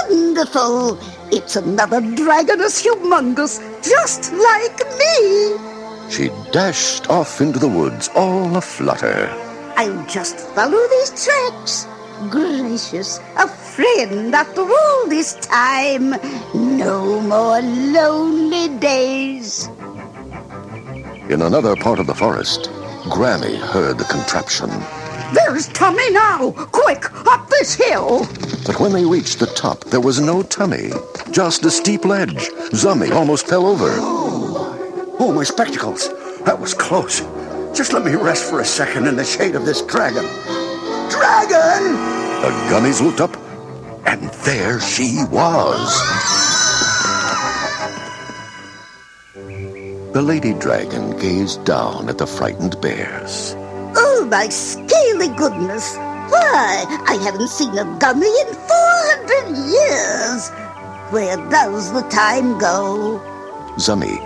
wonderful! 0.09 0.97
It's 1.32 1.55
another 1.55 1.99
dragon 1.99 2.61
as 2.61 2.82
humongous, 2.82 3.59
just 3.82 4.34
like 4.34 4.80
me! 4.99 5.57
She 6.09 6.30
dashed 6.51 7.09
off 7.09 7.41
into 7.41 7.59
the 7.59 7.67
woods, 7.67 8.09
all 8.15 8.55
aflutter. 8.55 9.30
I'll 9.75 10.05
just 10.07 10.39
follow 10.55 10.88
these 10.89 11.25
tracks. 11.25 11.88
Gracious, 12.32 13.19
a 13.38 13.47
friend 13.47 14.34
after 14.34 14.61
all 14.61 15.07
this 15.07 15.36
time. 15.36 16.15
No 16.53 17.21
more 17.21 17.61
lonely 17.61 18.69
days. 18.80 19.67
In 21.30 21.41
another 21.41 21.75
part 21.75 21.99
of 21.99 22.07
the 22.07 22.15
forest, 22.15 22.71
Grammi 23.11 23.57
heard 23.59 23.97
the 23.97 24.05
contraption. 24.05 24.69
There's 25.34 25.67
Tummi 25.69 26.13
now! 26.13 26.51
Quick, 26.51 27.13
up 27.28 27.49
this 27.49 27.75
hill! 27.75 28.25
But 28.65 28.80
when 28.80 28.93
they 28.93 29.05
reached 29.05 29.39
the 29.39 29.47
top, 29.47 29.84
there 29.86 29.99
was 29.99 30.19
no 30.19 30.41
tummy, 30.41 30.91
just 31.32 31.65
a 31.65 31.71
steep 31.71 32.05
ledge. 32.05 32.49
Zummi 32.71 33.11
almost 33.11 33.47
fell 33.47 33.65
over. 33.65 33.89
Oh, 35.19 35.34
my 35.36 35.43
spectacles. 35.43 36.09
That 36.45 36.59
was 36.59 36.73
close. 36.73 37.19
Just 37.75 37.91
let 37.91 38.05
me 38.05 38.15
rest 38.15 38.49
for 38.49 38.61
a 38.61 38.65
second 38.65 39.07
in 39.07 39.17
the 39.17 39.25
shade 39.25 39.55
of 39.55 39.65
this 39.65 39.82
dragon. 39.82 40.25
Dragon! 41.09 41.93
The 42.41 42.51
gummies 42.69 43.01
looked 43.01 43.19
up, 43.19 43.36
and 44.07 44.30
there 44.45 44.80
she 44.80 45.23
was. 45.30 45.93
The 50.13 50.21
lady 50.21 50.53
dragon 50.53 51.17
gazed 51.19 51.65
down 51.65 52.07
at 52.07 52.17
the 52.17 52.28
frightened 52.28 52.80
bears. 52.82 53.55
Oh, 54.28 54.30
my 54.30 54.49
scaly 54.49 55.30
goodness! 55.30 55.95
Why, 55.95 56.84
I 57.07 57.17
haven't 57.23 57.47
seen 57.47 57.78
a 57.78 57.86
gummy 57.97 58.28
in 58.28 58.53
400 58.53 59.55
years! 59.55 60.49
Where 61.11 61.38
does 61.49 61.93
the 61.93 62.01
time 62.09 62.59
go? 62.59 63.21
Zummi 63.78 64.19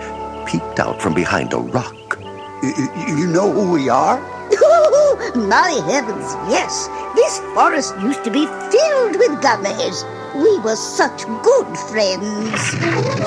peeked 0.44 0.80
out 0.80 1.00
from 1.00 1.14
behind 1.14 1.52
a 1.52 1.58
rock. 1.58 2.18
You 3.06 3.28
know 3.28 3.52
who 3.52 3.70
we 3.70 3.88
are? 3.88 4.18
my 5.36 5.70
heavens, 5.86 6.34
yes! 6.50 6.88
This 7.14 7.38
forest 7.54 7.94
used 8.00 8.24
to 8.24 8.30
be 8.32 8.46
filled 8.74 9.14
with 9.22 9.38
gummies. 9.40 10.02
We 10.34 10.58
were 10.60 10.76
such 10.76 11.26
good 11.26 11.76
friends. 11.76 12.60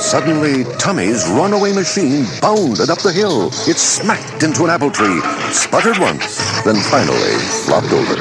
Suddenly, 0.03 0.63
Tummi's 0.79 1.27
runaway 1.29 1.71
machine 1.71 2.25
bounded 2.41 2.89
up 2.89 2.99
the 2.99 3.13
hill. 3.13 3.47
It 3.67 3.77
smacked 3.77 4.41
into 4.41 4.63
an 4.63 4.71
apple 4.71 4.89
tree, 4.89 5.21
sputtered 5.51 5.99
once, 5.99 6.37
then 6.63 6.77
finally 6.89 7.37
flopped 7.65 7.93
over. 7.93 8.15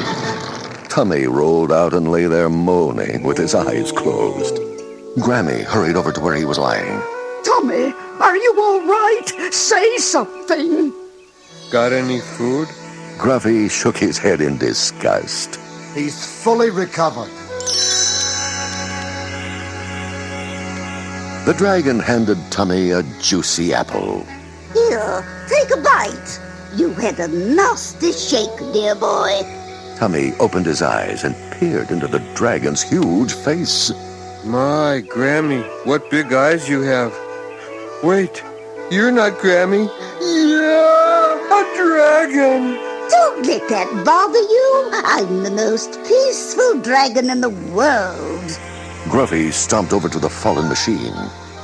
Tummi 0.87 1.27
rolled 1.27 1.71
out 1.71 1.93
and 1.95 2.11
lay 2.11 2.25
there 2.27 2.49
moaning 2.49 3.23
with 3.23 3.37
his 3.39 3.55
eyes 3.55 3.91
closed. 3.91 4.55
Grammi 5.17 5.63
hurried 5.63 5.95
over 5.95 6.11
to 6.11 6.21
where 6.21 6.35
he 6.35 6.45
was 6.45 6.59
lying. 6.59 7.01
Tommy, 7.43 7.91
are 8.19 8.37
you 8.37 8.55
all 8.57 8.85
right? 8.85 9.51
Say 9.51 9.97
something. 9.97 10.93
Got 11.71 11.91
any 11.91 12.19
food? 12.19 12.67
Gruffi 13.17 13.71
shook 13.71 13.97
his 13.97 14.19
head 14.19 14.41
in 14.41 14.57
disgust. 14.57 15.59
He's 15.95 16.43
fully 16.43 16.69
recovered. 16.69 17.31
The 21.45 21.53
dragon 21.53 21.99
handed 21.99 22.39
Tummi 22.49 22.97
a 22.97 23.03
juicy 23.21 23.71
apple. 23.71 24.25
Here, 24.73 25.23
take 25.47 25.69
a 25.77 25.79
bite. 25.79 26.39
You 26.75 26.89
had 26.93 27.19
a 27.19 27.27
nasty 27.27 28.13
shake, 28.13 28.57
dear 28.73 28.95
boy. 28.95 29.43
Tummi 29.95 30.35
opened 30.39 30.65
his 30.65 30.81
eyes 30.81 31.23
and 31.23 31.35
peered 31.53 31.91
into 31.91 32.07
the 32.07 32.17
dragon's 32.33 32.81
huge 32.81 33.33
face. 33.33 33.91
My, 34.43 35.03
Grammi, 35.07 35.61
what 35.85 36.09
big 36.09 36.33
eyes 36.33 36.67
you 36.67 36.81
have. 36.81 37.13
Wait, 38.01 38.43
you're 38.89 39.11
not 39.11 39.33
Grammi. 39.33 39.87
Yeah, 40.21 41.59
a 41.59 41.75
dragon. 41.77 42.73
Don't 43.07 43.45
let 43.45 43.69
that 43.69 44.03
bother 44.03 44.41
you. 44.41 44.89
I'm 44.93 45.43
the 45.43 45.51
most 45.51 45.93
peaceful 46.05 46.81
dragon 46.81 47.29
in 47.29 47.41
the 47.41 47.49
world. 47.49 48.74
Gruffi 49.05 49.51
stomped 49.51 49.93
over 49.93 50.09
to 50.09 50.19
the 50.19 50.29
fallen 50.29 50.67
machine. 50.67 51.13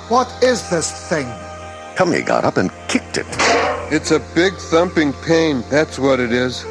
What 0.10 0.32
is 0.44 0.70
this 0.70 0.92
thing? 1.10 1.28
Tummi 1.96 2.26
got 2.26 2.46
up 2.46 2.58
and 2.58 2.72
kicked 2.88 3.18
it. 3.18 3.26
It's 3.92 4.12
a 4.12 4.20
big 4.34 4.54
thumping 4.56 5.14
pain, 5.26 5.64
that's 5.70 6.00
what 6.00 6.20
it 6.20 6.32
is. 6.32 6.64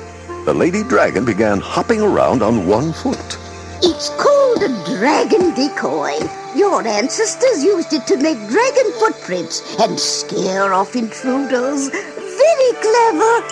The 0.47 0.55
lady 0.55 0.83
dragon 0.83 1.25
began 1.25 1.61
hopping 1.61 2.01
around 2.01 2.43
on 2.43 2.67
one 2.67 2.93
foot. 2.93 3.39
It's 3.83 4.09
called 4.11 4.41
called 4.51 4.71
a 4.71 4.85
dragon 4.85 5.55
decoy. 5.55 6.17
Your 6.57 6.87
ancestors 6.87 7.63
used 7.63 7.93
it 7.93 8.07
to 8.07 8.17
make 8.17 8.39
dragon 8.49 8.93
footprints 8.99 9.77
and 9.81 9.99
scare 9.99 10.73
off 10.75 10.97
intruders. 10.97 11.89
Very 11.89 12.73
clever. 12.81 13.45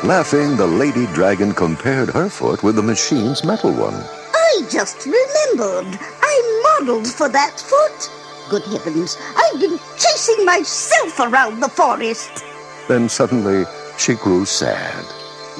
Laughing, 0.09 0.57
the 0.57 0.67
lady 0.67 1.05
dragon 1.09 1.53
compared 1.53 2.09
her 2.09 2.31
foot 2.31 2.63
with 2.63 2.77
the 2.77 2.83
machine's 2.83 3.45
metal 3.45 3.71
one. 3.71 3.93
I 4.33 4.67
just 4.71 5.05
remembered. 5.05 6.01
I 6.23 6.79
modeled 6.81 7.07
for 7.07 7.29
that 7.29 7.61
foot. 7.61 8.11
Good 8.49 8.63
heavens, 8.73 9.19
I've 9.37 9.61
been 9.61 9.79
chasing 9.99 10.47
myself 10.47 11.21
around 11.21 11.61
the 11.61 11.69
forest. 11.69 12.43
Then 12.89 13.11
suddenly, 13.11 13.67
she 13.99 14.15
grew 14.15 14.47
sad. 14.47 15.05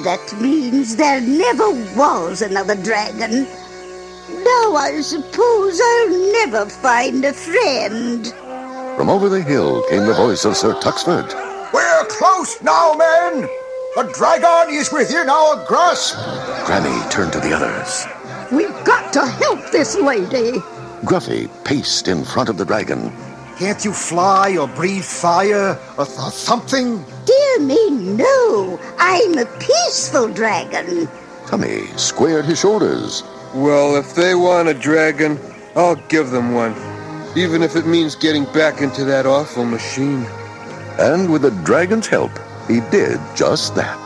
That 0.03 0.35
means 0.41 0.95
there 0.95 1.21
never 1.21 1.69
was 1.95 2.41
another 2.41 2.73
dragon. 2.73 3.43
Now 4.31 4.73
I 4.73 4.99
suppose 5.01 5.79
I'll 5.79 6.31
never 6.31 6.65
find 6.65 7.23
a 7.23 7.33
friend. 7.33 8.25
From 8.97 9.11
over 9.11 9.29
the 9.29 9.43
hill 9.43 9.87
came 9.89 10.07
the 10.07 10.15
voice 10.15 10.43
of 10.43 10.57
Sir 10.57 10.73
Tuxford. 10.73 11.31
We're 11.71 12.05
close 12.05 12.59
now, 12.63 12.95
men. 12.95 13.47
The 13.95 14.03
dragon 14.13 14.73
is 14.73 14.91
within 14.91 15.29
our 15.29 15.65
grasp. 15.65 16.15
Granny 16.65 17.09
turned 17.09 17.33
to 17.33 17.39
the 17.39 17.53
others. 17.53 18.05
We've 18.51 18.85
got 18.85 19.11
to 19.13 19.25
help 19.25 19.71
this 19.71 19.95
lady. 19.95 20.59
Gruffi 21.01 21.49
paced 21.65 22.07
in 22.07 22.23
front 22.23 22.49
of 22.49 22.57
the 22.57 22.65
dragon. 22.65 23.11
Can't 23.57 23.83
you 23.83 23.91
fly 23.91 24.55
or 24.57 24.67
breathe 24.67 25.03
fire 25.03 25.77
or 25.97 26.05
th- 26.05 26.17
something? 26.31 27.03
Dear 27.25 27.59
me, 27.59 27.89
no. 27.89 28.79
I'm 28.99 29.37
a 29.39 29.45
peaceful 29.59 30.31
dragon. 30.31 31.07
Tummi 31.47 31.97
squared 31.97 32.45
his 32.45 32.59
shoulders. 32.59 33.23
Well, 33.55 33.95
if 33.95 34.13
they 34.13 34.35
want 34.35 34.69
a 34.69 34.75
dragon, 34.75 35.39
I'll 35.75 35.95
give 35.95 36.29
them 36.29 36.53
one. 36.53 36.75
Even 37.35 37.63
if 37.63 37.75
it 37.75 37.87
means 37.87 38.15
getting 38.15 38.45
back 38.53 38.81
into 38.81 39.03
that 39.05 39.25
awful 39.25 39.65
machine. 39.65 40.25
And 40.99 41.31
with 41.31 41.41
the 41.41 41.51
dragon's 41.65 42.07
help, 42.07 42.31
he 42.69 42.81
did 42.91 43.19
just 43.35 43.73
that. 43.73 43.99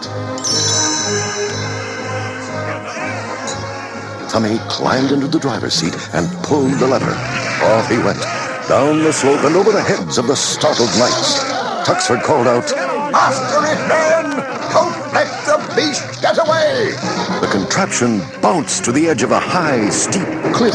Tummi 4.32 4.57
climbed 4.70 5.11
into 5.11 5.28
the 5.28 5.38
driver's 5.38 5.74
seat 5.74 5.93
and 6.14 6.32
pulled 6.43 6.72
the 6.80 6.88
lever. 6.88 7.11
Off 7.11 7.89
he 7.89 7.97
went, 7.97 8.22
down 8.70 9.03
the 9.03 9.11
slope 9.11 9.43
and 9.43 9.55
over 9.57 9.72
the 9.72 9.82
heads 9.82 10.18
of 10.18 10.28
the 10.28 10.36
startled 10.36 10.89
knights. 10.97 11.43
Tuxford 11.86 12.24
called 12.24 12.47
out, 12.47 12.72
After 12.72 13.59
it, 13.68 13.88
men! 13.89 14.32
Don't 14.72 15.14
let 15.14 15.28
the 15.45 15.59
beast 15.76 16.22
get 16.22 16.38
away! 16.38 16.93
The 17.41 17.49
contraption 17.51 18.22
bounced 18.41 18.86
to 18.86 18.93
the 18.93 19.07
edge 19.09 19.24
of 19.24 19.32
a 19.32 19.39
high, 19.39 19.89
steep 19.89 20.26
cliff, 20.55 20.74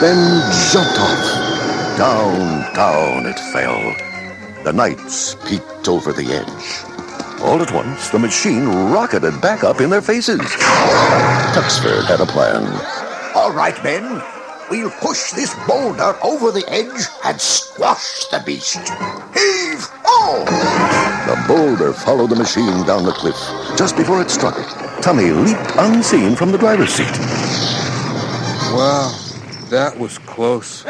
then 0.00 0.40
jumped 0.70 0.98
off. 0.98 1.98
Down, 1.98 2.72
down 2.74 3.26
it 3.26 3.40
fell. 3.52 4.08
The 4.62 4.72
knights 4.72 5.34
peeked 5.46 5.88
over 5.88 6.12
the 6.12 6.32
edge. 6.32 6.97
All 7.40 7.62
at 7.62 7.72
once, 7.72 8.10
the 8.10 8.18
machine 8.18 8.66
rocketed 8.66 9.40
back 9.40 9.62
up 9.62 9.80
in 9.80 9.90
their 9.90 10.02
faces. 10.02 10.40
Tuxford 11.54 12.04
had 12.06 12.20
a 12.20 12.26
plan. 12.26 12.66
All 13.34 13.52
right, 13.52 13.80
men. 13.84 14.22
We'll 14.70 14.90
push 14.90 15.32
this 15.32 15.54
boulder 15.66 16.18
over 16.22 16.50
the 16.50 16.64
edge 16.68 17.06
and 17.24 17.40
squash 17.40 18.26
the 18.26 18.42
beast. 18.44 18.76
Heave! 19.32 19.88
Oh! 20.04 20.44
The 21.26 21.54
boulder 21.54 21.92
followed 21.92 22.30
the 22.30 22.36
machine 22.36 22.84
down 22.84 23.04
the 23.04 23.12
cliff. 23.12 23.36
Just 23.78 23.96
before 23.96 24.20
it 24.20 24.30
struck, 24.30 24.56
Tummi 25.00 25.30
leaped 25.32 25.72
unseen 25.76 26.36
from 26.36 26.52
the 26.52 26.58
driver's 26.58 26.92
seat. 26.92 27.06
Wow, 28.74 29.14
that 29.70 29.96
was 29.98 30.18
close. 30.18 30.82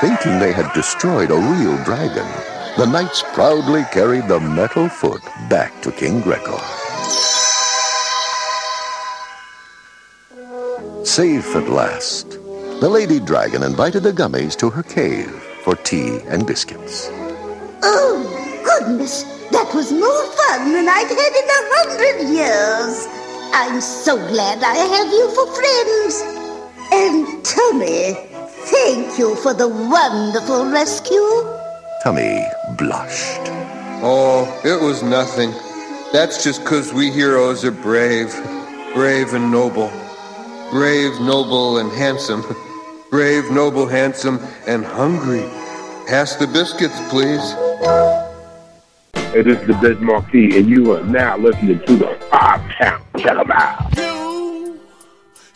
Thinking 0.00 0.38
they 0.38 0.52
had 0.52 0.72
destroyed 0.72 1.30
a 1.30 1.36
real 1.36 1.76
dragon, 1.84 2.26
the 2.76 2.86
knights 2.86 3.22
proudly 3.32 3.84
carried 3.90 4.28
the 4.28 4.38
metal 4.38 4.86
foot 4.86 5.22
back 5.48 5.80
to 5.80 5.90
King 5.90 6.20
Gregor. 6.20 6.60
Safe 11.02 11.56
at 11.56 11.70
last, 11.70 12.32
the 12.80 12.88
lady 12.88 13.18
dragon 13.18 13.62
invited 13.62 14.02
the 14.02 14.12
gummies 14.12 14.54
to 14.58 14.68
her 14.68 14.82
cave 14.82 15.30
for 15.64 15.74
tea 15.76 16.18
and 16.26 16.46
biscuits. 16.46 17.08
Oh, 17.82 18.20
goodness. 18.62 19.22
That 19.52 19.72
was 19.74 19.90
more 19.90 20.26
fun 20.36 20.72
than 20.72 20.86
I've 20.86 21.08
had 21.08 21.32
in 21.32 21.48
a 21.48 21.62
hundred 21.76 22.28
years. 22.28 23.06
I'm 23.54 23.80
so 23.80 24.16
glad 24.28 24.62
I 24.62 24.76
have 24.76 25.06
you 25.06 25.30
for 25.30 25.46
friends. 25.54 26.20
And 26.92 27.42
Tummi, 27.42 28.28
thank 28.68 29.18
you 29.18 29.34
for 29.36 29.54
the 29.54 29.68
wonderful 29.68 30.70
rescue. 30.70 31.65
Tummi 32.06 32.38
blushed. 32.76 33.50
Oh, 34.00 34.46
it 34.64 34.80
was 34.80 35.02
nothing. 35.02 35.50
That's 36.12 36.44
just 36.44 36.64
'cause 36.64 36.94
we 36.94 37.10
heroes 37.10 37.64
are 37.64 37.72
brave. 37.72 38.32
Brave 38.94 39.34
and 39.34 39.50
noble. 39.50 39.90
Brave, 40.70 41.20
noble, 41.20 41.78
and 41.78 41.90
handsome. 41.90 42.44
Brave, 43.10 43.50
noble, 43.50 43.88
handsome, 43.88 44.38
and 44.68 44.84
hungry. 44.84 45.50
Pass 46.06 46.36
the 46.36 46.46
biscuits, 46.46 46.96
please. 47.10 47.46
Hey, 49.32 49.42
this 49.42 49.58
is 49.62 49.66
the 49.66 49.74
Biz 49.82 49.98
Markie, 49.98 50.56
and 50.58 50.68
you 50.68 50.92
are 50.94 51.02
now 51.02 51.36
listening 51.36 51.80
to 51.88 51.96
the 51.96 52.16
Five 52.30 52.60
Count. 52.78 53.02
Check 53.18 53.36
'em 53.36 53.50
out. 53.50 53.98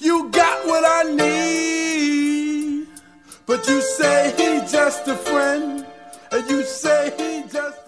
You 0.01 0.29
got 0.31 0.67
what 0.67 0.83
I 0.85 1.03
need, 1.15 2.89
but 3.47 3.69
you 3.69 3.81
say 3.81 4.35
he's 4.37 4.73
just 4.73 5.07
a 5.07 5.15
friend, 5.15 5.87
and 6.33 6.51
you 6.51 6.63
say 6.63 7.13
he 7.19 7.49
just 7.49 7.80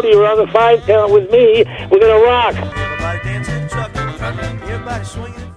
Cody. 0.00 0.14
You're 0.14 0.26
on 0.26 0.38
the 0.38 0.46
five 0.52 0.82
count 0.82 1.12
with 1.12 1.30
me. 1.30 1.64
We're 1.90 2.24
rock. 2.24 2.54
Trucking, 2.54 3.44
everybody 4.62 5.04
swinging. 5.04 5.54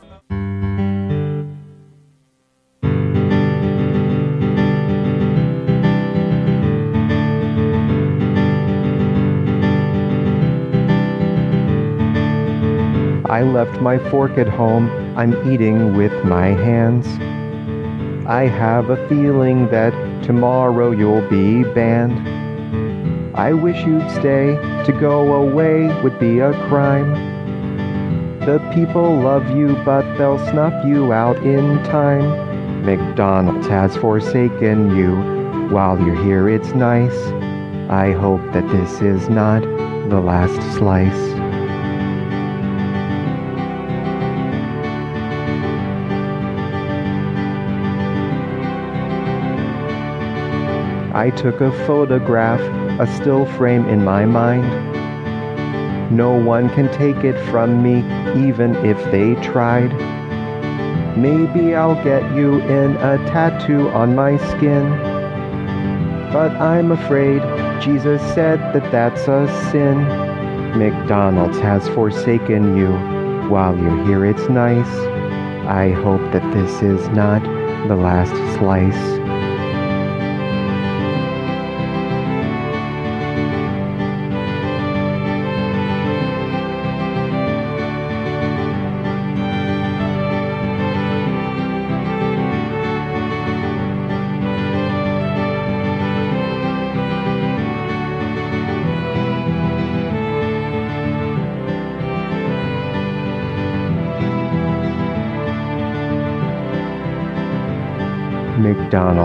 I 13.29 13.43
left 13.43 13.79
my 13.81 13.97
fork 14.09 14.37
at 14.37 14.47
home. 14.47 14.89
I'm 15.17 15.51
eating 15.51 15.95
with 15.95 16.13
my 16.25 16.47
hands. 16.47 17.07
I 18.27 18.47
have 18.47 18.89
a 18.89 19.07
feeling 19.07 19.69
that 19.69 19.93
tomorrow 20.23 20.91
you'll 20.91 21.27
be 21.29 21.63
banned. 21.63 22.30
I 23.51 23.53
wish 23.53 23.83
you'd 23.83 24.09
stay. 24.11 24.55
To 24.85 24.97
go 24.97 25.33
away 25.33 25.93
would 26.03 26.17
be 26.21 26.39
a 26.39 26.53
crime. 26.69 27.11
The 28.45 28.59
people 28.73 29.19
love 29.19 29.49
you, 29.49 29.75
but 29.83 30.03
they'll 30.17 30.39
snuff 30.51 30.85
you 30.85 31.11
out 31.11 31.35
in 31.43 31.83
time. 31.83 32.85
McDonald's 32.85 33.67
has 33.67 33.97
forsaken 33.97 34.95
you. 34.95 35.17
While 35.69 35.99
you're 35.99 36.23
here, 36.23 36.47
it's 36.47 36.69
nice. 36.69 37.17
I 37.89 38.13
hope 38.13 38.41
that 38.53 38.65
this 38.69 39.01
is 39.01 39.27
not 39.27 39.63
the 40.09 40.21
last 40.21 40.77
slice. 40.77 41.11
I 51.13 51.31
took 51.31 51.59
a 51.59 51.73
photograph, 51.85 52.61
a 53.01 53.07
still 53.15 53.47
frame 53.57 53.83
in 53.89 54.03
my 54.05 54.25
mind. 54.25 54.69
No 56.15 56.33
one 56.33 56.69
can 56.69 56.87
take 56.93 57.23
it 57.23 57.37
from 57.49 57.81
me, 57.81 57.97
even 58.47 58.75
if 58.85 58.97
they 59.09 59.33
tried. 59.41 59.91
Maybe 61.17 61.73
I'll 61.73 62.01
get 62.03 62.21
you 62.35 62.59
in 62.59 62.95
a 62.97 63.17
tattoo 63.25 63.89
on 63.89 64.13
my 64.13 64.37
skin. 64.51 64.87
But 66.31 66.51
I'm 66.61 66.91
afraid 66.91 67.41
Jesus 67.81 68.21
said 68.35 68.59
that 68.73 68.91
that's 68.91 69.27
a 69.27 69.47
sin. 69.71 69.97
McDonald's 70.77 71.59
has 71.59 71.87
forsaken 71.89 72.77
you. 72.77 72.91
While 73.49 73.75
you're 73.77 74.05
here, 74.05 74.25
it's 74.25 74.47
nice. 74.47 74.93
I 75.67 75.89
hope 75.89 76.21
that 76.33 76.53
this 76.53 76.83
is 76.83 77.07
not 77.09 77.41
the 77.87 77.95
last 77.95 78.35
slice. 78.59 79.20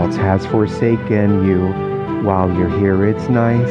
McDonald's 0.07 0.43
has 0.43 0.51
forsaken 0.51 1.45
you. 1.45 1.67
While 2.23 2.49
you're 2.53 2.69
here, 2.79 3.05
it's 3.05 3.27
nice. 3.27 3.69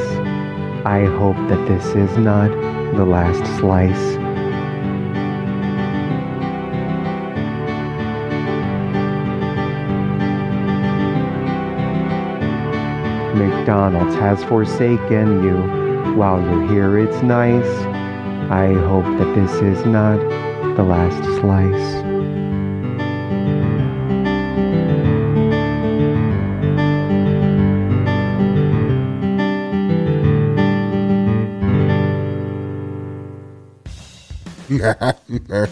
I 0.85 1.07
hope 1.07 1.37
that 1.49 1.67
this 1.67 1.87
is 1.95 2.19
not 2.19 2.51
the 2.95 3.07
last 3.07 3.43
slice. 3.59 4.17
McDonald's 13.35 14.15
has 14.17 14.45
forsaken 14.45 15.43
you. 15.43 15.57
While 16.17 16.43
you're 16.43 16.69
here, 16.69 16.99
it's 16.99 17.23
nice. 17.23 17.65
I 18.51 18.75
hope 18.75 19.07
that 19.19 19.35
this 19.35 19.53
is 19.63 19.87
not 19.87 20.19
the 20.77 20.83
last 20.83 21.25
slice. 21.41 22.06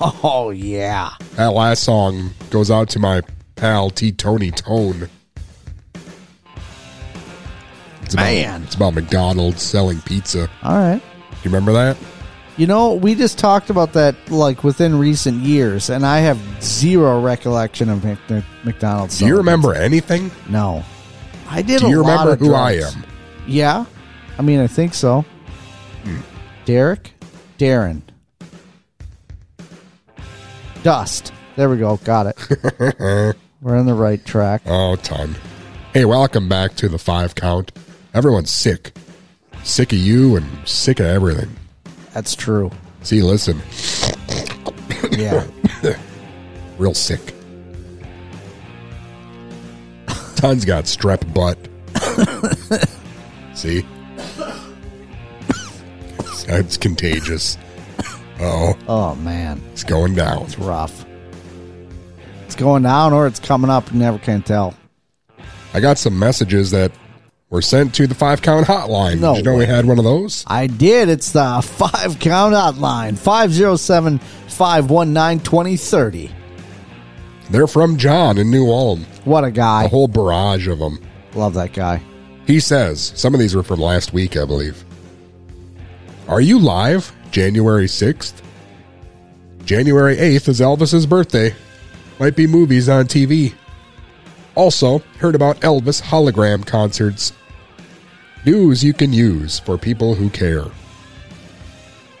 Oh 0.00 0.50
yeah. 0.50 1.10
That 1.34 1.48
last 1.52 1.82
song 1.82 2.30
goes 2.50 2.70
out 2.70 2.88
to 2.90 2.98
my 2.98 3.22
pal 3.56 3.90
T 3.90 4.12
Tony 4.12 4.50
Tone. 4.50 5.08
It's 8.02 8.14
about, 8.14 8.24
Man. 8.24 8.62
it's 8.62 8.74
about 8.74 8.94
McDonald's 8.94 9.62
selling 9.62 10.00
pizza. 10.02 10.48
All 10.62 10.76
right. 10.76 11.02
You 11.42 11.50
remember 11.50 11.72
that? 11.72 11.96
You 12.56 12.66
know, 12.68 12.94
we 12.94 13.14
just 13.16 13.36
talked 13.38 13.68
about 13.70 13.94
that 13.94 14.14
like 14.30 14.62
within 14.62 14.96
recent 14.98 15.42
years, 15.42 15.90
and 15.90 16.06
I 16.06 16.20
have 16.20 16.38
zero 16.62 17.20
recollection 17.20 17.88
of 17.88 18.04
Mc- 18.04 18.18
Mc- 18.30 18.44
McDonald's. 18.64 19.18
Do 19.18 19.26
you 19.26 19.36
remember 19.36 19.74
anything? 19.74 20.30
No, 20.48 20.84
I 21.48 21.62
did. 21.62 21.80
Do 21.80 21.88
you 21.88 21.98
remember 21.98 22.36
who 22.36 22.54
I 22.54 22.72
am? 22.72 23.04
Yeah, 23.48 23.84
I 24.38 24.42
mean, 24.42 24.60
I 24.60 24.68
think 24.68 24.94
so. 24.94 25.24
Hmm. 26.04 26.20
Derek, 26.64 27.12
Darren, 27.58 28.02
Dust. 30.84 31.32
There 31.56 31.70
we 31.70 31.78
go. 31.78 31.96
Got 31.98 32.26
it. 32.26 32.36
We're 33.62 33.78
on 33.78 33.86
the 33.86 33.94
right 33.94 34.22
track. 34.22 34.62
Oh, 34.66 34.96
ton. 34.96 35.34
Hey, 35.94 36.04
welcome 36.04 36.46
back 36.46 36.74
to 36.76 36.88
the 36.90 36.98
five 36.98 37.34
count. 37.34 37.72
Everyone's 38.12 38.50
sick. 38.52 38.92
Sick 39.62 39.94
of 39.94 39.98
you 39.98 40.36
and 40.36 40.68
sick 40.68 41.00
of 41.00 41.06
everything. 41.06 41.56
That's 42.12 42.34
true. 42.36 42.70
See, 43.02 43.22
listen. 43.22 43.62
Yeah. 45.12 45.46
Real 46.78 46.92
sick. 46.92 47.34
Ton's 50.36 50.66
got 50.66 50.84
strep 50.84 51.32
butt. 51.32 51.56
See? 53.56 53.86
It's 56.46 56.76
contagious. 56.76 57.56
Oh, 58.40 58.76
Oh 58.88 59.14
man, 59.16 59.60
it's 59.72 59.84
going 59.84 60.14
down. 60.14 60.42
it's 60.42 60.58
rough. 60.58 61.04
It's 62.46 62.56
going 62.56 62.82
down 62.82 63.12
or 63.12 63.26
it's 63.26 63.40
coming 63.40 63.70
up. 63.70 63.92
You 63.92 63.98
never 63.98 64.18
can 64.18 64.42
tell. 64.42 64.74
I 65.72 65.80
got 65.80 65.98
some 65.98 66.18
messages 66.18 66.70
that 66.72 66.92
were 67.50 67.62
sent 67.62 67.94
to 67.96 68.06
the 68.06 68.14
five 68.14 68.42
count 68.42 68.66
hotline. 68.66 69.20
No 69.20 69.34
Did 69.34 69.44
you 69.44 69.50
know 69.50 69.52
we 69.58 69.60
way. 69.60 69.66
had 69.66 69.86
one 69.86 69.98
of 69.98 70.04
those? 70.04 70.44
I 70.46 70.66
did. 70.66 71.08
It's 71.08 71.32
the 71.32 71.60
five 71.64 72.18
count 72.18 72.54
hotline 72.54 73.16
507 73.16 74.18
519 74.18 75.40
2030. 75.44 76.30
They're 77.50 77.66
from 77.66 77.96
John 77.96 78.38
in 78.38 78.50
New 78.50 78.70
Ulm. 78.70 79.04
What 79.24 79.44
a 79.44 79.50
guy. 79.50 79.84
A 79.84 79.88
whole 79.88 80.08
barrage 80.08 80.66
of 80.68 80.78
them. 80.78 80.98
Love 81.34 81.54
that 81.54 81.72
guy. 81.72 82.00
He 82.46 82.60
says, 82.60 83.12
some 83.16 83.34
of 83.34 83.40
these 83.40 83.54
were 83.54 83.62
from 83.62 83.80
last 83.80 84.12
week, 84.12 84.36
I 84.36 84.44
believe. 84.44 84.84
Are 86.26 86.40
you 86.40 86.58
live 86.58 87.12
January 87.30 87.84
6th? 87.84 88.40
January 89.66 90.16
8th 90.16 90.48
is 90.48 90.60
Elvis's 90.60 91.04
birthday. 91.04 91.54
Might 92.18 92.34
be 92.34 92.46
movies 92.46 92.88
on 92.88 93.04
TV. 93.04 93.52
Also, 94.54 95.00
heard 95.18 95.34
about 95.34 95.60
Elvis 95.60 96.00
hologram 96.00 96.66
concerts. 96.66 97.34
News 98.46 98.82
you 98.82 98.94
can 98.94 99.12
use 99.12 99.58
for 99.58 99.76
people 99.76 100.14
who 100.14 100.30
care. 100.30 100.64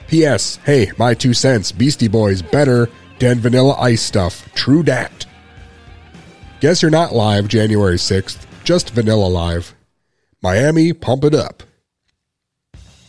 P.S. 0.06 0.56
Hey, 0.56 0.92
my 0.98 1.14
two 1.14 1.32
cents. 1.32 1.72
Beastie 1.72 2.08
Boys 2.08 2.42
better 2.42 2.90
than 3.20 3.40
Vanilla 3.40 3.74
Ice 3.80 4.02
stuff. 4.02 4.52
True 4.54 4.82
dat. 4.82 5.24
Guess 6.60 6.82
you're 6.82 6.90
not 6.90 7.14
live 7.14 7.48
January 7.48 7.96
6th, 7.96 8.44
just 8.64 8.90
Vanilla 8.90 9.28
Live. 9.28 9.74
Miami, 10.42 10.92
pump 10.92 11.24
it 11.24 11.34
up. 11.34 11.62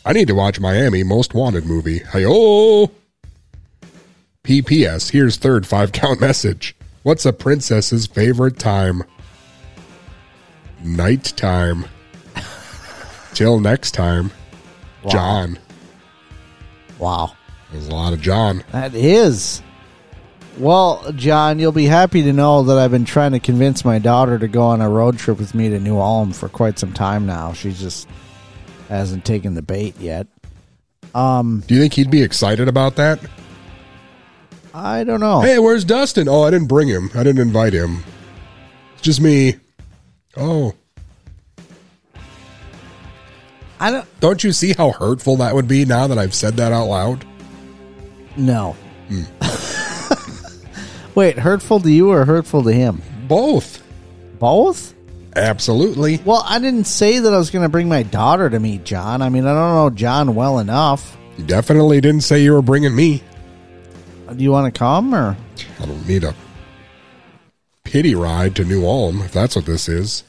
I 0.06 0.12
need 0.12 0.28
to 0.28 0.36
watch 0.36 0.60
Miami 0.60 1.02
Most 1.02 1.34
Wanted 1.34 1.66
movie. 1.66 1.98
Hi-oh! 1.98 2.92
PPS, 4.44 5.10
here's 5.10 5.36
third 5.36 5.66
five 5.66 5.90
count 5.90 6.20
message. 6.28 6.76
What's 7.02 7.26
a 7.26 7.32
princess's 7.32 8.06
favorite 8.06 8.56
time? 8.56 9.02
Night 10.84 11.32
time. 11.36 11.86
Till 13.34 13.58
next 13.58 13.90
time. 13.90 14.30
Wow. 15.02 15.10
John. 15.10 15.58
Wow. 17.00 17.36
There's 17.72 17.88
a 17.88 17.92
lot 17.92 18.12
of 18.12 18.20
John. 18.20 18.62
That 18.70 18.94
is. 18.94 19.60
Well, 20.56 21.12
John, 21.16 21.58
you'll 21.58 21.72
be 21.72 21.86
happy 21.86 22.22
to 22.22 22.32
know 22.32 22.62
that 22.62 22.78
I've 22.78 22.92
been 22.92 23.04
trying 23.04 23.32
to 23.32 23.40
convince 23.40 23.84
my 23.84 23.98
daughter 23.98 24.38
to 24.38 24.46
go 24.46 24.62
on 24.62 24.80
a 24.80 24.88
road 24.88 25.18
trip 25.18 25.38
with 25.40 25.52
me 25.52 25.68
to 25.70 25.80
New 25.80 25.98
Ulm 25.98 26.32
for 26.32 26.48
quite 26.48 26.78
some 26.78 26.92
time 26.92 27.26
now. 27.26 27.52
She 27.52 27.72
just 27.72 28.08
hasn't 28.88 29.24
taken 29.24 29.54
the 29.54 29.62
bait 29.62 29.98
yet. 29.98 30.26
Um, 31.14 31.62
Do 31.66 31.74
you 31.74 31.80
think 31.80 31.94
he'd 31.94 32.10
be 32.10 32.22
excited 32.22 32.68
about 32.68 32.96
that? 32.96 33.20
I 34.74 35.04
don't 35.04 35.20
know. 35.20 35.40
Hey, 35.40 35.58
where's 35.58 35.84
Dustin? 35.84 36.28
Oh, 36.28 36.42
I 36.42 36.50
didn't 36.50 36.68
bring 36.68 36.88
him. 36.88 37.10
I 37.14 37.22
didn't 37.22 37.40
invite 37.40 37.72
him. 37.72 38.04
It's 38.94 39.02
just 39.02 39.20
me. 39.20 39.56
Oh. 40.36 40.74
I 43.80 43.90
don't. 43.90 44.20
Don't 44.20 44.44
you 44.44 44.52
see 44.52 44.72
how 44.74 44.90
hurtful 44.92 45.36
that 45.36 45.54
would 45.54 45.68
be 45.68 45.84
now 45.84 46.06
that 46.06 46.18
I've 46.18 46.34
said 46.34 46.56
that 46.58 46.72
out 46.72 46.86
loud? 46.86 47.24
No. 48.36 48.76
Hmm. 49.08 49.22
Wait, 51.14 51.38
hurtful 51.38 51.80
to 51.80 51.90
you 51.90 52.10
or 52.10 52.24
hurtful 52.26 52.62
to 52.62 52.72
him? 52.72 53.00
Both. 53.28 53.82
Both? 54.38 54.94
Absolutely. 55.36 56.16
Well, 56.24 56.42
I 56.46 56.58
didn't 56.58 56.84
say 56.84 57.18
that 57.18 57.34
I 57.34 57.36
was 57.36 57.50
going 57.50 57.62
to 57.62 57.68
bring 57.68 57.88
my 57.88 58.02
daughter 58.02 58.48
to 58.48 58.58
meet 58.58 58.84
John. 58.84 59.20
I 59.20 59.28
mean, 59.28 59.46
I 59.46 59.52
don't 59.52 59.74
know 59.74 59.90
John 59.90 60.34
well 60.34 60.58
enough. 60.58 61.16
You 61.36 61.44
definitely 61.44 62.00
didn't 62.00 62.22
say 62.22 62.42
you 62.42 62.54
were 62.54 62.62
bringing 62.62 62.96
me. 62.96 63.22
Uh, 64.26 64.32
do 64.32 64.42
you 64.42 64.50
want 64.50 64.72
to 64.72 64.76
come 64.76 65.14
or? 65.14 65.36
I 65.78 65.84
don't 65.84 66.08
need 66.08 66.24
a 66.24 66.34
pity 67.84 68.14
ride 68.14 68.56
to 68.56 68.64
New 68.64 68.86
Ulm 68.86 69.20
if 69.20 69.32
that's 69.32 69.54
what 69.54 69.66
this 69.66 69.90
is. 69.90 70.24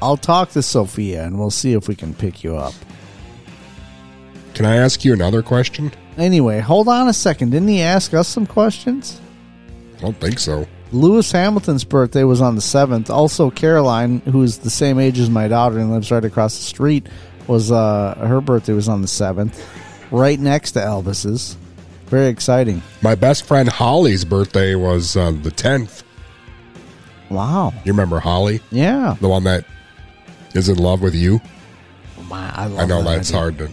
I'll 0.00 0.16
talk 0.16 0.50
to 0.50 0.62
Sophia 0.62 1.24
and 1.24 1.38
we'll 1.38 1.50
see 1.50 1.72
if 1.72 1.88
we 1.88 1.96
can 1.96 2.14
pick 2.14 2.44
you 2.44 2.56
up. 2.56 2.74
Can 4.54 4.64
I 4.64 4.76
ask 4.76 5.04
you 5.04 5.12
another 5.14 5.42
question? 5.42 5.92
Anyway, 6.16 6.60
hold 6.60 6.86
on 6.88 7.08
a 7.08 7.12
second. 7.12 7.50
Didn't 7.50 7.68
he 7.68 7.82
ask 7.82 8.14
us 8.14 8.28
some 8.28 8.46
questions? 8.46 9.20
I 9.98 10.00
don't 10.02 10.18
think 10.20 10.38
so. 10.38 10.66
Lewis 10.92 11.32
Hamilton's 11.32 11.84
birthday 11.84 12.24
was 12.24 12.40
on 12.40 12.54
the 12.54 12.60
7th. 12.60 13.10
Also, 13.10 13.50
Caroline, 13.50 14.20
who's 14.20 14.58
the 14.58 14.70
same 14.70 14.98
age 14.98 15.18
as 15.18 15.28
my 15.28 15.48
daughter 15.48 15.78
and 15.78 15.90
lives 15.92 16.10
right 16.10 16.24
across 16.24 16.56
the 16.56 16.62
street, 16.64 17.06
was 17.46 17.72
uh, 17.72 18.14
her 18.26 18.40
birthday 18.40 18.72
was 18.72 18.88
on 18.88 19.02
the 19.02 19.08
7th, 19.08 19.60
right 20.10 20.38
next 20.38 20.72
to 20.72 20.80
Elvis's. 20.80 21.56
Very 22.06 22.28
exciting. 22.28 22.82
My 23.02 23.16
best 23.16 23.46
friend 23.46 23.68
Holly's 23.68 24.24
birthday 24.24 24.76
was 24.76 25.16
uh, 25.16 25.32
the 25.32 25.50
10th. 25.50 26.04
Wow. 27.30 27.72
You 27.84 27.92
remember 27.92 28.20
Holly? 28.20 28.60
Yeah. 28.70 29.16
The 29.20 29.28
one 29.28 29.42
that 29.44 29.64
is 30.54 30.68
in 30.68 30.78
love 30.78 31.02
with 31.02 31.16
you? 31.16 31.40
My, 32.28 32.48
I, 32.54 32.64
I 32.64 32.86
know 32.86 33.02
that 33.02 33.16
that's 33.16 33.30
idea. 33.30 33.40
hard 33.40 33.58
to 33.58 33.70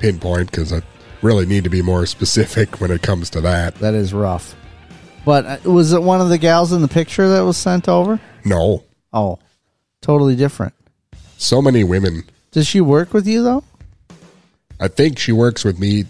pinpoint 0.00 0.50
because 0.50 0.72
I 0.72 0.82
really 1.22 1.46
need 1.46 1.64
to 1.64 1.70
be 1.70 1.82
more 1.82 2.04
specific 2.06 2.80
when 2.80 2.90
it 2.90 3.02
comes 3.02 3.30
to 3.30 3.40
that. 3.42 3.76
That 3.76 3.94
is 3.94 4.12
rough. 4.12 4.56
But 5.30 5.46
uh, 5.64 5.70
was 5.70 5.92
it 5.92 6.02
one 6.02 6.20
of 6.20 6.28
the 6.28 6.38
gals 6.38 6.72
in 6.72 6.82
the 6.82 6.88
picture 6.88 7.28
that 7.28 7.42
was 7.42 7.56
sent 7.56 7.88
over? 7.88 8.18
No. 8.44 8.82
Oh, 9.12 9.38
totally 10.00 10.34
different. 10.34 10.74
So 11.38 11.62
many 11.62 11.84
women. 11.84 12.24
Does 12.50 12.66
she 12.66 12.80
work 12.80 13.14
with 13.14 13.28
you 13.28 13.44
though? 13.44 13.62
I 14.80 14.88
think 14.88 15.20
she 15.20 15.30
works 15.30 15.62
with 15.64 15.78
me 15.78 16.06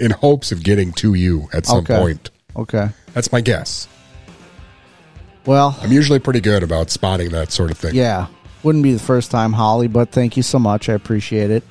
in 0.00 0.10
hopes 0.10 0.50
of 0.50 0.64
getting 0.64 0.90
to 0.94 1.14
you 1.14 1.48
at 1.52 1.64
some 1.64 1.78
Okay. 1.84 1.96
point. 1.96 2.30
Okay. 2.56 2.88
That's 3.12 3.30
my 3.30 3.40
guess. 3.40 3.86
Well, 5.46 5.78
I'm 5.80 5.92
usually 5.92 6.18
pretty 6.18 6.40
good 6.40 6.64
about 6.64 6.90
spotting 6.90 7.30
that 7.30 7.52
sort 7.52 7.70
of 7.70 7.78
thing. 7.78 7.94
yeah, 7.94 8.26
wouldn't 8.64 8.82
be 8.82 8.94
the 8.94 8.98
first 8.98 9.30
time, 9.30 9.52
Holly. 9.52 9.86
But 9.86 10.10
thank 10.10 10.36
you 10.36 10.42
so 10.42 10.58
much. 10.58 10.88
I 10.88 10.94
appreciate 10.94 11.52
it, 11.52 11.62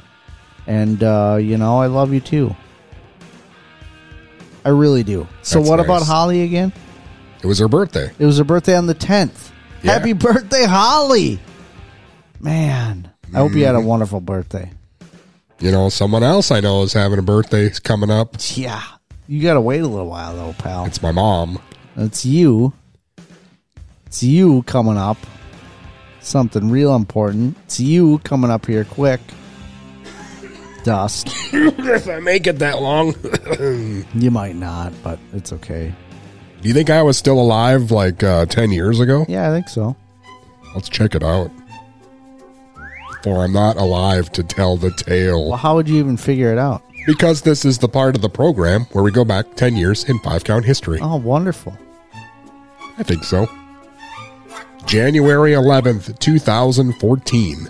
and 0.66 1.04
uh, 1.04 1.40
you 1.42 1.58
know 1.58 1.82
I 1.82 1.88
love 1.88 2.14
you 2.14 2.22
too. 2.22 2.56
I 4.66 4.70
really 4.70 5.04
do. 5.04 5.28
So, 5.42 5.60
That's 5.60 5.70
what 5.70 5.80
about. 5.80 6.04
Holly 6.04 6.42
again? 6.44 6.72
It 7.42 7.48
was 7.48 7.60
her 7.60 7.68
birthday. 7.68 8.12
It 8.18 8.26
was 8.26 8.38
her 8.38 8.44
birthday 8.44 8.76
on 8.78 8.86
the 8.88 8.94
tenth. 8.94 9.52
Yeah. 9.82 9.94
Happy 9.94 10.14
birthday, 10.14 10.64
Holly! 10.66 11.40
Man, 12.40 13.10
I 13.34 13.38
hope 13.40 13.54
you 13.54 13.66
had 13.66 13.76
a 13.76 13.80
Mhm. 13.80 13.86
wonderful 13.86 14.20
birthday. 14.22 14.72
You 15.60 15.72
know, 15.72 15.90
someone 15.90 16.24
else 16.24 16.52
I 16.52 16.60
know 16.62 16.84
is 16.84 16.94
having 16.94 17.20
a 17.20 17.24
birthday 17.24 17.70
coming 17.84 18.10
up. 18.10 18.36
Yeah, 18.56 18.82
you 19.28 19.42
got 19.42 19.54
to 19.56 19.62
wait 19.62 19.82
a 19.82 19.88
little 19.88 20.08
while 20.10 20.36
though, 20.36 20.56
pal. 20.58 20.86
It's 20.86 21.02
my 21.02 21.12
mom. 21.12 21.60
It's 21.98 22.26
you. 22.26 22.74
It's 24.08 24.24
you 24.24 24.64
coming 24.64 24.98
up. 24.98 25.18
Something 26.22 26.70
real 26.70 26.96
important. 26.96 27.58
It's 27.66 27.80
you 27.80 28.20
coming 28.20 28.50
up 28.52 28.66
here 28.66 28.86
quick. 28.86 29.20
Dust. 30.84 31.28
if 31.54 32.08
I 32.08 32.20
make 32.20 32.48
it 32.48 32.60
that 32.60 32.82
long. 32.82 33.16
You 34.14 34.32
might 34.32 34.56
not, 34.56 34.94
but 35.04 35.20
it's 35.34 35.54
okay. 35.54 35.94
Do 36.62 36.68
you 36.68 36.74
think 36.74 36.90
I 36.90 37.02
was 37.02 37.18
still 37.18 37.40
alive 37.40 37.92
like 37.92 38.24
uh, 38.24 38.46
10 38.46 38.72
years 38.72 39.00
ago? 39.00 39.26
Yeah, 39.28 39.50
I 39.50 39.54
think 39.54 39.70
so. 39.70 39.96
Let's 40.76 40.90
check 40.90 41.16
it 41.16 41.24
out. 41.24 41.52
For 43.24 43.44
I'm 43.44 43.54
not 43.54 43.78
alive 43.78 44.32
to 44.34 44.44
tell 44.44 44.78
the 44.78 44.92
tale. 44.92 45.50
Well, 45.50 45.58
how 45.58 45.76
would 45.76 45.88
you 45.88 45.98
even 45.98 46.18
figure 46.18 46.52
it 46.52 46.58
out? 46.58 46.84
Because 47.06 47.42
this 47.42 47.66
is 47.66 47.78
the 47.80 47.90
part 47.90 48.16
of 48.16 48.22
the 48.22 48.30
program 48.30 48.86
where 48.92 49.04
we 49.04 49.12
go 49.12 49.26
back 49.26 49.56
10 49.56 49.76
years 49.76 50.04
in 50.06 50.20
five 50.20 50.44
count 50.44 50.66
history. 50.66 51.00
Oh, 51.02 51.18
wonderful. 51.18 51.78
I 52.98 53.04
think 53.04 53.24
so. 53.24 53.48
January 54.86 55.52
11th, 55.52 56.18
2014. 56.20 57.68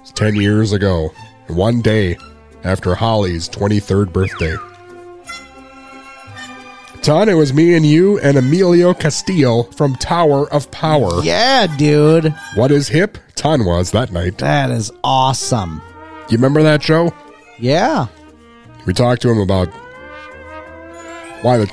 It's 0.00 0.12
10 0.12 0.36
years 0.36 0.72
ago, 0.72 1.12
one 1.48 1.80
day 1.80 2.16
after 2.64 2.94
Holly's 2.94 3.48
23rd 3.48 4.12
birthday. 4.12 4.56
Ton, 7.02 7.28
it 7.28 7.34
was 7.34 7.54
me 7.54 7.74
and 7.74 7.86
you 7.86 8.18
and 8.20 8.36
Emilio 8.36 8.92
Castillo 8.92 9.62
from 9.62 9.94
Tower 9.96 10.52
of 10.52 10.70
Power. 10.70 11.22
Yeah, 11.22 11.66
dude. 11.76 12.34
What 12.54 12.70
is 12.70 12.88
hip? 12.88 13.16
Ton 13.34 13.64
was 13.64 13.92
that 13.92 14.12
night. 14.12 14.38
That 14.38 14.70
is 14.70 14.90
awesome. 15.04 15.80
You 16.28 16.36
remember 16.36 16.62
that 16.62 16.82
show? 16.82 17.14
Yeah. 17.58 18.08
We 18.84 18.92
talked 18.92 19.22
to 19.22 19.30
him 19.30 19.38
about 19.38 19.68
why 21.42 21.56
the 21.58 21.70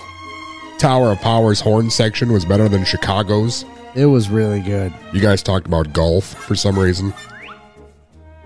Tower 0.78 1.12
of 1.12 1.20
Power's 1.20 1.60
horn 1.60 1.90
section 1.90 2.32
was 2.32 2.46
better 2.46 2.70
than 2.70 2.86
Chicago's. 2.86 3.66
It 3.96 4.06
was 4.06 4.30
really 4.30 4.62
good. 4.62 4.94
You 5.14 5.22
guys 5.22 5.42
talked 5.42 5.66
about 5.68 5.92
golf 5.94 6.26
for 6.26 6.56
some 6.56 6.78
reason. 6.78 7.14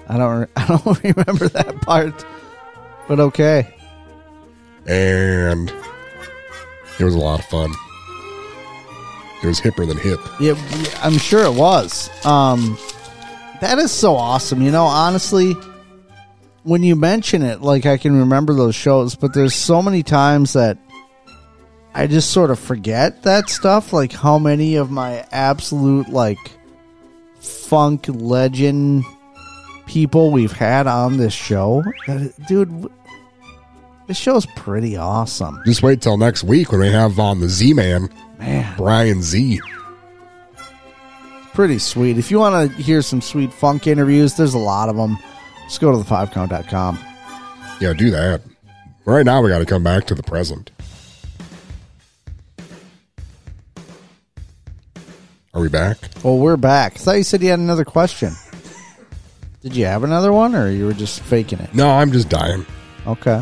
I 0.10 0.18
don't. 0.18 0.50
I 0.56 0.66
don't 0.66 1.04
remember 1.04 1.48
that 1.50 1.82
part, 1.82 2.26
but 3.08 3.20
okay. 3.20 3.74
and 4.88 5.72
it 7.00 7.04
was 7.04 7.16
a 7.16 7.20
lot 7.20 7.40
of 7.40 7.46
fun. 7.46 7.72
It 9.42 9.48
was 9.48 9.62
hipper 9.62 9.88
than 9.88 9.98
hip. 9.98 10.20
Yeah, 10.40 10.56
I'm 11.02 11.18
sure 11.18 11.46
it 11.46 11.54
was. 11.54 12.10
Um, 12.26 12.78
that 13.62 13.78
is 13.78 13.92
so 13.92 14.16
awesome. 14.16 14.62
You 14.62 14.72
know, 14.72 14.84
honestly, 14.84 15.54
when 16.64 16.84
you 16.84 16.96
mention 16.96 17.42
it, 17.42 17.62
like 17.62 17.86
I 17.86 17.98
can 17.98 18.18
remember 18.18 18.54
those 18.54 18.76
shows, 18.76 19.16
but 19.16 19.34
there's 19.34 19.56
so 19.56 19.82
many 19.82 20.04
times 20.04 20.54
that 20.54 20.78
I 21.94 22.08
just 22.08 22.32
sort 22.32 22.52
of 22.52 22.60
forget 22.60 23.24
that 23.24 23.50
stuff. 23.50 23.94
Like 23.94 24.12
how 24.12 24.40
many 24.40 24.76
of 24.76 24.92
my 24.92 25.26
absolute 25.32 26.10
like 26.10 26.40
funk 27.40 28.06
legend 28.10 29.06
people 29.90 30.30
we've 30.30 30.52
had 30.52 30.86
on 30.86 31.18
this 31.18 31.34
show. 31.34 31.84
Uh, 32.08 32.28
dude, 32.48 32.88
this 34.08 34.18
show's 34.18 34.46
pretty 34.56 34.96
awesome. 34.96 35.60
Just 35.66 35.82
wait 35.82 36.00
till 36.02 36.16
next 36.16 36.44
week 36.44 36.72
when 36.72 36.82
we 36.82 36.92
have 36.92 37.18
on 37.20 37.40
the 37.40 37.50
Z 37.50 37.74
Man, 37.74 38.08
Man, 38.38 38.72
Brian 38.78 39.24
Z. 39.24 39.60
pretty 41.56 41.80
sweet. 41.80 42.20
If 42.20 42.30
you 42.30 42.38
want 42.38 42.72
to 42.72 42.82
hear 42.82 43.02
some 43.02 43.20
sweet 43.20 43.52
funk 43.52 43.88
interviews, 43.88 44.36
there's 44.36 44.54
a 44.54 44.60
lot 44.60 44.90
of 44.90 44.96
them. 44.96 45.18
Just 45.66 45.82
go 45.82 45.92
to 45.92 45.98
the5count.com. 45.98 47.00
Yeah, 47.82 47.94
do 47.94 48.12
that. 48.12 48.42
Right 49.06 49.26
now, 49.26 49.42
we 49.42 49.50
got 49.50 49.60
to 49.60 49.66
come 49.66 49.84
back 49.84 50.06
to 50.06 50.16
the 50.16 50.22
present. 50.24 50.70
Are 55.56 55.62
we 55.62 55.68
back? 55.68 55.98
Well, 56.24 56.38
we're 56.38 56.58
back. 56.58 56.94
I 56.94 56.98
thought 57.00 57.12
you 57.14 57.24
said 57.24 57.42
you 57.42 57.50
had 57.50 57.60
another 57.60 57.86
question. 57.86 58.34
Did 59.62 59.76
you 59.76 59.86
have 59.86 60.04
another 60.04 60.32
one, 60.32 60.56
or 60.56 60.70
you 60.70 60.86
were 60.86 60.94
just 60.94 61.20
faking 61.22 61.60
it? 61.60 61.74
No, 61.74 61.90
I'm 61.90 62.12
just 62.12 62.30
dying. 62.30 62.66
Okay. 63.06 63.42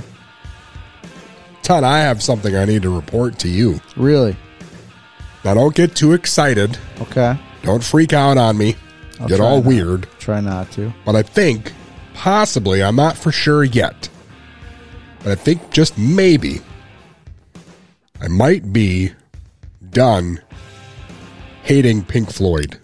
Todd, 1.61 1.83
I 1.83 1.99
have 1.99 2.23
something 2.23 2.55
I 2.55 2.65
need 2.65 2.81
to 2.83 2.89
report 2.95 3.37
to 3.39 3.47
you. 3.49 3.79
Really? 3.95 4.35
Now, 5.43 5.53
don't 5.53 5.75
get 5.75 5.95
too 5.95 6.13
excited. 6.13 6.77
Okay. 7.01 7.37
Don't 7.63 7.83
freak 7.83 8.13
out 8.13 8.37
on 8.37 8.57
me. 8.57 8.75
I'll 9.19 9.27
get 9.27 9.39
all 9.39 9.57
not- 9.57 9.65
weird. 9.67 10.07
Try 10.19 10.39
not 10.41 10.71
to. 10.71 10.91
But 11.05 11.15
I 11.15 11.21
think, 11.23 11.73
possibly, 12.13 12.83
I'm 12.83 12.95
not 12.95 13.15
for 13.17 13.31
sure 13.31 13.63
yet, 13.63 14.09
but 15.23 15.31
I 15.31 15.35
think 15.35 15.69
just 15.71 15.97
maybe, 15.97 16.61
I 18.19 18.27
might 18.27 18.73
be 18.73 19.11
done 19.91 20.41
hating 21.63 22.03
Pink 22.05 22.31
Floyd. 22.31 22.79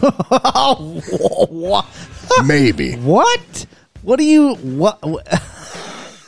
what? 0.00 1.86
Maybe. 2.44 2.96
What? 2.96 3.66
What 4.02 4.18
do 4.18 4.24
you 4.24 4.54
what? 4.54 4.98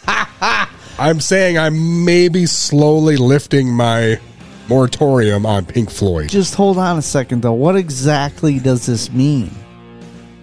I'm 0.99 1.21
saying 1.21 1.59
I'm 1.59 2.05
maybe 2.05 2.47
slowly 2.47 3.17
lifting 3.17 3.73
my 3.73 4.21
moratorium 4.69 5.45
on 5.45 5.67
Pink 5.67 5.91
Floyd. 5.91 6.29
Just 6.29 6.55
hold 6.55 6.79
on 6.79 6.99
a 6.99 7.03
second, 7.03 7.43
though. 7.43 7.53
What 7.53 7.77
exactly 7.77 8.59
does 8.61 8.87
this 8.87 9.11
mean? 9.11 9.51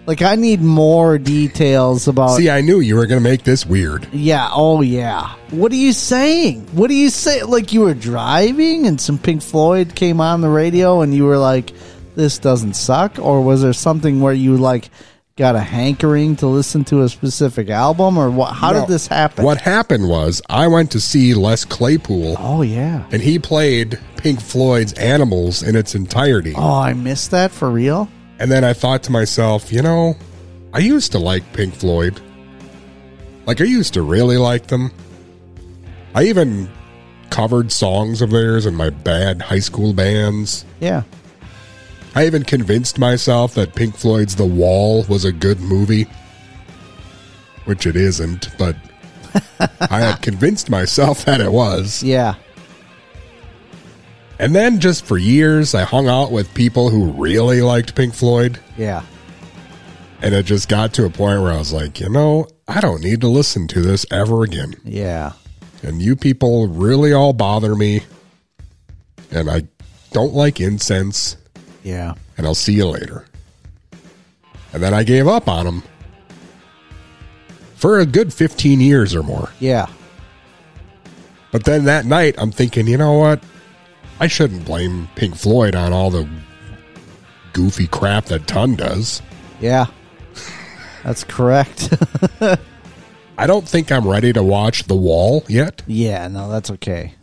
Like, 0.08 0.22
I 0.22 0.36
need 0.36 0.62
more 0.62 1.18
details 1.18 2.08
about. 2.08 2.36
See, 2.36 2.50
I 2.50 2.60
knew 2.62 2.80
you 2.80 2.96
were 2.96 3.06
going 3.06 3.24
to 3.24 3.30
make 3.30 3.44
this 3.44 3.66
weird. 3.66 4.08
Yeah. 4.12 4.50
Oh, 4.52 4.82
yeah. 4.82 5.36
What 5.52 5.72
are 5.72 5.76
you 5.76 5.94
saying? 5.94 6.66
What 6.74 6.88
do 6.88 6.96
you 6.96 7.10
say? 7.10 7.44
Like 7.44 7.72
you 7.72 7.82
were 7.82 7.94
driving 7.94 8.88
and 8.88 9.00
some 9.00 9.18
Pink 9.18 9.42
Floyd 9.42 9.96
came 9.96 10.20
on 10.20 10.42
the 10.42 10.50
radio 10.50 11.02
and 11.02 11.14
you 11.14 11.26
were 11.26 11.38
like, 11.38 11.72
"This 12.16 12.40
doesn't 12.40 12.74
suck," 12.74 13.20
or 13.20 13.42
was 13.42 13.62
there 13.62 13.74
something 13.74 14.22
where 14.22 14.34
you 14.34 14.58
like 14.58 14.90
got 15.42 15.56
a 15.56 15.60
hankering 15.60 16.36
to 16.36 16.46
listen 16.46 16.84
to 16.86 17.02
a 17.02 17.10
specific 17.10 17.70
album, 17.72 18.16
or 18.16 18.30
what? 18.30 18.54
How 18.54 18.72
No. 18.72 18.82
did 18.82 18.90
this 18.90 19.08
happen? 19.08 19.44
What 19.44 19.60
happened 19.60 20.08
was 20.08 20.40
I 20.50 20.68
went 20.68 20.92
to 20.92 21.00
see 21.02 21.34
Les 21.34 21.66
Claypool. 21.66 22.38
Oh 22.40 22.62
yeah. 22.62 23.04
And 23.12 23.24
he 23.24 23.40
played 23.40 24.00
Pink 24.18 24.40
Floyd's 24.40 24.94
Animals 24.94 25.64
in 25.64 25.76
its 25.76 25.96
entirety. 25.96 26.54
Oh, 26.56 26.80
I 26.80 26.94
missed 26.94 27.32
that 27.32 27.50
for 27.52 27.72
real. 27.72 28.08
And 28.38 28.52
then 28.52 28.64
I 28.64 28.74
thought 28.74 29.02
to 29.04 29.12
myself, 29.12 29.74
you 29.74 29.82
know, 29.82 30.16
I 30.74 30.80
used 30.80 31.12
to 31.14 31.20
like 31.20 31.42
Pink 31.54 31.74
Floyd. 31.74 32.22
Like 33.48 33.60
I 33.62 33.66
used 33.66 33.96
to 33.96 34.04
really 34.04 34.38
like 34.38 34.68
them. 34.68 34.92
I 36.14 36.26
even 36.26 36.70
covered 37.32 37.72
songs 37.72 38.22
of 38.22 38.30
theirs 38.30 38.68
in 38.68 38.76
my 38.76 38.92
bad 38.92 39.42
high 39.42 39.60
school 39.60 39.94
bands. 39.94 40.66
Yeah. 40.80 41.02
I 42.14 42.26
even 42.26 42.44
convinced 42.44 43.00
myself 43.00 43.54
that 43.56 43.76
Pink 43.76 43.96
Floyd's 43.96 44.36
The 44.36 44.46
Wall 44.46 45.04
was 45.08 45.26
a 45.26 45.32
good 45.32 45.60
movie. 45.60 46.08
Which 47.66 47.86
it 47.86 47.96
isn't, 47.96 48.50
but 48.58 48.76
I 49.80 50.00
had 50.00 50.22
convinced 50.22 50.70
myself 50.70 51.26
that 51.26 51.40
it 51.40 51.52
was. 51.52 52.04
Yeah. 52.04 52.36
And 54.40 54.56
then 54.56 54.80
just 54.80 55.06
for 55.06 55.18
years, 55.18 55.76
I 55.76 55.84
hung 55.84 56.08
out 56.08 56.32
with 56.32 56.54
people 56.56 56.90
who 56.90 57.12
really 57.12 57.62
liked 57.62 57.96
Pink 57.96 58.16
Floyd. 58.16 58.60
Yeah. 58.76 59.04
And 60.22 60.34
it 60.34 60.46
just 60.46 60.68
got 60.68 60.94
to 60.96 61.06
a 61.06 61.10
point 61.10 61.42
where 61.42 61.52
I 61.52 61.58
was 61.58 61.72
like, 61.72 62.00
you 62.00 62.10
know, 62.10 62.48
I 62.68 62.82
don't 62.82 63.04
need 63.04 63.22
to 63.22 63.28
listen 63.28 63.68
to 63.70 63.82
this 63.82 64.06
ever 64.12 64.44
again. 64.44 64.74
Yeah. 64.84 65.34
And 65.84 66.02
you 66.02 66.16
people 66.16 66.68
really 66.68 67.14
all 67.14 67.34
bother 67.34 67.76
me. 67.76 68.02
And 69.32 69.50
I 69.50 69.64
don't 70.12 70.34
like 70.34 70.60
incense. 70.60 71.38
Yeah. 71.84 72.16
And 72.38 72.46
I'll 72.46 72.56
see 72.56 72.74
you 72.74 72.88
later. 72.88 73.26
And 74.74 74.82
then 74.82 74.94
I 74.94 75.04
gave 75.04 75.28
up 75.28 75.48
on 75.48 75.68
him 75.68 75.84
for 77.76 78.00
a 78.00 78.06
good 78.06 78.34
15 78.34 78.80
years 78.80 79.16
or 79.16 79.24
more. 79.24 79.50
Yeah. 79.60 79.88
But 81.52 81.66
then 81.66 81.86
that 81.86 82.06
night, 82.06 82.36
I'm 82.38 82.52
thinking, 82.52 82.88
you 82.88 82.98
know 82.98 83.14
what? 83.14 83.44
I 84.20 84.28
shouldn't 84.28 84.66
blame 84.66 85.10
Pink 85.16 85.36
Floyd 85.36 85.76
on 85.76 85.92
all 85.92 86.10
the 86.10 86.28
goofy 87.54 87.88
crap 87.88 88.26
that 88.26 88.48
Ton 88.48 88.76
does. 88.76 89.22
Yeah. 89.60 89.88
That's 91.04 91.24
correct. 91.24 91.94
I 93.38 93.48
don't 93.48 93.68
think 93.68 93.92
I'm 93.92 94.08
ready 94.08 94.32
to 94.34 94.44
watch 94.44 94.84
The 94.84 94.96
Wall 94.96 95.44
yet, 95.48 95.82
yeah, 95.88 96.28
no, 96.28 96.50
that's 96.50 96.70
okay. 96.72 97.16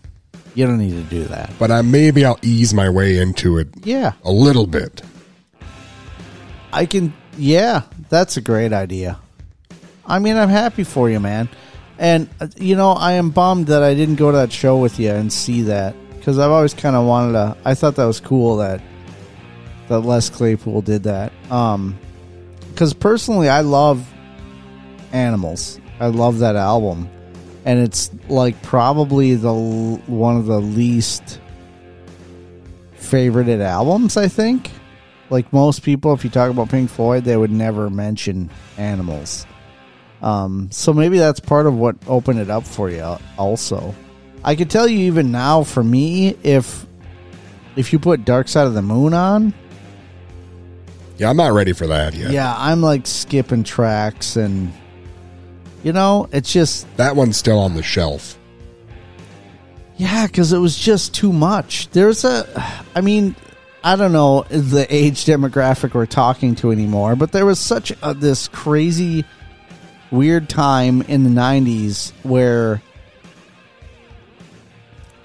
You 0.59 0.67
don't 0.67 0.79
need 0.79 0.91
to 0.95 1.03
do 1.05 1.23
that. 1.27 1.53
but 1.59 1.71
I 1.71 1.83
maybe 1.83 2.25
I'll 2.25 2.39
ease 2.43 2.75
my 2.75 2.91
way 2.91 3.19
into 3.19 3.59
it 3.59 3.69
Yeah. 3.85 4.13
a 4.25 4.33
little 4.33 4.67
bit. 4.67 5.03
I 6.73 6.85
can. 6.87 7.13
Yeah, 7.37 7.83
that's 8.09 8.37
a 8.37 8.41
great 8.41 8.73
idea. 8.73 9.19
I 10.05 10.19
mean, 10.19 10.37
I'm 10.37 10.49
happy 10.49 10.83
for 10.85 11.09
you, 11.09 11.21
man. 11.21 11.49
And 11.99 12.29
uh, 12.41 12.49
you 12.57 12.75
know, 12.75 12.91
I 12.91 13.13
am 13.13 13.31
bummed 13.31 13.69
that 13.69 13.83
I 13.85 13.95
didn't 13.95 14.17
go 14.17 14.31
to 14.33 14.37
that 14.39 14.53
show 14.53 14.79
with 14.79 14.99
you 14.99 15.11
and 15.13 15.33
see 15.33 15.63
that 15.63 15.95
because 16.17 16.39
I've 16.41 16.51
always 16.51 16.75
kind 16.75 16.97
of 16.97 17.07
wanted 17.07 17.33
to. 17.35 17.57
I 17.65 17.75
thought 17.75 17.95
that 17.97 18.07
was 18.07 18.19
cool 18.21 18.57
that 18.57 18.81
that 19.89 20.01
Les 20.01 20.29
Claypool 20.29 20.83
did 20.83 21.05
that. 21.05 21.33
Um, 21.51 21.97
because 22.73 22.95
personally, 22.95 23.49
I 23.49 23.61
love 23.61 24.05
animals. 25.13 25.81
I 26.01 26.07
love 26.09 26.41
that 26.41 26.57
album, 26.57 27.09
and 27.69 27.79
it's 27.81 28.11
like 28.29 28.61
probably 28.63 29.35
the 29.35 29.53
one 29.53 30.37
of 30.39 30.47
the 30.47 30.59
least 30.61 31.39
favorited 32.99 33.61
albums. 33.61 34.17
I 34.17 34.27
think. 34.29 34.71
Like 35.31 35.53
most 35.53 35.83
people, 35.83 36.15
if 36.15 36.25
you 36.25 36.31
talk 36.31 36.51
about 36.51 36.71
Pink 36.71 36.89
Floyd, 36.89 37.25
they 37.25 37.37
would 37.37 37.51
never 37.51 37.91
mention 37.91 38.49
animals. 38.79 39.47
Um, 40.23 40.69
so 40.73 40.95
maybe 40.95 41.19
that's 41.19 41.39
part 41.39 41.67
of 41.67 41.75
what 41.75 41.97
opened 42.07 42.39
it 42.41 42.49
up 42.49 42.65
for 42.65 42.89
you. 42.89 43.17
Also, 43.37 43.95
I 44.43 44.57
could 44.57 44.71
tell 44.71 44.89
you 44.89 45.01
even 45.01 45.31
now, 45.31 45.65
for 45.65 45.85
me, 45.85 46.29
if 46.43 46.87
if 47.77 47.93
you 47.93 47.99
put 47.99 48.25
Dark 48.25 48.49
Side 48.49 48.67
of 48.67 48.73
the 48.75 48.81
Moon 48.83 49.13
on, 49.13 49.53
Yeah, 51.19 51.29
I'm 51.29 51.37
not 51.37 51.53
ready 51.53 51.73
for 51.75 51.87
that 51.89 52.15
yet. 52.15 52.31
yeah, 52.31 52.55
I'm 52.57 52.81
like 52.81 53.07
skipping 53.07 53.65
tracks, 53.65 54.37
and 54.37 54.73
you 55.89 55.95
know, 55.95 56.29
it's 56.33 56.53
just 56.53 56.87
That 56.99 57.17
one's 57.17 57.39
still 57.39 57.59
on 57.59 57.75
the 57.75 57.83
shelf. 57.83 58.39
Yeah, 59.97 60.27
because 60.27 60.53
it 60.53 60.59
was 60.59 60.79
just 60.79 61.15
too 61.15 61.33
much. 61.33 61.89
There's 61.93 62.27
a, 62.27 62.47
I 62.95 63.01
mean, 63.01 63.35
I 63.83 63.97
don't 63.97 64.13
know 64.13 64.43
the 64.51 64.87
age 64.95 65.25
demographic 65.25 65.95
we're 65.95 66.05
talking 66.05 66.55
to 66.57 66.73
anymore, 66.73 67.17
but 67.17 67.33
there 67.33 67.47
was 67.47 67.59
such 67.59 67.91
a, 68.03 68.13
this 68.13 68.49
crazy, 68.49 69.25
weird 70.11 70.51
time 70.51 71.01
in 71.03 71.25
the 71.25 71.31
'90s 71.31 72.13
where 72.23 72.83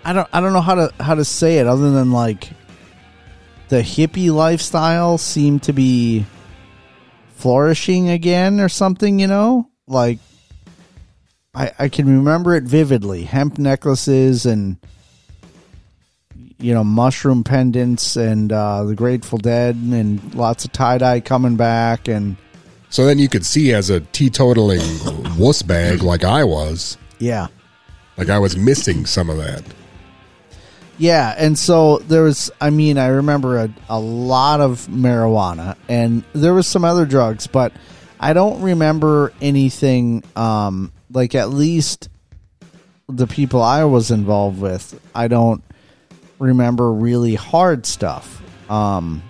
I 0.06 0.14
don't, 0.14 0.30
I 0.32 0.40
don't 0.40 0.54
know 0.54 0.62
how 0.62 0.76
to 0.76 0.94
how 0.98 1.16
to 1.16 1.26
say 1.26 1.58
it 1.58 1.68
other 1.68 1.92
than 1.92 2.14
like 2.14 2.50
the 3.68 3.82
hippie 3.82 4.34
lifestyle 4.34 5.18
seemed 5.18 5.64
to 5.64 5.74
be 5.74 6.26
flourishing 7.36 8.10
again 8.10 8.62
or 8.62 8.70
something. 8.70 9.20
You 9.20 9.28
know, 9.28 9.70
like 9.88 10.20
I, 11.56 11.72
I 11.78 11.90
can 11.90 12.08
remember 12.08 12.56
it 12.56 12.64
vividly. 12.64 13.24
Hemp 13.24 13.58
necklaces 13.58 14.46
and 14.46 14.78
you 16.60 16.74
know 16.74 16.84
mushroom 16.84 17.44
pendants 17.44 18.16
and 18.16 18.52
uh, 18.52 18.84
the 18.86 18.96
Grateful 18.96 19.38
Dead 19.38 19.76
and 19.76 20.34
lots 20.34 20.66
of 20.66 20.72
tie 20.72 20.98
dye 20.98 21.20
coming 21.20 21.56
back 21.56 22.08
and 22.08 22.38
So 22.90 23.06
then 23.06 23.20
you 23.20 23.28
could 23.28 23.46
see 23.46 23.74
as 23.74 23.90
a 23.90 24.00
teetotaling 24.02 25.38
wuss 25.38 25.62
bag 25.62 26.02
like 26.04 26.24
I 26.24 26.44
was, 26.44 26.98
yeah 27.20 27.48
like 28.18 28.30
I 28.30 28.40
was 28.40 28.56
missing 28.56 29.06
some 29.06 29.30
of 29.30 29.38
that. 29.38 29.64
yeah 30.98 31.36
and 31.38 31.58
so 31.60 31.98
there 32.00 32.24
was 32.24 32.50
I 32.62 32.70
mean 32.70 32.98
I 32.98 33.08
remember 33.08 33.58
a, 33.58 33.70
a 33.90 34.00
lot 34.00 34.62
of 34.62 34.88
marijuana 34.88 35.76
and 35.90 36.24
there 36.34 36.54
was 36.54 36.66
some 36.66 36.86
other 36.86 37.06
drugs 37.06 37.46
but 37.46 37.74
I 38.22 38.32
don't 38.34 38.62
remember 38.62 39.34
anything 39.42 40.24
um, 40.38 40.94
like 41.14 41.36
at 41.36 41.50
least 41.50 42.10
the 43.08 43.28
people 43.28 43.62
I 43.62 43.84
was 43.84 44.12
involved 44.12 44.60
with 44.60 45.00
I 45.14 45.28
don't 45.28 45.64
remember 46.40 46.92
really 46.92 47.36
hard 47.36 47.86
stuff. 47.86 48.42
Um, 48.70 49.24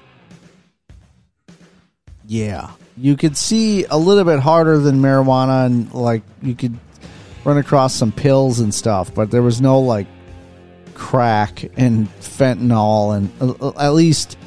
yeah, 2.25 2.71
you 2.97 3.15
could 3.17 3.37
see 3.37 3.85
a 3.85 3.97
little 3.97 4.23
bit 4.23 4.39
harder 4.39 4.77
than 4.79 5.01
marijuana, 5.01 5.65
and 5.65 5.93
like 5.93 6.23
you 6.41 6.55
could 6.55 6.77
run 7.43 7.57
across 7.57 7.93
some 7.93 8.11
pills 8.11 8.59
and 8.59 8.73
stuff, 8.73 9.13
but 9.13 9.31
there 9.31 9.41
was 9.41 9.61
no 9.61 9.79
like 9.79 10.07
crack 10.93 11.63
and 11.77 12.07
fentanyl, 12.19 13.17
and 13.17 13.61
uh, 13.61 13.73
at 13.79 13.93
least 13.93 14.37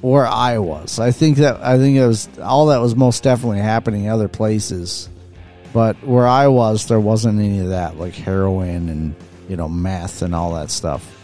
where 0.00 0.26
I 0.26 0.58
was. 0.58 0.98
I 0.98 1.10
think 1.10 1.38
that 1.38 1.60
I 1.62 1.78
think 1.78 1.96
it 1.96 2.06
was 2.06 2.28
all 2.40 2.66
that 2.66 2.78
was 2.78 2.94
most 2.94 3.22
definitely 3.22 3.58
happening 3.58 4.08
other 4.08 4.28
places, 4.28 5.08
but 5.72 5.96
where 6.04 6.26
I 6.26 6.48
was, 6.48 6.86
there 6.86 7.00
wasn't 7.00 7.38
any 7.38 7.60
of 7.60 7.68
that 7.68 7.98
like 7.98 8.14
heroin 8.14 8.88
and 8.88 9.14
you 9.48 9.56
know 9.56 9.68
meth 9.68 10.22
and 10.22 10.34
all 10.34 10.54
that 10.54 10.70
stuff 10.70 11.14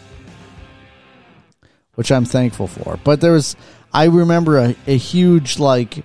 which 1.95 2.11
I'm 2.11 2.25
thankful 2.25 2.67
for. 2.67 2.99
But 3.03 3.21
there 3.21 3.31
was, 3.31 3.55
I 3.91 4.05
remember 4.05 4.57
a, 4.57 4.75
a 4.85 4.97
huge 4.97 5.59
like 5.59 6.03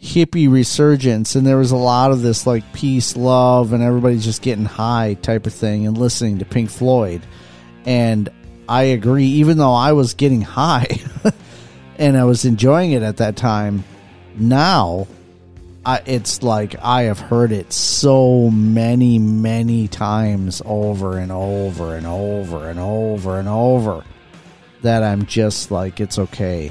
hippie 0.00 0.50
resurgence, 0.50 1.34
and 1.34 1.46
there 1.46 1.56
was 1.56 1.70
a 1.70 1.76
lot 1.76 2.10
of 2.10 2.22
this 2.22 2.46
like 2.46 2.72
peace, 2.72 3.16
love, 3.16 3.72
and 3.72 3.82
everybody's 3.82 4.24
just 4.24 4.42
getting 4.42 4.64
high 4.64 5.14
type 5.14 5.46
of 5.46 5.54
thing 5.54 5.86
and 5.86 5.96
listening 5.96 6.38
to 6.38 6.44
Pink 6.44 6.70
Floyd. 6.70 7.22
And 7.86 8.28
I 8.68 8.82
agree, 8.84 9.26
even 9.26 9.58
though 9.58 9.72
I 9.72 9.92
was 9.92 10.14
getting 10.14 10.42
high 10.42 11.00
and 11.98 12.16
I 12.16 12.24
was 12.24 12.44
enjoying 12.44 12.92
it 12.92 13.02
at 13.02 13.18
that 13.18 13.36
time, 13.36 13.84
now 14.36 15.06
I, 15.88 16.02
it's 16.04 16.42
like 16.42 16.76
I 16.82 17.04
have 17.04 17.18
heard 17.18 17.50
it 17.50 17.72
so 17.72 18.50
many, 18.50 19.18
many 19.18 19.88
times 19.88 20.60
over 20.66 21.16
and 21.16 21.32
over 21.32 21.96
and 21.96 22.06
over 22.06 22.68
and 22.68 22.78
over 22.78 23.38
and 23.38 23.48
over 23.48 24.04
that 24.82 25.02
I'm 25.02 25.24
just 25.24 25.70
like, 25.70 25.98
it's 25.98 26.18
okay 26.18 26.70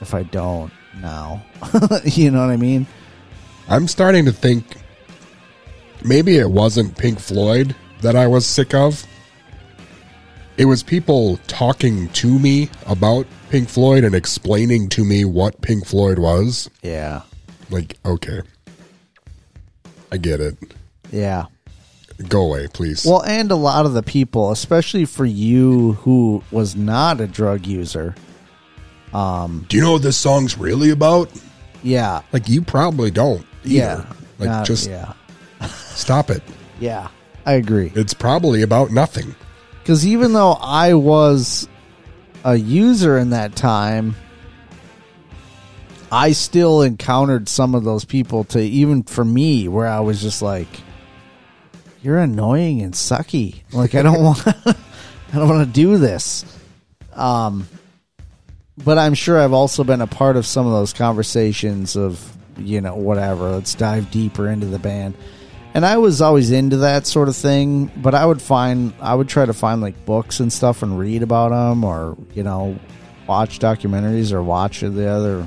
if 0.00 0.14
I 0.14 0.22
don't 0.22 0.72
now. 1.02 1.44
you 2.04 2.30
know 2.30 2.40
what 2.40 2.48
I 2.48 2.56
mean? 2.56 2.86
I'm 3.68 3.86
starting 3.86 4.24
to 4.24 4.32
think 4.32 4.64
maybe 6.02 6.38
it 6.38 6.50
wasn't 6.50 6.96
Pink 6.96 7.20
Floyd 7.20 7.76
that 8.00 8.16
I 8.16 8.26
was 8.26 8.46
sick 8.46 8.72
of. 8.72 9.06
It 10.56 10.64
was 10.64 10.82
people 10.82 11.36
talking 11.46 12.08
to 12.08 12.38
me 12.38 12.70
about 12.86 13.26
Pink 13.50 13.68
Floyd 13.68 14.02
and 14.02 14.14
explaining 14.14 14.88
to 14.90 15.04
me 15.04 15.26
what 15.26 15.60
Pink 15.60 15.84
Floyd 15.84 16.18
was. 16.18 16.70
Yeah. 16.82 17.20
Like, 17.70 17.96
okay. 18.04 18.40
I 20.12 20.16
get 20.16 20.40
it. 20.40 20.56
Yeah. 21.12 21.46
Go 22.28 22.42
away, 22.42 22.66
please. 22.72 23.06
Well, 23.06 23.22
and 23.22 23.50
a 23.50 23.56
lot 23.56 23.86
of 23.86 23.94
the 23.94 24.02
people, 24.02 24.50
especially 24.50 25.04
for 25.06 25.24
you 25.24 25.92
who 25.94 26.42
was 26.50 26.76
not 26.76 27.20
a 27.20 27.26
drug 27.26 27.66
user. 27.66 28.14
Um, 29.14 29.66
Do 29.68 29.76
you 29.76 29.82
know 29.82 29.92
what 29.92 30.02
this 30.02 30.18
song's 30.18 30.58
really 30.58 30.90
about? 30.90 31.30
Yeah. 31.82 32.22
Like, 32.32 32.48
you 32.48 32.62
probably 32.62 33.10
don't. 33.10 33.40
Either. 33.64 33.74
Yeah. 33.74 34.04
Like, 34.38 34.48
Not- 34.48 34.66
just 34.66 34.88
yeah. 34.88 35.14
stop 35.94 36.30
it. 36.30 36.42
Yeah. 36.78 37.08
I 37.46 37.54
agree. 37.54 37.90
It's 37.94 38.14
probably 38.14 38.62
about 38.62 38.90
nothing. 38.90 39.34
Because 39.82 40.06
even 40.06 40.34
though 40.34 40.52
I 40.60 40.94
was 40.94 41.66
a 42.44 42.54
user 42.56 43.16
in 43.18 43.30
that 43.30 43.56
time, 43.56 44.14
I 46.12 46.32
still 46.32 46.82
encountered 46.82 47.48
some 47.48 47.74
of 47.74 47.84
those 47.84 48.04
people 48.04 48.44
to 48.44 48.60
even 48.60 49.04
for 49.04 49.24
me 49.24 49.68
where 49.68 49.86
I 49.86 50.00
was 50.00 50.20
just 50.20 50.42
like, 50.42 50.68
"You're 52.02 52.18
annoying 52.18 52.82
and 52.82 52.94
sucky." 52.94 53.62
Like 53.72 53.94
I 53.94 54.02
don't 54.02 54.22
want, 54.22 54.46
I 54.46 54.74
don't 55.32 55.48
want 55.48 55.66
to 55.66 55.72
do 55.72 55.98
this. 55.98 56.44
Um, 57.14 57.68
but 58.84 58.98
I'm 58.98 59.14
sure 59.14 59.38
I've 59.38 59.52
also 59.52 59.84
been 59.84 60.00
a 60.00 60.06
part 60.06 60.36
of 60.36 60.46
some 60.46 60.66
of 60.66 60.72
those 60.72 60.92
conversations 60.92 61.96
of 61.96 62.36
you 62.58 62.80
know 62.80 62.96
whatever. 62.96 63.50
Let's 63.50 63.74
dive 63.74 64.10
deeper 64.10 64.48
into 64.48 64.66
the 64.66 64.78
band. 64.78 65.14
And 65.72 65.86
I 65.86 65.98
was 65.98 66.20
always 66.20 66.50
into 66.50 66.78
that 66.78 67.06
sort 67.06 67.28
of 67.28 67.36
thing, 67.36 67.92
but 67.96 68.12
I 68.12 68.26
would 68.26 68.42
find 68.42 68.92
I 69.00 69.14
would 69.14 69.28
try 69.28 69.46
to 69.46 69.52
find 69.52 69.80
like 69.80 70.04
books 70.04 70.40
and 70.40 70.52
stuff 70.52 70.82
and 70.82 70.98
read 70.98 71.22
about 71.22 71.50
them, 71.50 71.84
or 71.84 72.16
you 72.34 72.42
know, 72.42 72.76
watch 73.28 73.60
documentaries 73.60 74.32
or 74.32 74.42
watch 74.42 74.80
the 74.80 75.06
other. 75.08 75.46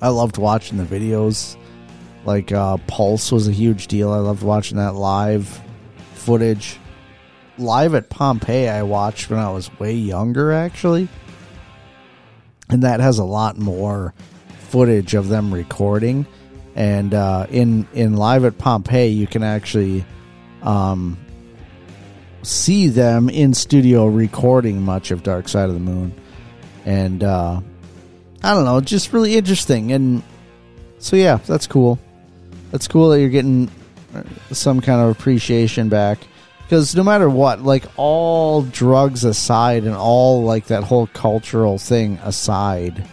I 0.00 0.08
loved 0.08 0.38
watching 0.38 0.78
the 0.78 0.84
videos. 0.84 1.56
Like 2.24 2.52
uh, 2.52 2.76
Pulse 2.86 3.32
was 3.32 3.48
a 3.48 3.52
huge 3.52 3.86
deal. 3.86 4.12
I 4.12 4.18
loved 4.18 4.42
watching 4.42 4.76
that 4.78 4.94
live 4.94 5.60
footage. 6.14 6.78
Live 7.56 7.94
at 7.94 8.08
Pompeii, 8.08 8.68
I 8.68 8.82
watched 8.84 9.30
when 9.30 9.40
I 9.40 9.50
was 9.50 9.76
way 9.80 9.92
younger, 9.92 10.52
actually, 10.52 11.08
and 12.70 12.84
that 12.84 13.00
has 13.00 13.18
a 13.18 13.24
lot 13.24 13.58
more 13.58 14.14
footage 14.68 15.14
of 15.14 15.28
them 15.28 15.52
recording 15.52 16.24
and 16.78 17.12
uh, 17.12 17.44
in 17.50 17.88
in 17.92 18.14
live 18.14 18.44
at 18.44 18.56
Pompeii, 18.56 19.08
you 19.08 19.26
can 19.26 19.42
actually 19.42 20.04
um, 20.62 21.18
see 22.44 22.86
them 22.86 23.28
in 23.28 23.52
studio 23.52 24.06
recording 24.06 24.80
much 24.82 25.10
of 25.10 25.24
Dark 25.24 25.48
Side 25.48 25.68
of 25.68 25.74
the 25.74 25.80
Moon, 25.80 26.14
and 26.84 27.24
uh, 27.24 27.60
I 28.42 28.54
don't 28.54 28.64
know, 28.64 28.80
just 28.80 29.12
really 29.12 29.36
interesting. 29.36 29.92
And 29.92 30.22
so 30.98 31.16
yeah, 31.16 31.38
that's 31.46 31.66
cool. 31.66 31.98
That's 32.70 32.86
cool 32.86 33.10
that 33.10 33.20
you're 33.20 33.30
getting 33.30 33.70
uh, 34.14 34.22
some 34.52 34.80
kind 34.80 35.00
of 35.00 35.10
appreciation 35.10 35.88
back. 35.88 36.18
Because 36.62 36.94
no 36.94 37.02
matter 37.02 37.30
what, 37.30 37.62
like 37.62 37.84
all 37.96 38.60
drugs 38.60 39.24
aside, 39.24 39.84
and 39.84 39.94
all 39.94 40.44
like 40.44 40.66
that 40.66 40.84
whole 40.84 41.06
cultural 41.06 41.78
thing 41.78 42.18
aside, 42.22 43.08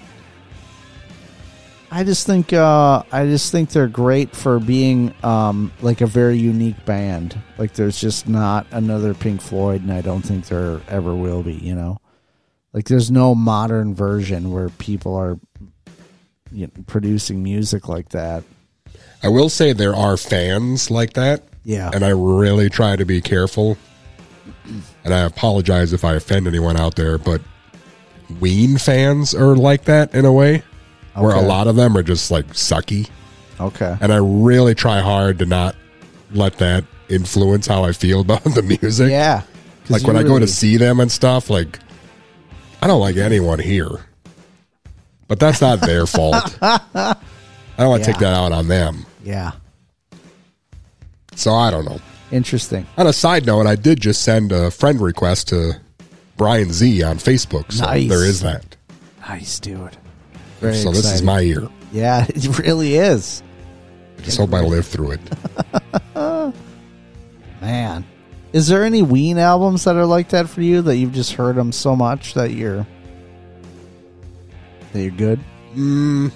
I 1.89 2.03
just 2.03 2.27
think 2.27 2.51
uh, 2.51 3.03
I 3.09 3.25
just 3.25 3.53
think 3.53 3.69
they're 3.69 3.87
great 3.87 4.35
for 4.35 4.59
being 4.59 5.13
um, 5.23 5.71
like 5.81 6.01
a 6.01 6.05
very 6.05 6.37
unique 6.37 6.83
band. 6.83 7.41
Like 7.57 7.71
there's 7.71 7.97
just 7.97 8.27
not 8.27 8.67
another 8.71 9.13
Pink 9.13 9.39
Floyd, 9.39 9.83
and 9.83 9.93
I 9.93 10.01
don't 10.01 10.21
think 10.21 10.47
there 10.47 10.81
ever 10.89 11.15
will 11.15 11.41
be. 11.41 11.53
You 11.53 11.75
know, 11.75 12.01
like 12.75 12.89
there's 12.89 13.09
no 13.09 13.33
modern 13.33 13.95
version 13.95 14.51
where 14.51 14.67
people 14.67 15.15
are 15.15 15.39
you 16.51 16.67
know, 16.67 16.83
producing 16.87 17.41
music 17.41 17.87
like 17.87 18.09
that. 18.09 18.43
I 19.23 19.29
will 19.29 19.47
say 19.47 19.71
there 19.71 19.95
are 19.95 20.17
fans 20.17 20.91
like 20.91 21.13
that. 21.13 21.43
Yeah. 21.63 21.89
And 21.93 22.03
I 22.03 22.09
really 22.09 22.69
try 22.69 22.97
to 22.97 23.05
be 23.05 23.21
careful. 23.21 23.77
And 25.05 25.13
I 25.13 25.19
apologize 25.19 25.93
if 25.93 26.03
I 26.03 26.15
offend 26.15 26.47
anyone 26.47 26.75
out 26.75 26.95
there, 26.97 27.17
but 27.17 27.41
Ween 28.41 28.77
fans 28.77 29.33
are 29.33 29.55
like 29.55 29.85
that 29.85 30.13
in 30.13 30.25
a 30.25 30.33
way. 30.33 30.61
Where 31.15 31.33
a 31.33 31.41
lot 31.41 31.67
of 31.67 31.77
them 31.77 31.95
are 31.95 32.03
just 32.03 32.29
like 32.29 32.47
sucky. 32.47 33.09
Okay. 33.57 33.95
And 34.01 34.11
I 34.11 34.17
really 34.17 34.75
try 34.75 34.99
hard 34.99 35.39
to 35.39 35.45
not 35.45 35.77
let 36.31 36.57
that 36.57 36.83
influence 37.07 37.67
how 37.67 37.85
I 37.85 37.93
feel 37.93 38.19
about 38.21 38.43
the 38.43 38.61
music. 38.63 39.11
Yeah. 39.11 39.43
Like 39.87 40.03
when 40.03 40.17
I 40.17 40.23
go 40.23 40.39
to 40.39 40.47
see 40.47 40.75
them 40.75 40.99
and 40.99 41.09
stuff, 41.09 41.49
like 41.49 41.79
I 42.85 42.87
don't 42.87 42.99
like 42.99 43.17
anyone 43.17 43.57
here. 43.57 43.89
But 45.27 45.39
that's 45.39 45.59
not 45.59 45.81
their 45.81 46.05
fault. 46.05 46.55
I 46.61 47.15
don't 47.79 47.89
want 47.89 48.03
to 48.03 48.11
take 48.11 48.19
that 48.19 48.31
out 48.35 48.51
on 48.51 48.67
them. 48.67 49.07
Yeah. 49.23 49.53
So 51.35 51.55
I 51.55 51.71
don't 51.71 51.83
know. 51.85 51.99
Interesting. 52.31 52.85
On 52.99 53.07
a 53.07 53.11
side 53.13 53.47
note, 53.47 53.65
I 53.65 53.75
did 53.75 53.99
just 54.01 54.21
send 54.21 54.51
a 54.51 54.69
friend 54.69 55.01
request 55.01 55.47
to 55.47 55.81
Brian 56.37 56.71
Z 56.71 57.01
on 57.01 57.17
Facebook. 57.17 57.71
So 57.71 57.85
Nice. 57.85 58.07
there 58.07 58.23
is 58.23 58.41
that. 58.41 58.75
Nice, 59.21 59.59
dude. 59.59 59.97
Very 60.59 60.75
so 60.75 60.91
this 60.91 61.11
is 61.11 61.23
my 61.23 61.39
year. 61.39 61.67
Yeah, 61.91 62.23
it 62.29 62.59
really 62.59 62.97
is. 62.97 63.41
I 64.19 64.21
just 64.21 64.37
hope 64.37 64.53
I 64.53 64.61
live 64.61 64.85
through 64.85 65.13
it. 65.13 65.21
Man, 67.61 68.05
is 68.55 68.69
there 68.69 68.85
any 68.85 69.01
Ween 69.01 69.37
albums 69.37 69.83
that 69.83 69.97
are 69.97 70.05
like 70.05 70.29
that 70.29 70.47
for 70.47 70.61
you 70.61 70.81
that 70.83 70.95
you've 70.95 71.11
just 71.11 71.33
heard 71.33 71.57
them 71.57 71.73
so 71.73 71.93
much 71.93 72.35
that 72.35 72.51
you're 72.51 72.87
that 74.93 75.01
you're 75.01 75.11
good? 75.11 75.41
Mm. 75.75 76.31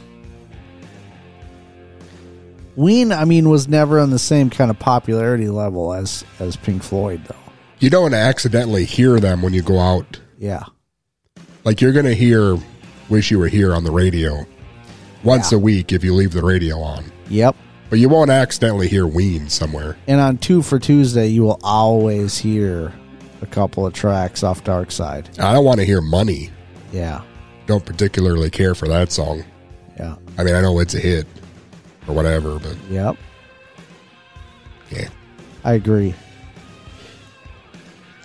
Ween, 2.76 3.14
I 3.14 3.24
mean, 3.24 3.48
was 3.48 3.70
never 3.70 4.02
on 4.02 4.10
the 4.10 4.20
same 4.20 4.50
kind 4.50 4.70
of 4.70 4.78
popularity 4.78 5.48
level 5.48 5.94
as 5.94 6.26
as 6.42 6.58
Pink 6.58 6.84
Floyd, 6.84 7.24
though. 7.26 7.54
You 7.80 7.90
don't 7.90 8.14
accidentally 8.14 8.84
hear 8.84 9.22
them 9.22 9.42
when 9.42 9.54
you 9.54 9.62
go 9.62 9.80
out. 9.80 10.20
Yeah, 10.38 10.66
Like 11.64 11.80
you're 11.80 11.94
going 11.94 12.06
to 12.06 12.16
hear 12.16 12.58
Wish 13.08 13.32
You 13.32 13.40
Were 13.40 13.48
Here 13.48 13.74
on 13.74 13.86
the 13.86 13.92
radio 13.92 14.46
once 15.24 15.54
a 15.54 15.60
week 15.60 15.94
if 15.94 16.04
you 16.04 16.14
leave 16.14 16.34
the 16.34 16.44
radio 16.44 16.80
on. 16.80 17.06
Yep. 17.30 17.56
But 17.90 18.00
you 18.00 18.08
won't 18.10 18.30
accidentally 18.30 18.88
hear 18.88 19.08
Ween 19.08 19.50
somewhere. 19.50 19.98
And 20.08 20.22
on 20.22 20.38
Two 20.38 20.62
for 20.62 20.78
Tuesday, 20.80 21.28
you 21.28 21.42
will 21.44 21.60
always 21.64 22.38
hear 22.38 22.94
a 23.42 23.46
couple 23.48 23.86
of 23.88 23.94
tracks 23.94 24.44
off 24.44 24.64
Dark 24.64 24.92
Side. 24.92 25.30
I 25.40 25.54
don't 25.54 25.66
want 25.66 25.80
to 25.80 25.86
hear 25.86 26.02
Money. 26.02 26.52
Yeah, 26.92 27.22
Don't 27.68 27.86
particularly 27.86 28.50
care 28.50 28.74
for 28.76 28.88
that 28.88 29.12
song. 29.12 29.44
yeah, 30.00 30.16
I 30.38 30.44
mean, 30.44 30.56
I 30.56 30.62
know 30.62 30.80
it's 30.80 30.96
a 30.96 31.00
hit 31.00 31.28
or 32.08 32.16
whatever, 32.16 32.58
but 32.60 32.76
yep. 32.90 33.16
Yeah. 34.92 35.08
I 35.64 35.74
agree. 35.74 36.16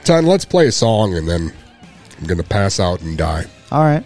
Ton, 0.04 0.24
let's 0.26 0.44
play 0.44 0.66
a 0.66 0.72
song 0.72 1.14
and 1.14 1.28
then 1.28 1.52
I'm 2.18 2.26
going 2.26 2.38
to 2.38 2.44
pass 2.48 2.80
out 2.80 3.00
and 3.02 3.16
die. 3.18 3.44
All 3.72 3.82
right. 3.82 4.04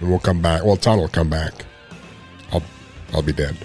And 0.00 0.08
we'll 0.10 0.18
come 0.18 0.40
back. 0.42 0.64
Well, 0.64 0.76
Ton 0.76 0.98
will 0.98 1.08
come 1.08 1.30
back. 1.30 1.64
I'll, 2.52 2.62
I'll 3.12 3.22
be 3.22 3.32
dead. 3.32 3.56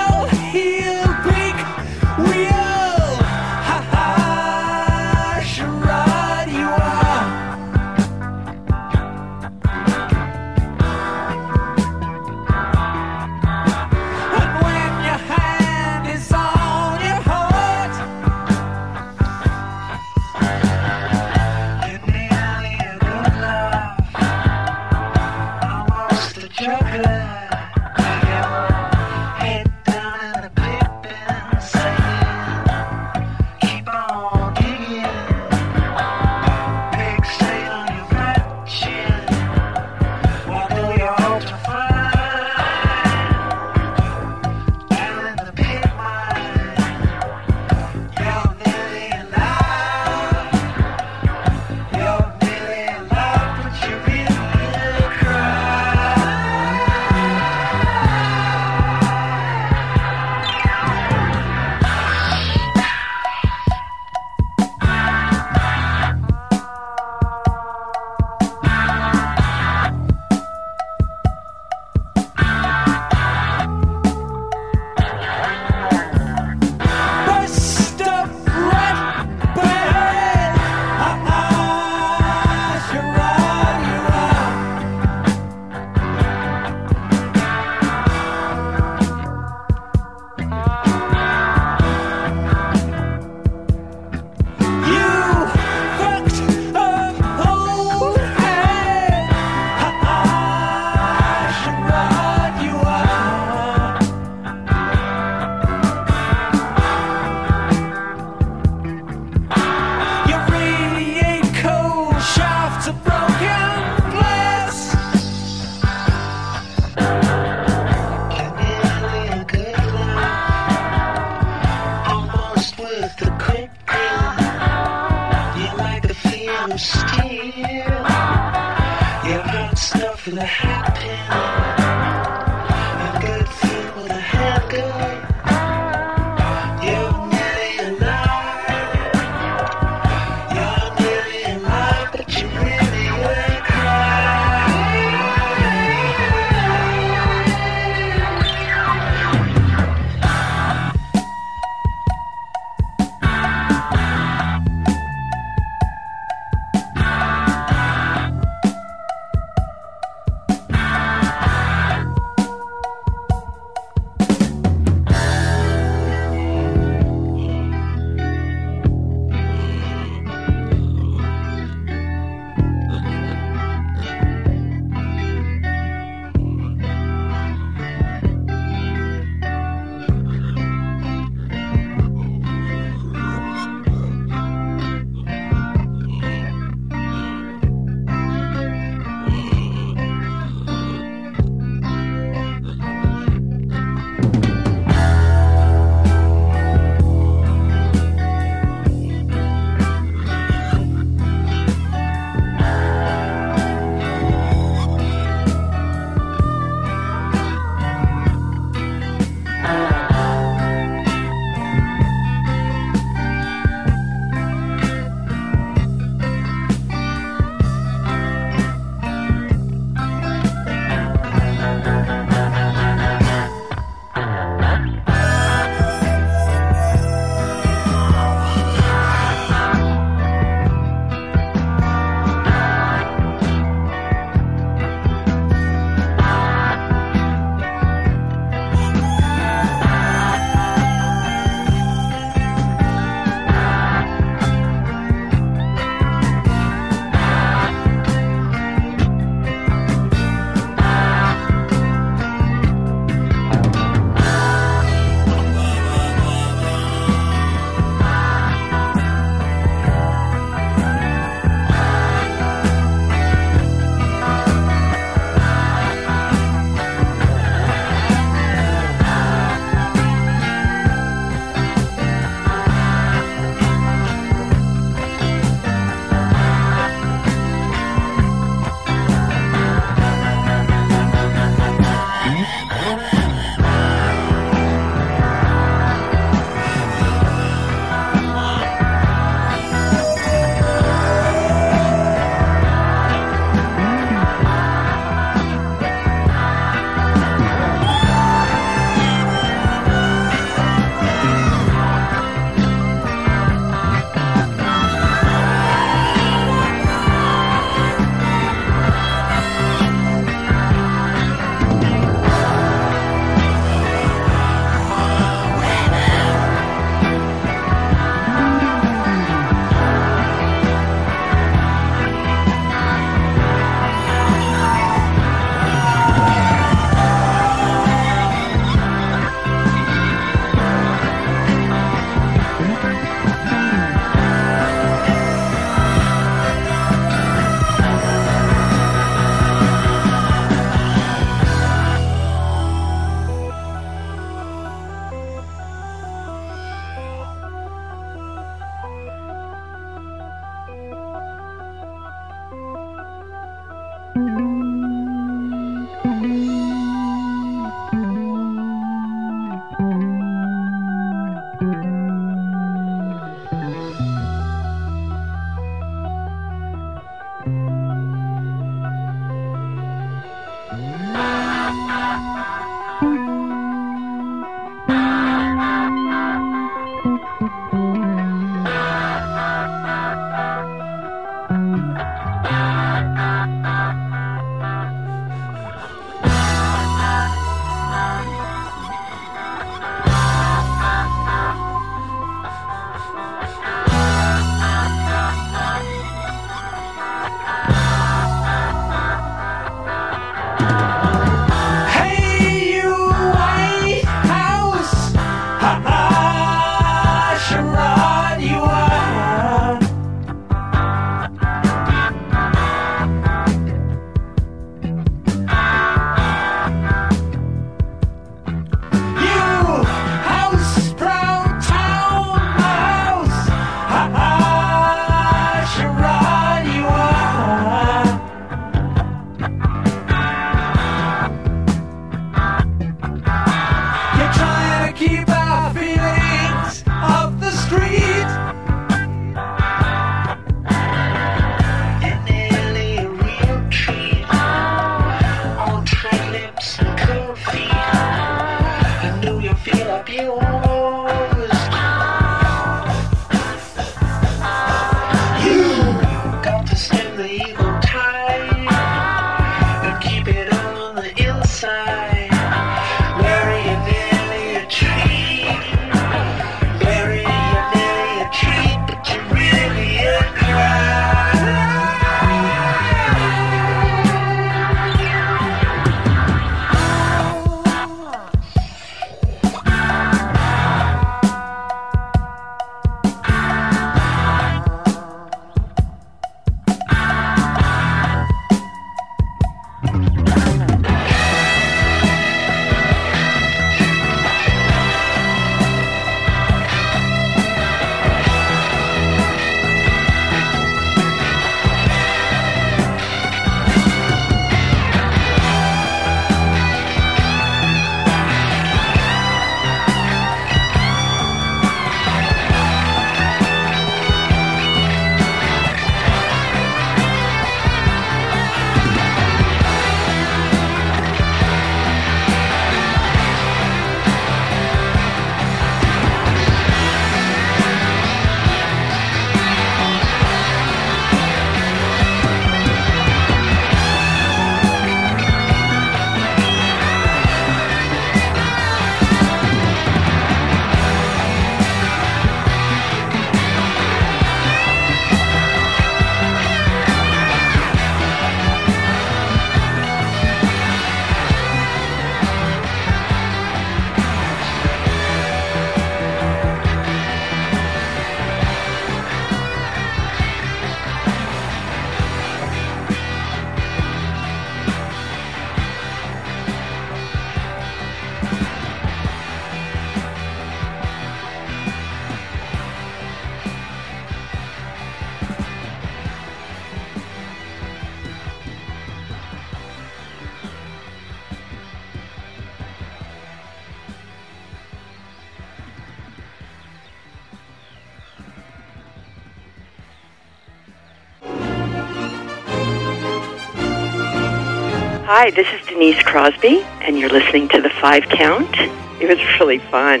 Hi, 595.22 595.30
this 595.30 595.46
is 595.52 595.64
Denise 595.68 596.02
Crosby, 596.02 596.62
and 596.80 596.98
you're 596.98 597.08
listening 597.08 597.46
to 597.50 597.60
The 597.60 597.70
Five 597.70 598.08
Count. 598.08 598.52
It 599.00 599.08
was 599.08 599.20
really 599.38 599.58
fun. 599.58 600.00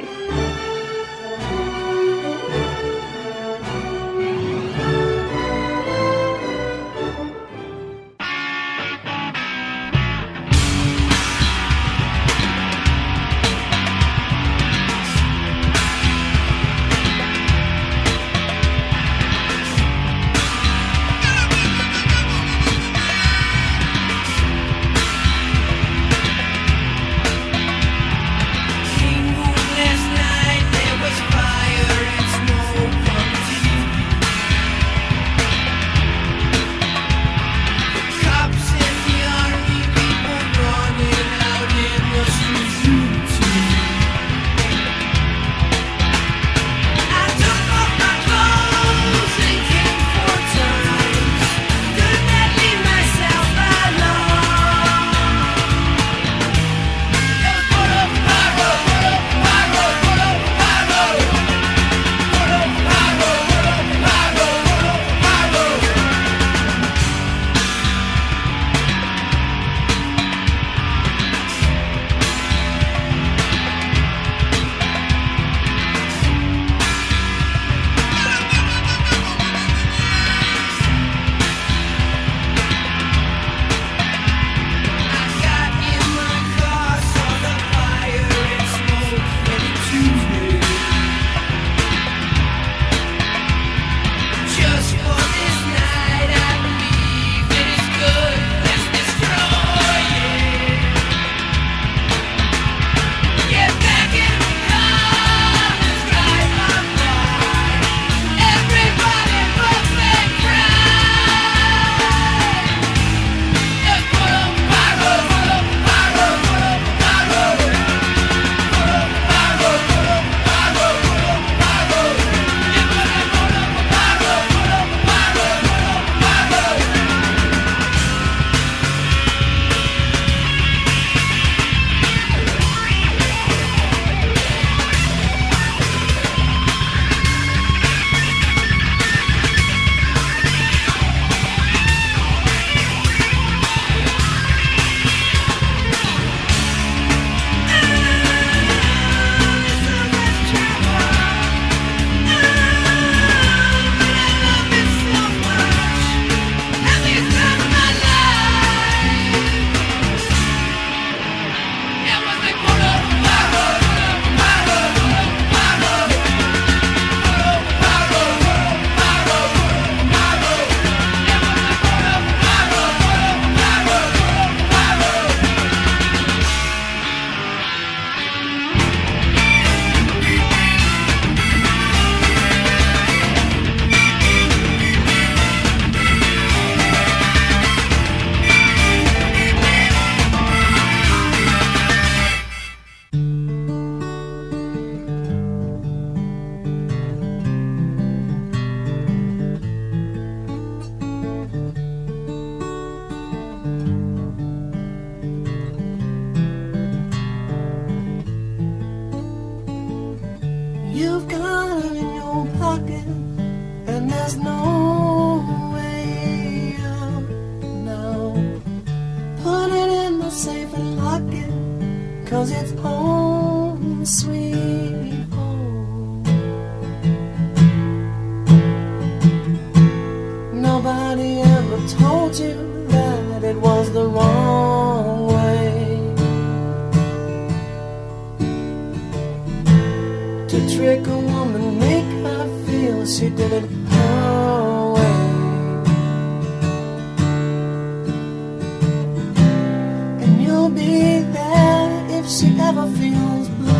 will 250.62 250.70
be 250.70 251.18
there 251.18 252.06
if 252.18 252.28
she 252.28 252.46
ever 252.60 252.86
feels 252.98 253.48
blue. 253.48 253.72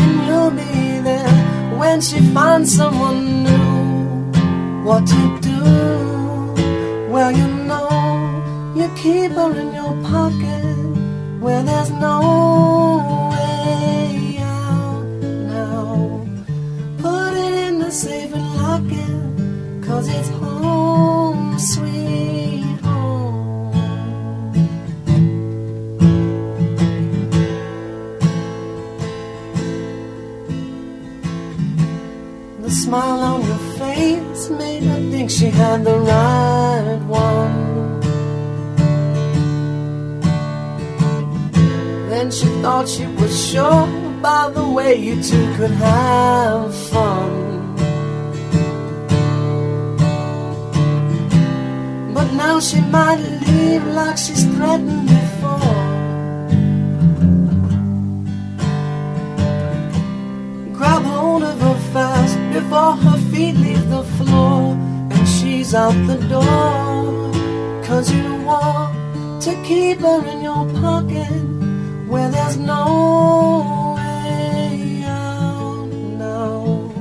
And 0.00 0.14
you'll 0.26 0.50
be 0.50 0.98
there 1.08 1.32
when 1.78 2.00
she 2.00 2.18
finds 2.34 2.74
someone 2.74 3.44
new. 3.44 4.84
What 4.84 5.06
to 5.06 5.22
do? 5.40 5.60
Well, 7.12 7.30
you 7.30 7.46
know, 7.70 7.88
you 8.74 8.88
keep 8.96 9.30
her 9.32 9.52
in 9.62 9.72
your 9.72 9.94
pocket 10.02 10.74
where 11.40 11.62
there's 11.62 11.90
no 11.90 12.79
smile 32.90 33.20
on 33.20 33.42
her 33.42 33.62
face 33.78 34.50
made 34.50 34.82
her 34.82 35.00
think 35.12 35.30
she 35.30 35.46
had 35.46 35.84
the 35.84 35.96
right 35.96 37.00
one. 37.06 38.00
Then 42.10 42.32
she 42.32 42.48
thought 42.62 42.88
she 42.88 43.06
was 43.18 43.32
sure 43.48 43.86
by 44.20 44.50
the 44.50 44.66
way 44.76 44.96
you 44.96 45.22
two 45.22 45.46
could 45.56 45.70
have 45.70 46.74
fun. 46.90 47.30
But 52.12 52.28
now 52.32 52.58
she 52.58 52.80
might 52.96 53.20
leave 53.46 53.86
like 53.86 54.18
she's 54.18 54.44
threatened 54.56 55.06
before. 55.14 55.78
Grab 60.76 61.02
hold 61.04 61.44
of 61.44 61.56
her 61.60 61.78
fast 61.92 62.39
before 62.52 62.96
her 62.96 63.18
feet 63.30 63.56
leave 63.56 63.88
the 63.90 64.02
floor 64.16 64.74
and 65.14 65.28
she's 65.28 65.74
out 65.74 65.94
the 66.06 66.16
door. 66.28 67.32
Cause 67.84 68.12
you 68.12 68.34
want 68.44 69.42
to 69.42 69.52
keep 69.62 69.98
her 70.00 70.24
in 70.26 70.42
your 70.42 70.64
pocket 70.80 71.30
where 72.08 72.30
there's 72.30 72.56
no 72.56 73.94
way 73.96 75.02
out 75.06 75.88
now. 76.24 76.92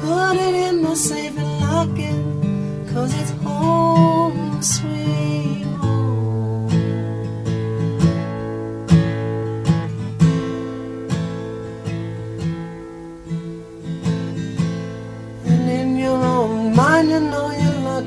Put 0.00 0.36
it 0.36 0.54
in 0.68 0.82
the 0.82 0.94
safe 0.94 1.36
and 1.36 1.60
lock 1.60 1.98
it, 1.98 2.92
cause 2.92 3.12
it's 3.20 3.30
home 3.42 4.62
sweet 4.62 5.01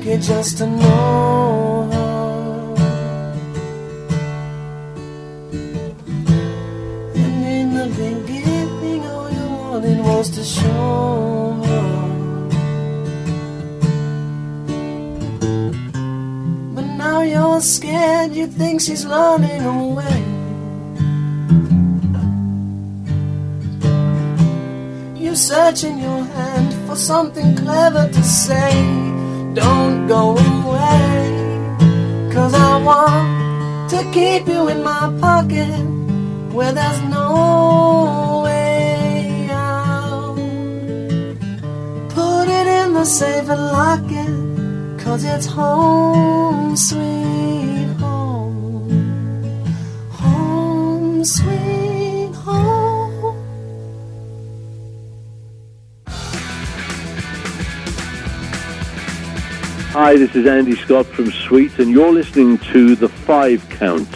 you're 0.06 0.16
lucky 0.16 0.26
just 0.26 0.58
to 0.58 0.66
know 0.66 1.88
her. 1.92 2.74
And 7.14 7.44
in 7.44 7.74
the 7.74 7.86
beginning, 7.96 9.06
all 9.06 9.30
you 9.30 9.48
wanted 9.48 9.98
was 10.00 10.30
to 10.30 10.44
show 10.44 11.60
her. 11.66 11.88
But 16.74 16.86
now 16.96 17.22
you're 17.22 17.60
scared, 17.60 18.32
you 18.32 18.46
think 18.46 18.80
she's 18.80 19.04
running 19.06 19.62
away. 19.62 20.22
You 25.16 25.34
search 25.34 25.84
in 25.84 25.98
your 25.98 26.24
hand 26.24 26.72
for 26.88 26.96
something 26.96 27.56
clever 27.56 28.08
to 28.08 28.22
say. 28.22 29.15
Don't 29.56 30.06
go 30.06 30.36
away, 30.36 32.30
cause 32.30 32.52
I 32.52 32.76
want 32.84 33.88
to 33.88 34.04
keep 34.12 34.46
you 34.46 34.68
in 34.68 34.82
my 34.82 35.10
pocket 35.18 35.82
where 36.52 36.72
there's 36.72 37.00
no 37.04 38.42
way 38.44 39.48
out. 39.50 40.36
Put 42.10 42.48
it 42.48 42.66
in 42.66 42.92
the 42.92 43.06
safe 43.06 43.48
and 43.48 43.62
lock 43.78 44.04
it, 44.10 45.00
cause 45.02 45.24
it's 45.24 45.46
home 45.46 46.76
sweet 46.76 47.88
home. 47.98 48.90
Home 50.10 51.24
sweet 51.24 51.85
Hi, 59.98 60.14
this 60.14 60.36
is 60.36 60.44
Andy 60.44 60.76
Scott 60.76 61.06
from 61.06 61.30
Sweet, 61.30 61.78
and 61.78 61.90
you're 61.90 62.12
listening 62.12 62.58
to 62.70 62.94
The 62.96 63.08
Five 63.08 63.66
Count. 63.70 64.06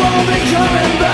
won't 0.00 0.26
be 0.28 0.40
coming 0.50 0.98
back. 0.98 1.13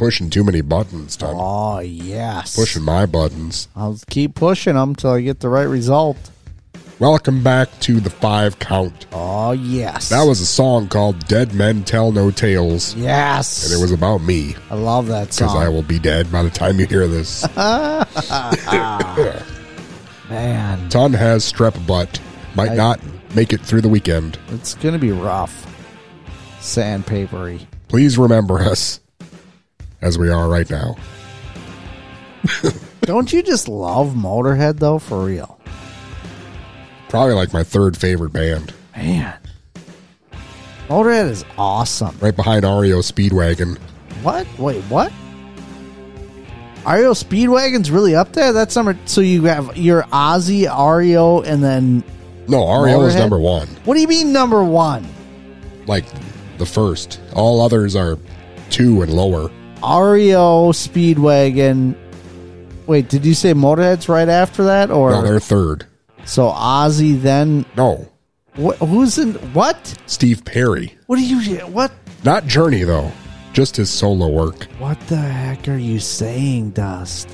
Pushing 0.00 0.30
too 0.30 0.42
many 0.42 0.62
buttons, 0.62 1.14
Tom. 1.14 1.36
Oh 1.38 1.78
yes. 1.80 2.56
Pushing 2.56 2.82
my 2.82 3.04
buttons. 3.04 3.68
I'll 3.76 3.98
keep 4.08 4.34
pushing 4.34 4.72
them 4.72 4.94
till 4.94 5.10
I 5.10 5.20
get 5.20 5.40
the 5.40 5.50
right 5.50 5.64
result. 5.68 6.16
Welcome 6.98 7.42
back 7.42 7.68
to 7.80 8.00
the 8.00 8.08
five 8.08 8.58
count. 8.58 9.06
Oh 9.12 9.52
yes. 9.52 10.08
That 10.08 10.24
was 10.24 10.40
a 10.40 10.46
song 10.46 10.88
called 10.88 11.26
Dead 11.28 11.52
Men 11.52 11.84
Tell 11.84 12.12
No 12.12 12.30
Tales. 12.30 12.94
Yes. 12.94 13.66
And 13.70 13.78
it 13.78 13.82
was 13.82 13.92
about 13.92 14.22
me. 14.22 14.56
I 14.70 14.74
love 14.76 15.06
that 15.08 15.34
song. 15.34 15.48
Because. 15.48 15.62
I 15.66 15.68
will 15.68 15.82
be 15.82 15.98
dead 15.98 16.32
by 16.32 16.44
the 16.44 16.50
time 16.50 16.80
you 16.80 16.86
hear 16.86 17.06
this. 17.06 17.44
Man, 20.30 20.88
Ton 20.88 21.12
has 21.12 21.44
strep 21.52 21.86
butt. 21.86 22.18
Might 22.54 22.70
I- 22.70 22.74
not 22.74 23.00
make 23.34 23.52
it 23.52 23.60
through 23.60 23.82
the 23.82 23.90
weekend. 23.90 24.38
it's 24.48 24.74
gonna 24.76 24.98
be 24.98 25.12
rough. 25.12 25.66
Sandpapery. 26.60 27.66
Please 27.88 28.16
remember 28.16 28.60
us 28.60 29.00
as 30.02 30.18
we 30.18 30.28
are 30.30 30.48
right 30.48 30.68
now. 30.70 30.96
Don't 33.02 33.32
you 33.32 33.42
just 33.42 33.68
love 33.68 34.08
Motorhead 34.14 34.78
though? 34.78 34.98
For 34.98 35.24
real, 35.24 35.58
Probably 37.08 37.34
like 37.34 37.52
my 37.52 37.62
third 37.64 37.96
favorite 37.96 38.32
band. 38.32 38.72
man. 38.96 39.36
Motorhead 40.88 41.28
is 41.30 41.44
awesome. 41.56 42.16
Right 42.20 42.34
behind 42.34 42.64
REO 42.64 42.98
Speedwagon. 43.00 43.78
What? 44.22 44.46
Wait, 44.58 44.82
what? 44.84 45.12
REO 46.86 47.12
Speedwagon's 47.12 47.90
really 47.90 48.14
up 48.16 48.32
there. 48.32 48.52
That's 48.52 48.74
number. 48.74 48.98
So 49.04 49.20
you 49.20 49.44
have 49.44 49.76
your 49.76 50.02
Ozzy, 50.04 50.62
REO, 50.66 51.42
and 51.42 51.62
then 51.62 52.02
No, 52.48 52.82
REO 52.82 53.02
is 53.02 53.14
number 53.14 53.38
one. 53.38 53.68
what 53.84 53.94
do 53.94 54.00
you 54.00 54.08
mean 54.08 54.32
number 54.32 54.64
one? 54.64 55.06
Like 55.86 56.04
the 56.58 56.66
first. 56.66 57.20
All 57.34 57.60
others 57.60 57.94
are 57.96 58.18
two 58.70 59.02
and 59.02 59.12
lower. 59.12 59.50
REO 59.82 60.72
Speedwagon. 60.72 61.94
Wait, 62.86 63.08
did 63.08 63.24
you 63.24 63.34
say 63.34 63.54
Motorhead's 63.54 64.08
right 64.08 64.28
after 64.28 64.64
that, 64.64 64.90
or 64.90 65.10
No, 65.10 65.22
they're 65.22 65.40
third. 65.40 65.86
so 66.24 66.48
Ozzy 66.50 67.20
then? 67.20 67.64
No, 67.76 68.08
Wh- 68.56 68.74
who's 68.78 69.16
in 69.18 69.34
what? 69.54 69.94
Steve 70.06 70.44
Perry. 70.44 70.96
What 71.06 71.16
do 71.16 71.22
you 71.24 71.58
what? 71.66 71.92
Not 72.24 72.46
Journey, 72.46 72.82
though. 72.82 73.10
Just 73.52 73.76
his 73.76 73.90
solo 73.90 74.28
work. 74.28 74.64
What 74.78 74.98
the 75.08 75.16
heck 75.16 75.66
are 75.68 75.76
you 75.76 75.98
saying, 76.00 76.70
Dust? 76.70 77.28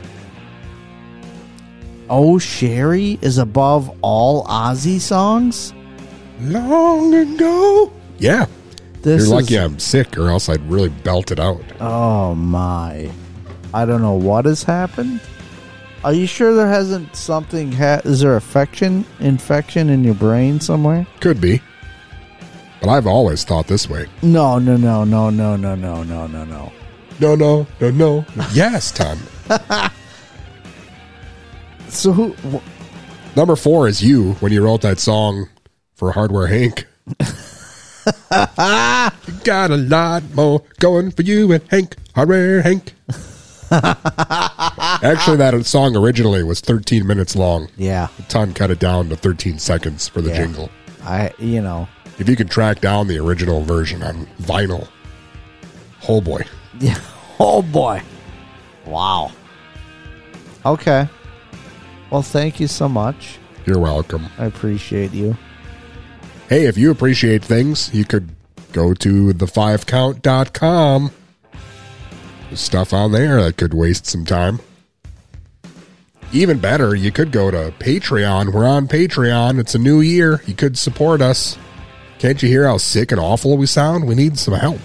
Oh, 2.08 2.38
Sherrie 2.38 3.18
is 3.22 3.38
above 3.38 3.90
all 4.02 4.44
Ozzy 4.46 5.00
songs. 5.00 5.72
Long 6.40 7.14
ago. 7.14 7.92
Yeah. 8.18 8.46
This 9.06 9.28
You're 9.28 9.36
lucky 9.36 9.54
is- 9.54 9.60
I'm 9.62 9.78
sick, 9.78 10.18
or 10.18 10.28
else 10.30 10.48
I'd 10.48 10.68
really 10.68 10.88
belt 10.88 11.30
it 11.30 11.38
out. 11.38 11.62
Oh 11.80 12.34
my! 12.34 13.08
I 13.72 13.84
don't 13.84 14.02
know 14.02 14.14
what 14.14 14.46
has 14.46 14.64
happened. 14.64 15.20
Are 16.02 16.12
you 16.12 16.26
sure 16.26 16.52
there 16.54 16.66
hasn't 16.66 17.14
something? 17.14 17.70
Ha- 17.70 18.00
is 18.04 18.18
there 18.18 18.34
affection 18.34 19.04
infection 19.20 19.90
in 19.90 20.02
your 20.02 20.14
brain 20.14 20.58
somewhere? 20.58 21.06
Could 21.20 21.40
be. 21.40 21.62
But 22.80 22.88
I've 22.90 23.06
always 23.06 23.44
thought 23.44 23.68
this 23.68 23.88
way. 23.88 24.06
No, 24.22 24.58
no, 24.58 24.76
no, 24.76 25.04
no, 25.04 25.30
no, 25.30 25.54
no, 25.54 25.76
no, 25.76 26.02
no, 26.02 26.26
no, 26.26 26.44
no. 26.44 26.72
No, 27.20 27.34
no, 27.36 27.66
no, 27.80 27.90
no. 27.92 28.24
yes, 28.52 28.90
Tom. 28.90 29.20
So 31.88 32.10
who? 32.12 32.32
Wh- 32.58 33.36
Number 33.36 33.54
four 33.54 33.86
is 33.86 34.02
you 34.02 34.32
when 34.40 34.50
you 34.52 34.64
wrote 34.64 34.80
that 34.82 34.98
song 34.98 35.48
for 35.94 36.10
Hardware 36.10 36.48
Hank. 36.48 36.86
you 38.06 38.12
got 39.44 39.70
a 39.70 39.76
lot 39.76 40.22
more 40.34 40.62
going 40.78 41.10
for 41.10 41.22
you 41.22 41.52
and 41.52 41.62
Hank. 41.70 41.96
Hardware 42.14 42.62
Hank. 42.62 42.94
Actually, 43.70 45.36
that 45.38 45.60
song 45.66 45.96
originally 45.96 46.42
was 46.44 46.60
13 46.60 47.06
minutes 47.06 47.34
long. 47.36 47.68
yeah, 47.76 48.08
A 48.18 48.22
ton 48.22 48.54
cut 48.54 48.70
it 48.70 48.78
down 48.78 49.08
to 49.08 49.16
13 49.16 49.58
seconds 49.58 50.08
for 50.08 50.20
the 50.20 50.30
Yeah. 50.30 50.36
jingle. 50.36 50.70
I. 51.04 51.32
You 51.38 51.62
know. 51.62 51.88
If 52.18 52.28
you 52.28 52.36
can 52.36 52.48
track 52.48 52.80
down 52.80 53.08
the 53.08 53.18
original 53.18 53.62
version 53.62 54.02
on 54.02 54.26
vinyl, 54.40 54.88
oh 56.08 56.20
boy. 56.20 56.42
Yeah. 56.80 56.98
Oh 57.38 57.60
boy. 57.60 58.00
Wow. 58.86 59.30
Okay. 60.64 61.06
Well, 62.10 62.22
thank 62.22 62.58
you 62.60 62.66
so 62.66 62.88
much. 62.88 63.36
You're 63.66 63.78
welcome. 63.78 64.24
I 64.38 64.46
appreciate 64.46 65.12
you. 65.12 65.36
Hey, 66.48 66.66
if 66.66 66.78
you 66.78 66.92
appreciate 66.92 67.44
things, 67.44 67.92
you 67.92 68.04
could 68.04 68.30
go 68.72 68.94
to 68.94 69.32
the5count.com. 69.32 71.10
There's 72.48 72.60
stuff 72.60 72.92
on 72.92 73.10
there 73.10 73.42
that 73.42 73.56
could 73.56 73.74
waste 73.74 74.06
some 74.06 74.24
time. 74.24 74.60
Even 76.32 76.58
better, 76.58 76.94
you 76.94 77.10
could 77.10 77.32
go 77.32 77.50
to 77.50 77.72
Patreon. 77.80 78.52
We're 78.52 78.66
on 78.66 78.86
Patreon. 78.86 79.58
It's 79.58 79.74
a 79.74 79.78
new 79.78 80.00
year. 80.00 80.40
You 80.46 80.54
could 80.54 80.78
support 80.78 81.20
us. 81.20 81.58
Can't 82.18 82.40
you 82.40 82.48
hear 82.48 82.66
how 82.66 82.78
sick 82.78 83.10
and 83.10 83.20
awful 83.20 83.56
we 83.56 83.66
sound? 83.66 84.06
We 84.06 84.14
need 84.14 84.38
some 84.38 84.54
help. 84.54 84.80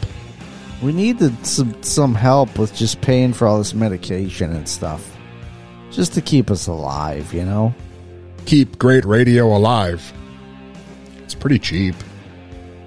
We 0.82 0.94
need 0.94 1.20
some 1.46 1.82
some 1.84 2.16
help 2.16 2.58
with 2.58 2.74
just 2.74 3.02
paying 3.02 3.34
for 3.34 3.48
all 3.48 3.60
this 3.60 3.76
medication 3.76 4.52
and 4.52 4.68
stuff, 4.68 5.16
just 5.92 6.14
to 6.14 6.22
keep 6.22 6.50
us 6.50 6.66
alive. 6.66 7.32
You 7.34 7.46
know. 7.46 7.74
Keep 8.46 8.80
great 8.80 9.06
radio 9.06 9.56
alive. 9.56 10.12
Pretty 11.42 11.60
cheap. 11.60 11.96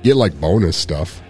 Get 0.05 0.17
like 0.17 0.41
bonus 0.41 0.77
stuff. 0.77 1.21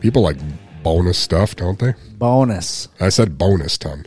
People 0.00 0.22
like 0.22 0.36
bonus 0.82 1.16
stuff, 1.16 1.56
don't 1.56 1.78
they? 1.78 1.94
Bonus. 2.18 2.88
I 3.00 3.08
said 3.08 3.38
bonus 3.38 3.78
ton. 3.78 4.06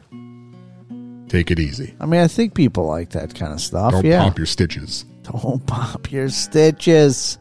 Take 1.29 1.49
it 1.49 1.59
easy. 1.59 1.95
I 1.99 2.05
mean, 2.05 2.21
I 2.21 2.27
think 2.27 2.53
people 2.53 2.85
like 2.85 3.11
that 3.11 3.33
kind 3.33 3.53
of 3.53 3.61
stuff. 3.61 3.93
Don't 3.93 4.05
yeah. 4.05 4.23
pop 4.23 4.37
your 4.37 4.45
stitches. 4.45 5.05
Don't 5.23 5.65
pop 5.67 6.11
your 6.11 6.29
stitches. 6.29 7.39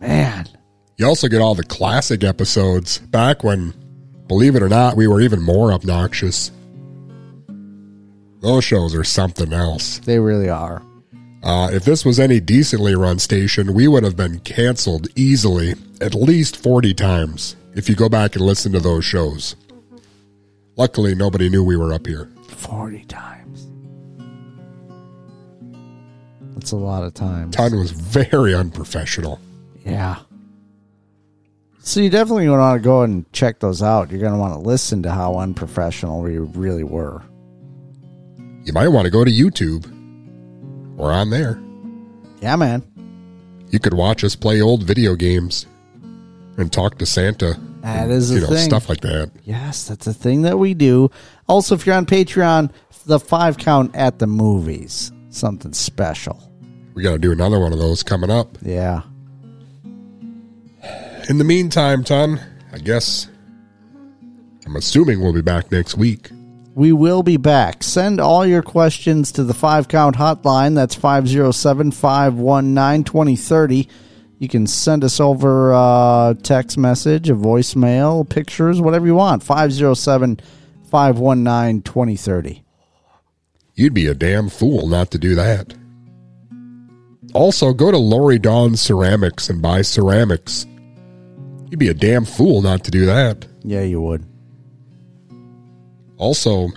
Man. 0.00 0.48
You 0.96 1.06
also 1.06 1.28
get 1.28 1.40
all 1.40 1.56
the 1.56 1.64
classic 1.64 2.22
episodes 2.22 2.98
back 2.98 3.42
when, 3.42 3.74
believe 4.28 4.54
it 4.54 4.62
or 4.62 4.68
not, 4.68 4.96
we 4.96 5.08
were 5.08 5.20
even 5.20 5.42
more 5.42 5.72
obnoxious. 5.72 6.52
Those 8.40 8.64
shows 8.64 8.94
are 8.94 9.04
something 9.04 9.52
else. 9.52 9.98
They 9.98 10.20
really 10.20 10.48
are. 10.48 10.80
Uh, 11.42 11.70
if 11.72 11.84
this 11.84 12.04
was 12.04 12.18
any 12.18 12.40
decently 12.40 12.94
run 12.94 13.18
station, 13.18 13.74
we 13.74 13.86
would 13.88 14.02
have 14.02 14.16
been 14.16 14.40
canceled 14.40 15.08
easily 15.14 15.74
at 16.00 16.14
least 16.14 16.56
40 16.56 16.94
times 16.94 17.56
if 17.74 17.88
you 17.88 17.94
go 17.94 18.08
back 18.08 18.34
and 18.34 18.44
listen 18.44 18.72
to 18.72 18.80
those 18.80 19.04
shows. 19.04 19.54
Luckily, 20.76 21.14
nobody 21.14 21.48
knew 21.48 21.64
we 21.64 21.76
were 21.76 21.92
up 21.92 22.06
here. 22.06 22.28
40 22.48 23.04
times. 23.04 23.68
That's 26.54 26.72
a 26.72 26.76
lot 26.76 27.04
of 27.04 27.14
times. 27.14 27.54
Ton 27.54 27.76
was 27.78 27.92
very 27.92 28.54
unprofessional. 28.54 29.40
Yeah. 29.84 30.18
So 31.80 32.00
you 32.00 32.10
definitely 32.10 32.48
want 32.48 32.80
to 32.80 32.84
go 32.84 33.02
and 33.02 33.32
check 33.32 33.60
those 33.60 33.82
out. 33.82 34.10
You're 34.10 34.20
going 34.20 34.32
to 34.32 34.38
want 34.38 34.54
to 34.54 34.60
listen 34.60 35.02
to 35.04 35.10
how 35.10 35.36
unprofessional 35.38 36.20
we 36.20 36.38
really 36.38 36.84
were. 36.84 37.22
You 38.64 38.72
might 38.72 38.88
want 38.88 39.06
to 39.06 39.10
go 39.10 39.24
to 39.24 39.30
YouTube. 39.30 39.86
We're 40.98 41.12
on 41.12 41.30
there. 41.30 41.60
Yeah, 42.42 42.56
man. 42.56 42.82
You 43.70 43.78
could 43.78 43.94
watch 43.94 44.24
us 44.24 44.34
play 44.34 44.60
old 44.60 44.82
video 44.82 45.14
games 45.14 45.64
and 46.56 46.72
talk 46.72 46.98
to 46.98 47.06
Santa. 47.06 47.56
That 47.82 48.10
is 48.10 48.32
a 48.32 48.34
you 48.34 48.40
know, 48.40 48.48
thing. 48.48 48.58
stuff 48.58 48.88
like 48.88 49.00
that. 49.02 49.30
Yes, 49.44 49.86
that's 49.86 50.08
a 50.08 50.12
thing 50.12 50.42
that 50.42 50.58
we 50.58 50.74
do. 50.74 51.10
Also, 51.46 51.76
if 51.76 51.86
you're 51.86 51.94
on 51.94 52.04
Patreon, 52.04 52.72
the 53.06 53.20
five 53.20 53.58
count 53.58 53.94
at 53.94 54.18
the 54.18 54.26
movies, 54.26 55.12
something 55.30 55.72
special. 55.72 56.42
We 56.94 57.04
got 57.04 57.12
to 57.12 57.18
do 57.18 57.30
another 57.30 57.60
one 57.60 57.72
of 57.72 57.78
those 57.78 58.02
coming 58.02 58.30
up. 58.30 58.58
Yeah. 58.60 59.02
In 61.28 61.38
the 61.38 61.44
meantime, 61.44 62.02
Ton, 62.02 62.40
I 62.72 62.78
guess 62.78 63.28
I'm 64.66 64.74
assuming 64.74 65.20
we'll 65.20 65.32
be 65.32 65.42
back 65.42 65.70
next 65.70 65.96
week. 65.96 66.30
We 66.78 66.92
will 66.92 67.24
be 67.24 67.38
back. 67.38 67.82
Send 67.82 68.20
all 68.20 68.46
your 68.46 68.62
questions 68.62 69.32
to 69.32 69.42
the 69.42 69.52
five 69.52 69.88
count 69.88 70.14
hotline. 70.14 70.76
That's 70.76 70.94
507 70.94 71.90
519 71.90 73.02
2030. 73.02 73.88
You 74.38 74.46
can 74.46 74.68
send 74.68 75.02
us 75.02 75.18
over 75.18 75.72
a 75.72 76.36
text 76.40 76.78
message, 76.78 77.30
a 77.30 77.34
voicemail, 77.34 78.28
pictures, 78.28 78.80
whatever 78.80 79.06
you 79.06 79.16
want. 79.16 79.42
507 79.42 80.38
519 80.88 81.82
2030. 81.82 82.62
You'd 83.74 83.92
be 83.92 84.06
a 84.06 84.14
damn 84.14 84.48
fool 84.48 84.86
not 84.86 85.10
to 85.10 85.18
do 85.18 85.34
that. 85.34 85.74
Also, 87.34 87.72
go 87.72 87.90
to 87.90 87.98
Lori 87.98 88.38
Dawn 88.38 88.76
Ceramics 88.76 89.50
and 89.50 89.60
buy 89.60 89.82
ceramics. 89.82 90.64
You'd 91.70 91.80
be 91.80 91.88
a 91.88 91.94
damn 91.94 92.24
fool 92.24 92.62
not 92.62 92.84
to 92.84 92.92
do 92.92 93.04
that. 93.06 93.48
Yeah, 93.64 93.82
you 93.82 94.00
would. 94.00 94.24
Also, 96.18 96.68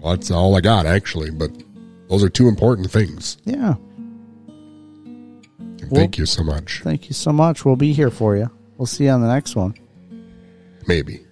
well, 0.00 0.16
that's 0.16 0.30
all 0.30 0.56
I 0.56 0.60
got 0.60 0.86
actually, 0.86 1.30
but 1.30 1.50
those 2.08 2.24
are 2.24 2.28
two 2.28 2.48
important 2.48 2.90
things. 2.90 3.36
Yeah. 3.44 3.74
And 5.58 5.90
Thank 5.90 6.16
you 6.16 6.26
so 6.26 6.42
much. 6.44 6.80
Thank 6.82 7.08
you 7.08 7.14
so 7.14 7.32
much. 7.32 7.64
We'll 7.64 7.76
be 7.76 7.92
here 7.92 8.10
for 8.10 8.36
you. 8.36 8.50
We'll 8.78 8.86
see 8.86 9.04
you 9.04 9.10
on 9.10 9.20
the 9.20 9.32
next 9.32 9.56
one. 9.56 9.74
Maybe. 10.86 11.26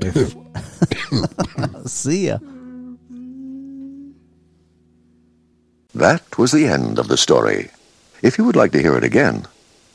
See 1.86 2.26
ya. 2.26 2.38
That 5.94 6.36
was 6.36 6.52
the 6.52 6.66
end 6.66 6.98
of 6.98 7.08
the 7.08 7.16
story. 7.16 7.70
If 8.22 8.36
you 8.36 8.44
would 8.44 8.56
like 8.56 8.72
to 8.72 8.82
hear 8.82 8.96
it 8.96 9.04
again, 9.04 9.46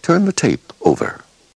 turn 0.02 0.26
the 0.26 0.34
tape 0.34 0.74
over. 0.82 1.22